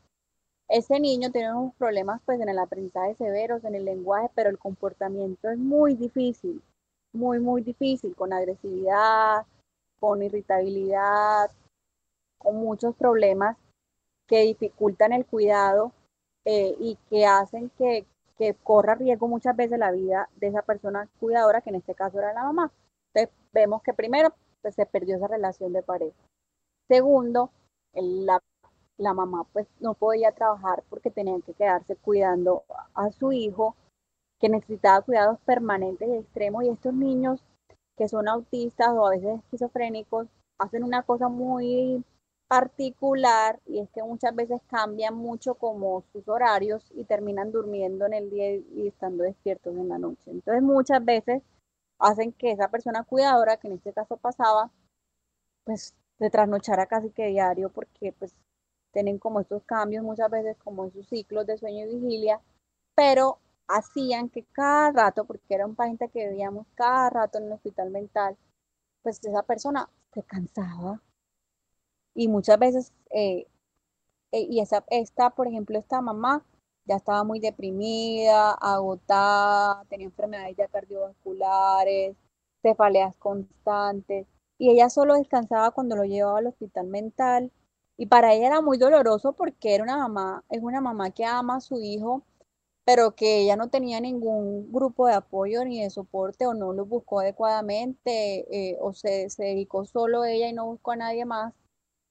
Ese 0.68 1.01
niño 1.01 1.33
tiene 1.33 1.55
unos 1.55 1.75
problemas 1.77 2.20
pues 2.27 2.39
en 2.41 2.51
el 2.51 2.59
aprendizaje 2.59 3.14
severos, 3.14 3.64
en 3.64 3.75
el 3.75 3.87
lenguaje, 3.87 4.29
pero 4.35 4.51
el 4.51 4.59
comportamiento 4.59 5.49
es 5.49 5.59
muy 5.59 5.95
difícil, 5.95 6.62
muy, 7.14 7.41
muy 7.41 7.62
difícil, 7.62 8.14
con 8.14 8.35
agresividad, 8.35 9.47
con 9.99 10.23
irritabilidad, 10.23 11.51
con 12.37 12.57
muchos 12.57 12.95
problemas 12.95 13.57
que 14.27 14.43
dificultan 14.43 15.14
el 15.14 15.25
cuidado 15.25 15.93
eh, 16.45 16.77
y 16.79 16.99
que 17.09 17.25
hacen 17.25 17.70
que, 17.79 18.05
que 18.37 18.55
corra 18.62 18.97
riesgo 18.97 19.29
muchas 19.29 19.57
veces 19.57 19.79
la 19.79 19.93
vida 19.93 20.29
de 20.37 20.49
esa 20.49 20.61
persona 20.61 21.09
cuidadora, 21.18 21.62
que 21.62 21.70
en 21.70 21.77
este 21.77 21.95
caso 21.95 22.18
era 22.18 22.35
la 22.35 22.45
mamá. 22.45 22.70
Entonces, 23.14 23.34
vemos 23.52 23.82
que 23.82 23.92
primero 23.92 24.34
pues, 24.62 24.74
se 24.74 24.86
perdió 24.86 25.16
esa 25.16 25.28
relación 25.28 25.72
de 25.72 25.82
pareja. 25.82 26.16
Segundo, 26.88 27.50
la, 27.94 28.42
la, 28.98 29.14
mamá 29.14 29.46
pues 29.52 29.66
no 29.80 29.94
podía 29.94 30.32
trabajar 30.32 30.82
porque 30.88 31.10
tenía 31.10 31.38
que 31.44 31.54
quedarse 31.54 31.96
cuidando 31.96 32.64
a 32.94 33.10
su 33.12 33.32
hijo 33.32 33.76
que 34.40 34.48
necesitaba 34.48 35.02
cuidados 35.02 35.38
permanentes 35.44 36.08
y 36.08 36.16
extremos 36.16 36.64
y 36.64 36.68
estos 36.70 36.94
niños 36.94 37.44
que 37.96 38.08
son 38.08 38.28
autistas 38.28 38.88
o 38.88 39.06
a 39.06 39.10
veces 39.10 39.38
esquizofrénicos 39.38 40.26
hacen 40.58 40.84
una 40.84 41.02
cosa 41.02 41.28
muy 41.28 42.04
particular 42.48 43.60
y 43.66 43.78
es 43.78 43.88
que 43.90 44.02
muchas 44.02 44.34
veces 44.34 44.60
cambian 44.68 45.14
mucho 45.14 45.54
como 45.54 46.02
sus 46.12 46.28
horarios 46.28 46.84
y 46.94 47.04
terminan 47.04 47.50
durmiendo 47.50 48.04
en 48.06 48.14
el 48.14 48.30
día 48.30 48.54
y 48.54 48.88
estando 48.88 49.24
despiertos 49.24 49.74
en 49.74 49.88
la 49.88 49.98
noche. 49.98 50.30
Entonces 50.30 50.62
muchas 50.62 51.04
veces 51.04 51.42
hacen 52.03 52.32
que 52.32 52.53
esa 52.53 52.68
persona 52.68 53.05
cuidadora, 53.05 53.57
que 53.57 53.68
en 53.68 53.74
este 53.74 53.92
caso 53.92 54.16
pasaba, 54.16 54.70
pues 55.64 55.94
se 56.18 56.30
trasnochara 56.30 56.86
casi 56.86 57.11
que 57.11 57.26
diario 57.28 57.70
porque 57.70 58.12
pues 58.12 58.34
tienen 58.92 59.18
como 59.18 59.40
estos 59.40 59.62
cambios 59.64 60.05
muchas 60.05 60.30
veces 60.30 60.57
como 60.59 60.84
en 60.84 60.92
sus 60.92 61.09
ciclos 61.09 61.46
de 61.46 61.59
sueño 61.59 61.86
y 61.86 61.94
vigilia, 61.96 62.40
pero 62.94 63.38
hacían 63.68 64.28
que 64.28 64.44
cada 64.53 64.92
rato, 64.92 65.24
porque 65.24 65.55
era 65.55 65.66
un 65.66 65.74
paciente 65.74 66.09
que 66.09 66.28
veíamos 66.28 66.66
cada 66.74 67.11
rato 67.11 67.38
en 67.38 67.44
el 67.44 67.53
hospital 67.53 67.90
mental, 67.90 68.36
pues 69.03 69.20
esa 69.24 69.42
persona 69.42 69.88
se 70.12 70.22
cansaba. 70.22 71.00
Y 72.14 72.28
muchas 72.28 72.59
veces, 72.59 72.92
eh, 73.11 73.46
eh, 74.32 74.46
y 74.48 74.61
esa, 74.61 74.84
esta, 74.88 75.30
por 75.30 75.48
ejemplo, 75.48 75.78
esta 75.78 76.00
mamá 76.00 76.44
ya 76.85 76.97
estaba 76.97 77.24
muy 77.24 77.41
deprimida, 77.41 78.53
agotada, 78.53 79.85
tenía 79.89 80.07
enfermedades 80.07 80.57
ya 80.57 80.68
cardiovasculares, 80.68 82.16
cefaleas 82.62 83.16
constantes, 83.16 84.26
y 84.59 84.70
ella 84.70 84.91
solo 84.91 85.14
descansaba 85.14 85.70
cuando 85.72 85.97
lo 85.97 86.05
llevaba 86.05 86.39
al 86.39 86.47
hospital 86.47 86.87
mental. 86.87 87.53
Y 87.97 88.07
para 88.07 88.33
ella 88.33 88.47
era 88.49 88.61
muy 88.61 88.78
doloroso 88.78 89.33
porque 89.35 89.74
era 89.74 89.85
una 89.85 89.97
mamá, 89.97 90.45
es 90.51 90.62
una 90.62 90.80
mamá 90.80 91.11
que 91.11 91.24
ama 91.24 91.57
a 91.57 91.61
su 91.61 91.80
hijo, 91.80 92.22
pero 92.85 93.14
que 93.14 93.41
ella 93.43 93.57
no 93.57 93.70
tenía 93.70 94.01
ningún 94.01 94.72
grupo 94.72 95.07
de 95.07 95.14
apoyo 95.14 95.64
ni 95.64 95.83
de 95.83 95.91
soporte 95.91 96.47
o 96.47 96.55
no 96.55 96.72
lo 96.72 96.85
buscó 96.87 97.20
adecuadamente 97.20 98.47
eh, 98.72 98.78
o 98.80 98.93
se, 98.93 99.30
se 99.30 99.45
dedicó 99.45 99.85
solo 99.85 100.24
ella 100.24 100.49
y 100.49 100.53
no 100.53 100.66
buscó 100.66 100.93
a 100.93 100.97
nadie 100.97 101.24
más. 101.24 101.55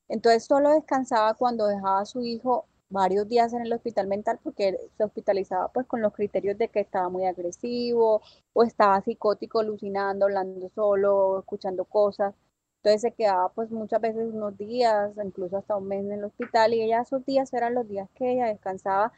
Entonces 0.10 0.46
solo 0.46 0.72
descansaba 0.72 1.34
cuando 1.36 1.68
dejaba 1.68 2.02
a 2.02 2.06
su 2.06 2.22
hijo 2.22 2.66
varios 2.92 3.28
días 3.28 3.54
en 3.54 3.62
el 3.62 3.74
hospital 3.74 4.08
mental 4.08 4.40
porque 4.44 4.78
se 4.98 5.04
hospitalizaba 5.04 5.70
pues 5.70 5.88
con 5.88 6.02
los 6.02 6.14
criterios 6.14 6.58
de 6.58 6.70
que 6.70 6.82
estaba 6.82 7.10
muy 7.10 7.26
agresivo 7.26 8.22
o 8.54 8.64
estaba 8.64 9.02
psicótico, 9.02 9.60
alucinando, 9.60 10.26
hablando 10.26 10.70
solo, 10.76 11.40
escuchando 11.40 11.86
cosas. 11.86 12.36
Entonces 12.78 13.02
se 13.02 13.12
quedaba 13.14 13.50
pues 13.50 13.72
muchas 13.72 14.02
veces 14.02 14.34
unos 14.34 14.58
días, 14.58 15.12
incluso 15.24 15.58
hasta 15.58 15.78
un 15.78 15.88
mes 15.88 16.04
en 16.06 16.14
el 16.14 16.24
hospital 16.26 16.74
y 16.74 16.82
ella 16.82 17.02
esos 17.02 17.26
días 17.26 17.54
eran 17.54 17.76
los 17.76 17.88
días 17.88 18.10
que 18.16 18.34
ella 18.34 18.48
descansaba, 18.48 19.14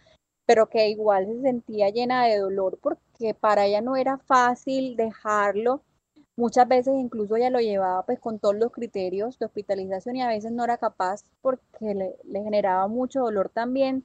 pero 0.46 0.68
que 0.70 0.90
igual 0.90 1.26
se 1.28 1.42
sentía 1.42 1.90
llena 1.90 2.26
de 2.26 2.40
dolor 2.40 2.80
porque 2.82 3.34
para 3.34 3.66
ella 3.66 3.82
no 3.82 3.96
era 3.96 4.18
fácil 4.20 4.96
dejarlo 4.96 5.82
Muchas 6.36 6.68
veces 6.68 6.96
incluso 6.98 7.36
ella 7.36 7.52
lo 7.52 7.60
llevaba 7.60 8.04
pues 8.06 8.20
con 8.20 8.40
todos 8.40 8.56
los 8.56 8.72
criterios 8.72 9.38
de 9.38 9.46
hospitalización 9.46 10.16
y 10.16 10.24
a 10.24 10.28
veces 10.28 10.52
no 10.52 10.64
era 10.64 10.78
capaz 10.78 11.24
porque 11.42 11.94
le, 11.94 12.44
generaba 12.44 12.88
mucho 12.88 13.22
dolor 13.22 13.50
también 13.50 14.04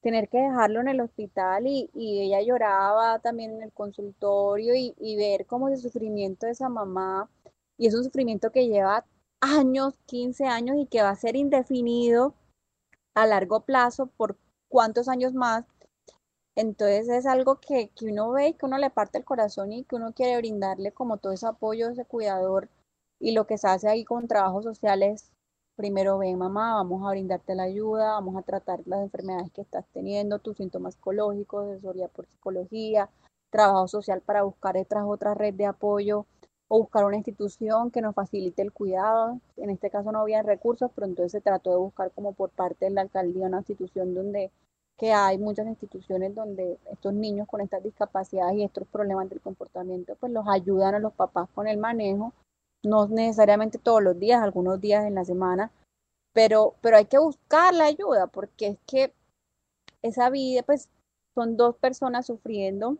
tener 0.00 0.28
que 0.28 0.38
dejarlo 0.38 0.80
en 0.80 0.88
el 0.88 1.00
hospital 1.00 1.66
y, 1.66 1.90
ella 1.94 2.40
lloraba 2.40 3.18
también 3.18 3.50
en 3.52 3.62
el 3.62 3.72
consultorio 3.72 4.74
y, 4.76 4.94
y 4.98 5.16
ver 5.16 5.44
cómo 5.46 5.68
el 5.68 5.76
sufrimiento 5.76 6.46
de 6.46 6.52
esa 6.52 6.68
mamá. 6.68 7.28
Y 7.76 7.86
es 7.88 7.94
un 7.94 8.04
sufrimiento 8.04 8.52
que 8.52 8.68
lleva 8.68 9.04
años, 9.40 9.94
15 10.06 10.46
años 10.46 10.76
y 10.78 10.86
que 10.86 11.02
va 11.02 11.10
a 11.10 11.16
ser 11.16 11.36
indefinido 11.36 12.34
a 13.14 13.26
largo 13.26 13.60
plazo 13.60 14.06
por 14.06 14.38
cuántos 14.68 15.08
años 15.08 15.34
más 15.34 15.64
entonces 16.60 17.08
es 17.08 17.24
algo 17.24 17.58
que, 17.58 17.90
uno 18.02 18.32
ve 18.32 18.48
y 18.48 18.52
que 18.54 18.66
uno 18.66 18.76
le 18.76 18.90
parte 18.90 19.16
el 19.16 19.24
corazón 19.24 19.72
y 19.72 19.84
que 19.84 19.96
uno 19.96 20.12
quiere 20.12 20.36
brindarle 20.36 20.92
como 20.92 21.16
todo 21.16 21.32
ese 21.32 21.46
apoyo 21.46 21.88
ese 21.88 22.04
cuidador. 22.04 22.68
Y 23.18 23.32
lo 23.32 23.46
que 23.46 23.56
se 23.56 23.66
hace 23.68 23.88
ahí 23.88 24.04
con 24.04 24.28
trabajos 24.28 24.64
sociales, 24.64 25.32
primero 25.74 26.18
ven 26.18 26.36
mamá, 26.36 26.74
vamos 26.74 27.06
a 27.06 27.10
brindarte 27.12 27.54
la 27.54 27.62
ayuda, 27.62 28.12
vamos 28.12 28.36
a 28.36 28.42
tratar 28.42 28.80
las 28.84 29.00
enfermedades 29.00 29.50
que 29.52 29.62
estás 29.62 29.86
teniendo, 29.94 30.38
tus 30.38 30.58
síntomas 30.58 30.94
psicológicos, 30.96 31.66
asesoría 31.66 32.08
por 32.08 32.26
psicología, 32.26 33.08
trabajo 33.50 33.88
social 33.88 34.20
para 34.20 34.42
buscar 34.42 34.76
tras 34.86 35.04
otra 35.06 35.34
red 35.34 35.54
de 35.54 35.64
apoyo 35.66 36.26
o 36.68 36.78
buscar 36.80 37.06
una 37.06 37.16
institución 37.16 37.90
que 37.90 38.02
nos 38.02 38.14
facilite 38.14 38.60
el 38.60 38.72
cuidado. 38.72 39.40
En 39.56 39.70
este 39.70 39.88
caso 39.90 40.12
no 40.12 40.20
había 40.20 40.42
recursos, 40.42 40.90
pero 40.94 41.06
entonces 41.06 41.32
se 41.32 41.40
trató 41.40 41.70
de 41.70 41.76
buscar 41.76 42.10
como 42.12 42.34
por 42.34 42.50
parte 42.50 42.84
de 42.84 42.90
la 42.90 43.00
alcaldía 43.00 43.46
una 43.46 43.58
institución 43.58 44.14
donde 44.14 44.52
que 45.00 45.14
hay 45.14 45.38
muchas 45.38 45.66
instituciones 45.66 46.34
donde 46.34 46.78
estos 46.92 47.14
niños 47.14 47.48
con 47.48 47.62
estas 47.62 47.82
discapacidades 47.82 48.58
y 48.58 48.64
estos 48.64 48.86
problemas 48.86 49.30
del 49.30 49.40
comportamiento 49.40 50.14
pues 50.16 50.30
los 50.30 50.46
ayudan 50.46 50.94
a 50.94 50.98
los 50.98 51.14
papás 51.14 51.48
con 51.54 51.66
el 51.66 51.78
manejo, 51.78 52.34
no 52.82 53.08
necesariamente 53.08 53.78
todos 53.78 54.02
los 54.02 54.18
días, 54.18 54.42
algunos 54.42 54.78
días 54.78 55.06
en 55.06 55.14
la 55.14 55.24
semana, 55.24 55.72
pero, 56.34 56.74
pero 56.82 56.98
hay 56.98 57.06
que 57.06 57.16
buscar 57.16 57.72
la 57.72 57.86
ayuda 57.86 58.26
porque 58.26 58.66
es 58.66 58.78
que 58.86 59.14
esa 60.02 60.28
vida 60.28 60.62
pues 60.64 60.90
son 61.34 61.56
dos 61.56 61.76
personas 61.76 62.26
sufriendo 62.26 62.98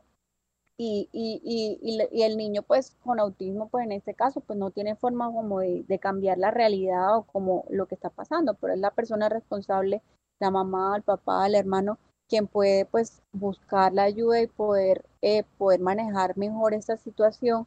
y, 0.78 1.10
y, 1.12 1.42
y, 1.44 1.98
y, 2.18 2.22
el 2.22 2.38
niño 2.38 2.62
pues 2.62 2.96
con 3.04 3.20
autismo 3.20 3.68
pues 3.68 3.84
en 3.84 3.92
este 3.92 4.14
caso 4.14 4.40
pues 4.40 4.58
no 4.58 4.70
tiene 4.70 4.96
forma 4.96 5.30
como 5.30 5.60
de, 5.60 5.84
de, 5.86 5.98
cambiar 5.98 6.38
la 6.38 6.50
realidad 6.50 7.18
o 7.18 7.24
como 7.24 7.66
lo 7.68 7.84
que 7.84 7.94
está 7.94 8.08
pasando, 8.08 8.54
pero 8.54 8.72
es 8.72 8.80
la 8.80 8.90
persona 8.90 9.28
responsable 9.28 10.00
la 10.40 10.50
mamá, 10.50 10.96
el 10.96 11.02
papá, 11.02 11.46
el 11.46 11.54
hermano, 11.54 11.98
quien 12.28 12.46
puede 12.46 12.86
pues 12.86 13.22
buscar 13.32 13.92
la 13.92 14.04
ayuda 14.04 14.40
y 14.40 14.46
poder, 14.46 15.04
eh, 15.22 15.44
poder 15.58 15.80
manejar 15.80 16.36
mejor 16.36 16.74
esta 16.74 16.96
situación, 16.96 17.66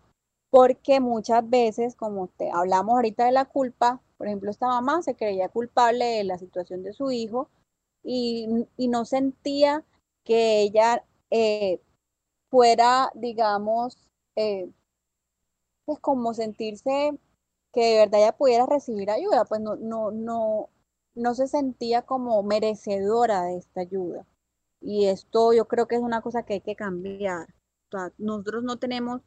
porque 0.49 0.99
muchas 0.99 1.47
veces, 1.49 1.95
como 1.95 2.28
te 2.28 2.51
hablamos 2.51 2.95
ahorita 2.95 3.26
de 3.26 3.32
la 3.32 3.45
culpa, 3.45 4.01
por 4.17 4.28
ejemplo, 4.28 4.51
esta 4.51 4.67
mamá 4.67 5.01
se 5.01 5.15
creía 5.15 5.49
culpable 5.49 6.05
de 6.05 6.24
la 6.24 6.38
situación 6.38 6.84
de 6.84 6.93
su 6.93 7.11
hijo 7.11 7.49
y, 8.03 8.67
no 8.78 9.05
sentía 9.05 9.84
que 10.24 10.61
ella 10.61 11.03
eh, 11.32 11.82
fuera, 12.49 13.11
digamos, 13.15 13.97
eh, 14.36 14.69
pues 15.86 15.99
como 15.99 16.34
sentirse 16.34 17.17
que 17.74 17.82
de 17.82 17.97
verdad 17.99 18.21
ella 18.21 18.38
pudiera 18.38 18.65
recibir 18.65 19.09
ayuda, 19.09 19.45
pues 19.45 19.59
no, 19.61 19.76
no, 19.76 20.11
no, 20.11 20.69
no 21.16 21.36
se 21.36 21.47
sentía 21.47 22.03
como 22.03 22.41
merecedora 22.43 23.43
de 23.43 23.57
esta 23.57 23.82
ayuda. 23.82 24.26
Y 24.82 25.05
esto 25.07 25.53
yo 25.53 25.66
creo 25.66 25.88
que 25.88 25.95
es 25.95 26.01
una 26.01 26.22
cosa 26.22 26.43
que 26.43 26.55
hay 26.55 26.61
que 26.61 26.76
cambiar. 26.76 27.47
nosotros 28.18 28.64
no 28.64 28.78
tenemos, 28.78 29.22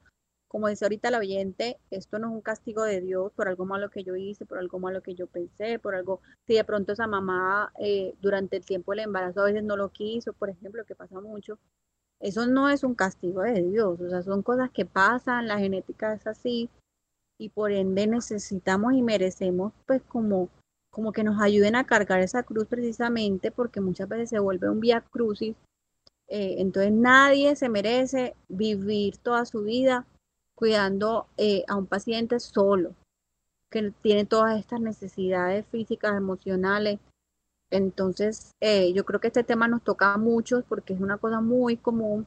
como 0.48 0.68
dice 0.68 0.84
ahorita 0.84 1.10
la 1.10 1.18
oyente, 1.18 1.78
esto 1.90 2.18
no 2.18 2.28
es 2.28 2.34
un 2.34 2.42
castigo 2.42 2.84
de 2.84 3.00
Dios 3.00 3.32
por 3.32 3.48
algo 3.48 3.64
malo 3.64 3.90
que 3.90 4.04
yo 4.04 4.16
hice, 4.16 4.46
por 4.46 4.58
algo 4.58 4.78
malo 4.78 5.02
que 5.02 5.14
yo 5.14 5.26
pensé, 5.28 5.78
por 5.78 5.94
algo, 5.94 6.20
si 6.46 6.54
de 6.54 6.64
pronto 6.64 6.92
esa 6.92 7.06
mamá 7.06 7.72
eh, 7.78 8.14
durante 8.20 8.56
el 8.58 8.66
tiempo 8.66 8.92
del 8.92 9.00
embarazo 9.00 9.40
a 9.40 9.44
veces 9.46 9.64
no 9.64 9.76
lo 9.76 9.90
quiso, 9.90 10.32
por 10.34 10.50
ejemplo, 10.50 10.84
que 10.84 10.94
pasa 10.94 11.20
mucho, 11.20 11.58
eso 12.20 12.46
no 12.46 12.68
es 12.70 12.84
un 12.84 12.94
castigo 12.94 13.42
de 13.42 13.62
Dios, 13.62 14.00
o 14.00 14.08
sea, 14.10 14.22
son 14.22 14.42
cosas 14.42 14.70
que 14.70 14.86
pasan, 14.86 15.48
la 15.48 15.58
genética 15.58 16.14
es 16.14 16.26
así, 16.26 16.70
y 17.38 17.50
por 17.50 17.72
ende 17.72 18.06
necesitamos 18.06 18.94
y 18.94 19.02
merecemos 19.02 19.72
pues 19.86 20.02
como 20.02 20.48
como 20.96 21.12
que 21.12 21.24
nos 21.24 21.42
ayuden 21.42 21.76
a 21.76 21.84
cargar 21.84 22.20
esa 22.20 22.42
cruz 22.42 22.66
precisamente 22.66 23.50
porque 23.50 23.82
muchas 23.82 24.08
veces 24.08 24.30
se 24.30 24.38
vuelve 24.38 24.70
un 24.70 24.80
vía 24.80 25.02
crucis. 25.02 25.54
Eh, 26.26 26.54
entonces 26.56 26.90
nadie 26.90 27.54
se 27.54 27.68
merece 27.68 28.34
vivir 28.48 29.18
toda 29.18 29.44
su 29.44 29.62
vida 29.62 30.06
cuidando 30.54 31.26
eh, 31.36 31.64
a 31.68 31.76
un 31.76 31.86
paciente 31.86 32.40
solo, 32.40 32.94
que 33.70 33.92
tiene 34.00 34.24
todas 34.24 34.58
estas 34.58 34.80
necesidades 34.80 35.66
físicas, 35.66 36.16
emocionales. 36.16 36.98
Entonces, 37.70 38.52
eh, 38.62 38.94
yo 38.94 39.04
creo 39.04 39.20
que 39.20 39.26
este 39.26 39.44
tema 39.44 39.68
nos 39.68 39.82
toca 39.82 40.14
a 40.14 40.18
muchos 40.18 40.64
porque 40.64 40.94
es 40.94 41.00
una 41.02 41.18
cosa 41.18 41.42
muy 41.42 41.76
común 41.76 42.26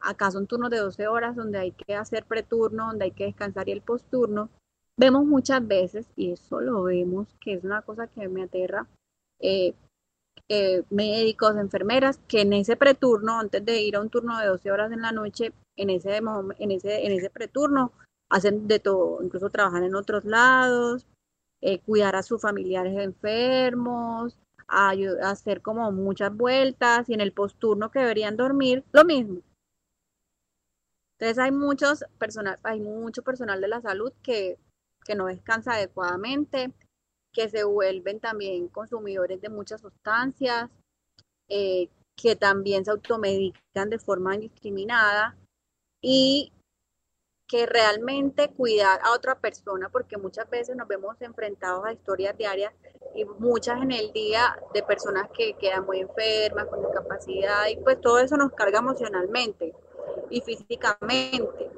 acá 0.00 0.30
son 0.30 0.46
turnos 0.46 0.70
de 0.70 0.78
12 0.78 1.06
horas 1.08 1.36
donde 1.36 1.58
hay 1.58 1.72
que 1.72 1.94
hacer 1.94 2.24
preturno, 2.24 2.86
donde 2.88 3.06
hay 3.06 3.10
que 3.10 3.24
descansar 3.24 3.68
y 3.68 3.72
el 3.72 3.82
posturno. 3.82 4.48
Vemos 4.96 5.26
muchas 5.26 5.66
veces, 5.66 6.06
y 6.16 6.32
eso 6.32 6.60
lo 6.60 6.82
vemos, 6.84 7.28
que 7.40 7.54
es 7.54 7.64
una 7.64 7.82
cosa 7.82 8.08
que 8.08 8.28
me 8.28 8.42
aterra, 8.42 8.88
eh, 9.38 9.74
eh, 10.48 10.82
médicos, 10.90 11.56
enfermeras, 11.56 12.18
que 12.26 12.40
en 12.40 12.52
ese 12.52 12.76
preturno, 12.76 13.38
antes 13.38 13.64
de 13.64 13.80
ir 13.82 13.96
a 13.96 14.00
un 14.00 14.10
turno 14.10 14.38
de 14.38 14.46
12 14.46 14.70
horas 14.72 14.92
en 14.92 15.02
la 15.02 15.12
noche, 15.12 15.52
en 15.76 15.90
ese, 15.90 16.16
en 16.16 16.70
ese, 16.70 17.06
en 17.06 17.12
ese 17.12 17.30
preturno, 17.30 17.92
hacen 18.30 18.66
de 18.66 18.78
todo, 18.80 19.22
incluso 19.22 19.50
trabajan 19.50 19.84
en 19.84 19.94
otros 19.94 20.24
lados, 20.24 21.06
eh, 21.60 21.80
cuidar 21.80 22.16
a 22.16 22.22
sus 22.22 22.40
familiares 22.40 22.96
enfermos, 22.98 24.36
a, 24.68 24.92
hacer 25.22 25.62
como 25.62 25.90
muchas 25.92 26.34
vueltas 26.36 27.08
y 27.08 27.14
en 27.14 27.20
el 27.20 27.32
posturno 27.32 27.90
que 27.90 28.00
deberían 28.00 28.36
dormir, 28.36 28.84
lo 28.92 29.04
mismo. 29.04 29.42
Entonces 31.18 31.38
hay 31.38 31.50
muchos 31.50 32.04
personal, 32.18 32.58
hay 32.62 32.80
mucho 32.80 33.22
personal 33.22 33.60
de 33.60 33.68
la 33.68 33.80
salud 33.80 34.12
que, 34.22 34.56
que 35.04 35.16
no 35.16 35.26
descansa 35.26 35.72
adecuadamente, 35.72 36.72
que 37.32 37.48
se 37.48 37.64
vuelven 37.64 38.20
también 38.20 38.68
consumidores 38.68 39.40
de 39.40 39.48
muchas 39.48 39.80
sustancias, 39.80 40.70
eh, 41.48 41.88
que 42.16 42.36
también 42.36 42.84
se 42.84 42.90
automedican 42.90 43.90
de 43.90 43.98
forma 43.98 44.34
indiscriminada 44.34 45.36
y 46.02 46.52
que 47.48 47.64
realmente 47.64 48.50
cuidar 48.50 49.00
a 49.02 49.12
otra 49.12 49.34
persona, 49.34 49.88
porque 49.88 50.18
muchas 50.18 50.48
veces 50.50 50.76
nos 50.76 50.86
vemos 50.86 51.16
enfrentados 51.20 51.84
a 51.86 51.92
historias 51.92 52.36
diarias 52.36 52.74
y 53.14 53.24
muchas 53.24 53.80
en 53.80 53.90
el 53.90 54.12
día 54.12 54.62
de 54.74 54.82
personas 54.82 55.30
que 55.36 55.54
quedan 55.54 55.86
muy 55.86 56.00
enfermas, 56.00 56.66
con 56.66 56.82
discapacidad, 56.82 57.66
y 57.68 57.76
pues 57.78 58.00
todo 58.02 58.18
eso 58.18 58.36
nos 58.36 58.52
carga 58.52 58.80
emocionalmente 58.80 59.74
y 60.28 60.42
físicamente. 60.42 61.70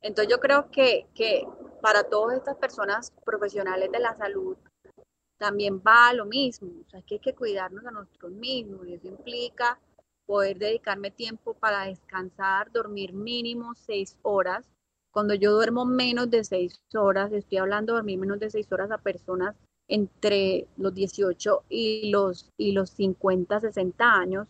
Entonces 0.00 0.32
yo 0.32 0.40
creo 0.40 0.70
que, 0.70 1.06
que 1.14 1.46
para 1.82 2.04
todas 2.04 2.38
estas 2.38 2.56
personas 2.56 3.12
profesionales 3.24 3.92
de 3.92 3.98
la 3.98 4.16
salud 4.16 4.56
también 5.36 5.80
va 5.86 6.12
lo 6.14 6.24
mismo, 6.24 6.70
o 6.86 6.90
sea, 6.90 7.02
que 7.02 7.16
hay 7.16 7.20
que 7.20 7.34
cuidarnos 7.34 7.84
a 7.84 7.90
nosotros 7.90 8.32
mismos 8.32 8.86
y 8.86 8.94
eso 8.94 9.06
implica 9.06 9.78
poder 10.28 10.58
dedicarme 10.58 11.10
tiempo 11.10 11.54
para 11.54 11.86
descansar, 11.86 12.70
dormir 12.70 13.14
mínimo 13.14 13.74
seis 13.74 14.18
horas. 14.20 14.66
Cuando 15.10 15.32
yo 15.32 15.52
duermo 15.52 15.86
menos 15.86 16.30
de 16.30 16.44
seis 16.44 16.82
horas, 16.94 17.32
estoy 17.32 17.56
hablando 17.56 17.94
de 17.94 18.00
dormir 18.00 18.18
menos 18.18 18.38
de 18.38 18.50
seis 18.50 18.70
horas 18.70 18.90
a 18.90 18.98
personas 18.98 19.56
entre 19.88 20.66
los 20.76 20.94
18 20.94 21.64
y 21.70 22.10
los, 22.10 22.50
y 22.58 22.72
los 22.72 22.90
50, 22.90 23.58
60 23.58 24.04
años, 24.04 24.48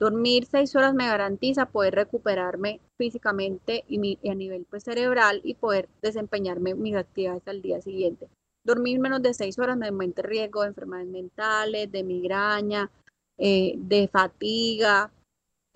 dormir 0.00 0.46
seis 0.50 0.74
horas 0.74 0.94
me 0.94 1.06
garantiza 1.06 1.66
poder 1.66 1.94
recuperarme 1.94 2.80
físicamente 2.98 3.84
y, 3.86 4.18
a 4.28 4.34
nivel 4.34 4.66
pues, 4.68 4.82
cerebral 4.82 5.40
y 5.44 5.54
poder 5.54 5.88
desempeñarme 6.02 6.74
mis 6.74 6.96
actividades 6.96 7.46
al 7.46 7.62
día 7.62 7.80
siguiente. 7.80 8.28
Dormir 8.64 8.98
menos 8.98 9.22
de 9.22 9.32
seis 9.32 9.60
horas 9.60 9.76
me 9.76 9.86
aumenta 9.86 10.22
el 10.22 10.28
riesgo 10.28 10.62
de 10.62 10.68
enfermedades 10.68 11.08
mentales, 11.08 11.92
de 11.92 12.02
migraña, 12.02 12.90
eh, 13.38 13.74
de 13.76 14.08
fatiga. 14.08 15.12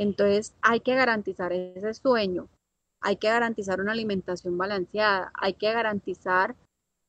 Entonces 0.05 0.55
hay 0.61 0.81
que 0.81 0.95
garantizar 0.95 1.55
ese 1.55 1.95
sueño, 1.95 2.51
hay 3.01 3.17
que 3.17 3.29
garantizar 3.29 3.81
una 3.81 3.93
alimentación 3.93 4.59
balanceada, 4.59 5.33
hay 5.33 5.55
que 5.55 5.73
garantizar 5.73 6.57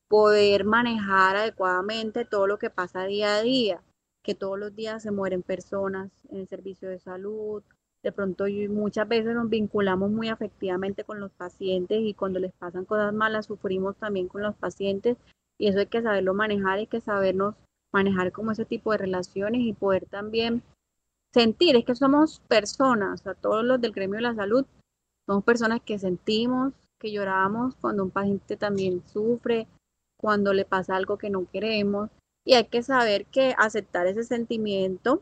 poder 0.08 0.64
manejar 0.64 1.36
adecuadamente 1.36 2.24
todo 2.24 2.46
lo 2.46 2.58
que 2.58 2.70
pasa 2.70 3.04
día 3.04 3.36
a 3.36 3.42
día, 3.42 3.82
que 4.22 4.34
todos 4.34 4.58
los 4.58 4.74
días 4.74 5.02
se 5.02 5.10
mueren 5.10 5.42
personas 5.42 6.10
en 6.30 6.38
el 6.38 6.48
servicio 6.48 6.88
de 6.88 6.98
salud. 6.98 7.62
De 8.02 8.12
pronto 8.12 8.46
muchas 8.70 9.06
veces 9.06 9.34
nos 9.34 9.50
vinculamos 9.50 10.10
muy 10.10 10.30
afectivamente 10.30 11.04
con 11.04 11.20
los 11.20 11.32
pacientes 11.32 11.98
y 12.00 12.14
cuando 12.14 12.38
les 12.38 12.52
pasan 12.54 12.86
cosas 12.86 13.12
malas 13.12 13.44
sufrimos 13.44 13.96
también 13.96 14.26
con 14.26 14.40
los 14.42 14.54
pacientes 14.54 15.18
y 15.58 15.68
eso 15.68 15.80
hay 15.80 15.86
que 15.86 16.00
saberlo 16.00 16.32
manejar, 16.32 16.78
hay 16.78 16.86
que 16.86 17.02
sabernos 17.02 17.56
manejar 17.92 18.32
como 18.32 18.52
ese 18.52 18.64
tipo 18.64 18.92
de 18.92 18.98
relaciones 18.98 19.60
y 19.60 19.74
poder 19.74 20.06
también 20.06 20.62
sentir, 21.36 21.76
es 21.76 21.84
que 21.84 21.94
somos 21.94 22.40
personas, 22.48 23.26
a 23.26 23.34
todos 23.34 23.62
los 23.62 23.78
del 23.78 23.92
gremio 23.92 24.16
de 24.16 24.22
la 24.22 24.34
salud, 24.34 24.64
somos 25.26 25.44
personas 25.44 25.82
que 25.84 25.98
sentimos, 25.98 26.72
que 26.98 27.12
lloramos 27.12 27.74
cuando 27.76 28.04
un 28.04 28.10
paciente 28.10 28.56
también 28.56 29.02
sufre, 29.06 29.68
cuando 30.18 30.54
le 30.54 30.64
pasa 30.64 30.96
algo 30.96 31.18
que 31.18 31.28
no 31.28 31.46
queremos 31.52 32.08
y 32.42 32.54
hay 32.54 32.64
que 32.68 32.82
saber 32.82 33.26
que 33.26 33.54
aceptar 33.58 34.06
ese 34.06 34.24
sentimiento 34.24 35.20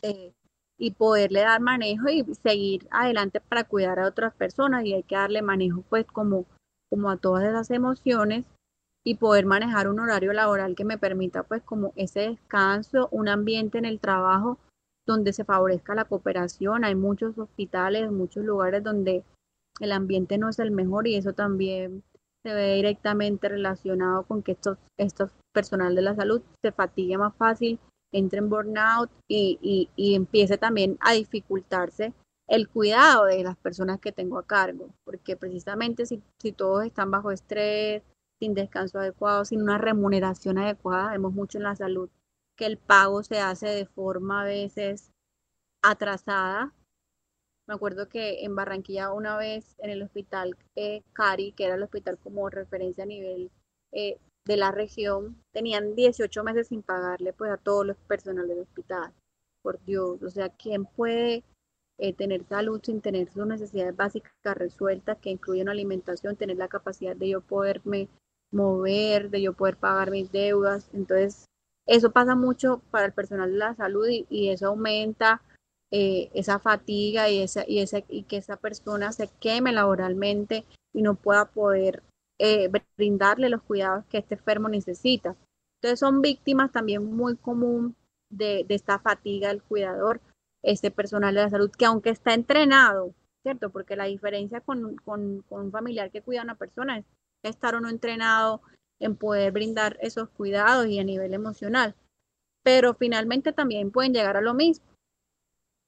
eh, 0.00 0.32
y 0.78 0.92
poderle 0.92 1.40
dar 1.40 1.60
manejo 1.60 2.08
y 2.08 2.24
seguir 2.42 2.88
adelante 2.90 3.42
para 3.42 3.64
cuidar 3.64 3.98
a 3.98 4.06
otras 4.06 4.32
personas 4.32 4.86
y 4.86 4.94
hay 4.94 5.02
que 5.02 5.16
darle 5.16 5.42
manejo 5.42 5.82
pues 5.90 6.06
como, 6.06 6.46
como 6.88 7.10
a 7.10 7.18
todas 7.18 7.44
esas 7.44 7.70
emociones 7.70 8.46
y 9.04 9.16
poder 9.16 9.44
manejar 9.44 9.86
un 9.86 10.00
horario 10.00 10.32
laboral 10.32 10.74
que 10.74 10.86
me 10.86 10.96
permita 10.96 11.42
pues 11.42 11.62
como 11.62 11.92
ese 11.94 12.20
descanso, 12.20 13.08
un 13.10 13.28
ambiente 13.28 13.76
en 13.76 13.84
el 13.84 14.00
trabajo 14.00 14.58
donde 15.10 15.32
se 15.32 15.44
favorezca 15.44 15.94
la 15.94 16.04
cooperación. 16.04 16.84
Hay 16.84 16.94
muchos 16.94 17.36
hospitales, 17.38 18.10
muchos 18.10 18.44
lugares 18.44 18.82
donde 18.82 19.24
el 19.80 19.92
ambiente 19.92 20.38
no 20.38 20.48
es 20.48 20.58
el 20.58 20.70
mejor 20.70 21.06
y 21.06 21.16
eso 21.16 21.32
también 21.32 22.02
se 22.42 22.54
ve 22.54 22.74
directamente 22.76 23.48
relacionado 23.48 24.22
con 24.24 24.42
que 24.42 24.52
estos, 24.52 24.78
estos 24.96 25.30
personal 25.52 25.94
de 25.94 26.02
la 26.02 26.14
salud 26.14 26.42
se 26.62 26.72
fatigue 26.72 27.18
más 27.18 27.34
fácil, 27.36 27.78
entre 28.12 28.38
en 28.38 28.48
burnout 28.48 29.10
y, 29.28 29.88
y, 29.96 30.14
empiece 30.14 30.58
también 30.58 30.96
a 31.00 31.12
dificultarse 31.12 32.12
el 32.48 32.68
cuidado 32.68 33.26
de 33.26 33.44
las 33.44 33.56
personas 33.56 34.00
que 34.00 34.10
tengo 34.10 34.38
a 34.38 34.46
cargo, 34.46 34.88
porque 35.04 35.36
precisamente 35.36 36.06
si, 36.06 36.22
si 36.38 36.50
todos 36.52 36.84
están 36.84 37.10
bajo 37.10 37.30
estrés, 37.30 38.02
sin 38.40 38.54
descanso 38.54 38.98
adecuado, 38.98 39.44
sin 39.44 39.62
una 39.62 39.78
remuneración 39.78 40.58
adecuada, 40.58 41.12
vemos 41.12 41.32
mucho 41.32 41.58
en 41.58 41.64
la 41.64 41.76
salud 41.76 42.08
que 42.60 42.66
el 42.66 42.78
pago 42.78 43.24
se 43.24 43.40
hace 43.40 43.68
de 43.68 43.86
forma 43.86 44.42
a 44.42 44.44
veces 44.44 45.10
atrasada 45.82 46.72
me 47.70 47.74
acuerdo 47.76 48.08
que 48.08 48.44
en 48.44 48.56
Barranquilla 48.56 49.12
una 49.12 49.36
vez 49.36 49.76
en 49.78 49.90
el 49.90 50.02
hospital 50.02 50.56
eh, 50.74 51.04
Cari, 51.12 51.52
que 51.52 51.66
era 51.66 51.76
el 51.76 51.82
hospital 51.84 52.18
como 52.18 52.50
referencia 52.50 53.04
a 53.04 53.06
nivel 53.06 53.48
eh, 53.92 54.18
de 54.44 54.56
la 54.56 54.72
región, 54.72 55.40
tenían 55.52 55.94
18 55.94 56.42
meses 56.42 56.66
sin 56.66 56.82
pagarle 56.82 57.32
pues 57.32 57.48
a 57.52 57.58
todos 57.58 57.86
los 57.86 57.96
personal 58.08 58.48
del 58.48 58.58
hospital. 58.58 59.12
Por 59.62 59.80
Dios, 59.84 60.20
o 60.20 60.30
sea, 60.30 60.48
¿quién 60.48 60.84
puede 60.84 61.44
eh, 61.98 62.12
tener 62.12 62.42
salud 62.42 62.80
sin 62.82 63.00
tener 63.00 63.30
sus 63.30 63.46
necesidades 63.46 63.94
básicas 63.94 64.56
resueltas, 64.56 65.18
que 65.18 65.30
incluyen 65.30 65.68
alimentación, 65.68 66.34
tener 66.34 66.56
la 66.56 66.66
capacidad 66.66 67.14
de 67.14 67.28
yo 67.28 67.40
poderme 67.40 68.08
mover, 68.50 69.30
de 69.30 69.42
yo 69.42 69.52
poder 69.52 69.76
pagar 69.76 70.10
mis 70.10 70.32
deudas? 70.32 70.90
Entonces, 70.92 71.44
eso 71.90 72.12
pasa 72.12 72.36
mucho 72.36 72.82
para 72.92 73.06
el 73.06 73.12
personal 73.12 73.50
de 73.50 73.58
la 73.58 73.74
salud 73.74 74.06
y 74.08 74.50
eso 74.50 74.68
aumenta 74.68 75.42
eh, 75.90 76.30
esa 76.34 76.60
fatiga 76.60 77.28
y, 77.28 77.40
esa, 77.40 77.64
y, 77.66 78.22
que 78.22 78.36
esa 78.36 78.56
persona 78.56 79.10
se 79.10 79.28
queme 79.40 79.72
laboralmente 79.72 80.64
y 80.92 81.02
no 81.02 81.16
pueda 81.16 81.46
poder 81.46 82.04
eh, 82.38 82.70
brindarle 82.96 83.48
los 83.48 83.62
cuidados 83.62 84.04
que 84.06 84.18
este 84.18 84.36
enfermo 84.36 84.68
necesita. 84.68 85.34
Entonces 85.78 85.98
son 85.98 86.22
víctimas 86.22 86.70
también 86.70 87.04
muy 87.04 87.36
común 87.36 87.96
de, 88.30 88.64
esta 88.68 89.00
fatiga 89.00 89.48
del 89.48 89.60
cuidador, 89.60 90.20
este 90.62 90.92
personal 90.92 91.34
de 91.34 91.40
la 91.42 91.50
salud, 91.50 91.72
que 91.76 91.86
aunque 91.86 92.10
está 92.10 92.34
entrenado, 92.34 93.14
¿cierto? 93.42 93.70
Porque 93.70 93.96
la 93.96 94.04
diferencia 94.04 94.60
con, 94.60 94.94
con 94.98 95.42
un 95.50 95.72
familiar 95.72 96.12
que 96.12 96.22
cuida 96.22 96.42
a 96.42 96.44
una 96.44 96.54
persona 96.54 96.98
es 96.98 97.04
estar 97.42 97.74
o 97.74 97.80
no 97.80 97.88
entrenado 97.88 98.62
en 99.00 99.16
poder 99.16 99.52
brindar 99.52 99.98
esos 100.00 100.28
cuidados 100.30 100.86
y 100.86 100.98
a 100.98 101.04
nivel 101.04 101.34
emocional. 101.34 101.94
Pero 102.62 102.94
finalmente 102.94 103.52
también 103.52 103.90
pueden 103.90 104.14
llegar 104.14 104.36
a 104.36 104.42
lo 104.42 104.54
mismo 104.54 104.84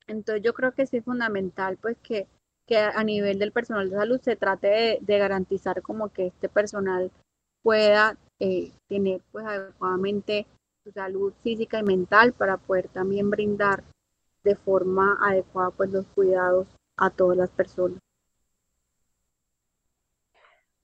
entonces 0.07 0.43
yo 0.43 0.55
creo 0.55 0.73
que 0.73 0.87
sí 0.87 0.99
es 0.99 1.05
fundamental 1.05 1.79
pues 1.79 1.97
que, 1.99 2.27
a 2.75 3.05
nivel 3.05 3.39
del 3.39 3.53
personal 3.53 3.91
de 3.91 3.97
salud 3.97 4.21
se 4.23 4.35
trate 4.35 4.99
de, 5.03 5.19
garantizar 5.19 5.83
como 5.83 6.09
que 6.11 6.29
este 6.29 6.49
personal 6.49 7.11
pueda 7.63 8.17
eh, 8.41 8.73
tener 8.89 9.21
pues 9.31 9.45
adecuadamente 9.45 10.47
su 10.83 10.91
salud 10.91 11.35
física 11.43 11.81
y 11.81 11.83
mental 11.83 12.33
para 12.33 12.57
poder 12.57 12.89
también 12.89 13.29
brindar 13.29 13.85
de 14.43 14.57
forma 14.57 15.19
adecuada 15.21 15.71
pues 15.71 15.91
los 15.91 16.07
cuidados 16.15 16.67
a 16.97 17.11
todas 17.11 17.37
las 17.37 17.51
personas. 17.51 17.99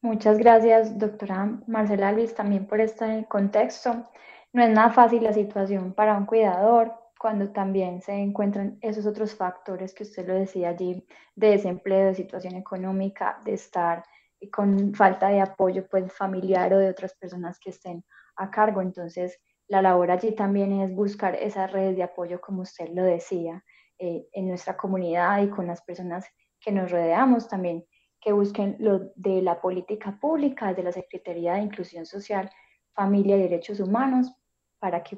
Muchas 0.01 0.38
gracias, 0.38 0.96
doctora 0.96 1.59
Marcela 1.66 2.12
Luis, 2.12 2.34
también 2.34 2.66
por 2.66 2.80
este 2.80 3.26
contexto. 3.28 4.05
No 4.53 4.62
es 4.62 4.70
nada 4.70 4.90
fácil 4.90 5.24
la 5.24 5.32
situación 5.32 5.92
para 5.92 6.16
un 6.16 6.24
cuidador, 6.24 6.92
cuando 7.18 7.51
también 7.51 8.01
se 8.01 8.12
encuentran 8.12 8.78
esos 8.80 9.07
otros 9.07 9.34
factores 9.34 9.92
que 9.92 10.05
usted 10.05 10.26
lo 10.26 10.34
decía 10.34 10.68
allí, 10.68 11.05
de 11.34 11.51
desempleo, 11.51 12.07
de 12.07 12.14
situación 12.14 12.55
económica, 12.55 13.40
de 13.44 13.55
estar 13.55 14.05
con 14.53 14.94
falta 14.94 15.28
de 15.28 15.40
apoyo 15.40 15.88
pues, 15.88 16.12
familiar 16.12 16.72
o 16.72 16.78
de 16.78 16.90
otras 16.90 17.14
personas 17.14 17.59
que 17.59 17.70
estén 17.70 18.05
a 18.36 18.51
cargo. 18.51 18.80
Entonces, 18.80 19.40
la 19.66 19.82
labor 19.82 20.12
allí 20.12 20.32
también 20.32 20.80
es 20.80 20.94
buscar 20.94 21.34
esas 21.34 21.72
redes 21.72 21.96
de 21.96 22.05
apoyo, 22.05 22.40
como 22.40 22.62
usted 22.62 22.88
lo 22.94 23.03
decía, 23.03 23.64
eh, 23.99 24.28
en 24.32 24.49
nuestra 24.49 24.76
comunidad 24.76 25.42
y 25.42 25.51
con 25.51 25.66
las 25.66 25.82
personas 25.82 26.24
que 26.61 26.70
nos 26.70 26.90
rodeamos 26.90 27.49
también, 27.49 27.84
que 28.29 28.33
busquen 28.35 28.76
lo 28.79 29.11
de 29.14 29.41
la 29.41 29.59
política 29.59 30.18
pública, 30.20 30.74
de 30.74 30.83
la 30.83 30.93
Secretaría 30.93 31.55
de 31.55 31.62
Inclusión 31.62 32.05
Social, 32.05 32.51
Familia 32.93 33.39
y 33.39 33.41
Derechos 33.41 33.81
Humanos, 33.81 34.31
para 34.79 35.03
que 35.03 35.16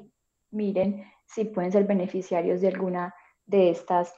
miren 0.49 1.03
si 1.25 1.43
pueden 1.43 1.73
ser 1.73 1.83
beneficiarios 1.83 2.61
de 2.61 2.69
alguna 2.69 3.13
de 3.45 3.69
estas 3.69 4.15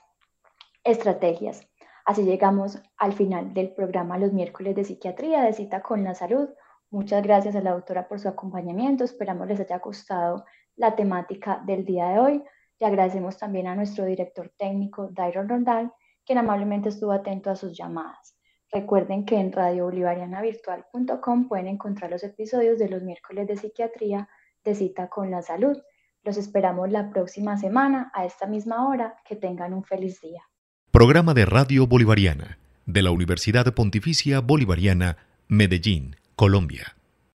estrategias. 0.83 1.67
Así 2.05 2.21
llegamos 2.23 2.83
al 2.97 3.13
final 3.13 3.51
del 3.55 3.73
programa 3.73 4.19
Los 4.19 4.31
miércoles 4.31 4.75
de 4.75 4.83
psiquiatría 4.83 5.41
de 5.41 5.53
cita 5.53 5.81
con 5.81 6.03
la 6.03 6.13
salud. 6.13 6.49
Muchas 6.91 7.23
gracias 7.23 7.55
a 7.55 7.61
la 7.61 7.71
doctora 7.71 8.07
por 8.07 8.19
su 8.19 8.27
acompañamiento. 8.27 9.03
Esperamos 9.03 9.47
les 9.47 9.59
haya 9.59 9.79
gustado 9.79 10.45
la 10.75 10.95
temática 10.95 11.63
del 11.65 11.83
día 11.83 12.09
de 12.09 12.19
hoy. 12.19 12.43
Le 12.79 12.85
agradecemos 12.85 13.39
también 13.39 13.65
a 13.65 13.75
nuestro 13.75 14.05
director 14.05 14.53
técnico, 14.55 15.09
Dairon 15.11 15.49
Rondal, 15.49 15.91
quien 16.23 16.37
amablemente 16.37 16.89
estuvo 16.89 17.11
atento 17.11 17.49
a 17.49 17.55
sus 17.55 17.75
llamadas. 17.75 18.37
Recuerden 18.73 19.25
que 19.25 19.39
en 19.39 19.51
radiobolivarianavirtual.com 19.51 21.47
pueden 21.47 21.67
encontrar 21.67 22.09
los 22.09 22.23
episodios 22.23 22.79
de 22.79 22.89
los 22.89 23.03
miércoles 23.03 23.47
de 23.47 23.55
psiquiatría 23.55 24.27
de 24.63 24.73
cita 24.73 25.09
con 25.09 25.29
la 25.29 25.43
salud. 25.43 25.77
Los 26.23 26.37
esperamos 26.37 26.89
la 26.89 27.11
próxima 27.11 27.57
semana 27.57 28.11
a 28.15 28.25
esta 28.25 28.47
misma 28.47 28.87
hora. 28.89 29.15
Que 29.25 29.35
tengan 29.35 29.73
un 29.73 29.83
feliz 29.83 30.19
día. 30.21 30.41
Programa 30.91 31.33
de 31.33 31.45
Radio 31.45 31.85
Bolivariana 31.85 32.57
de 32.85 33.01
la 33.01 33.11
Universidad 33.11 33.73
Pontificia 33.73 34.39
Bolivariana, 34.41 35.17
Medellín, 35.47 36.15
Colombia. 36.35 36.92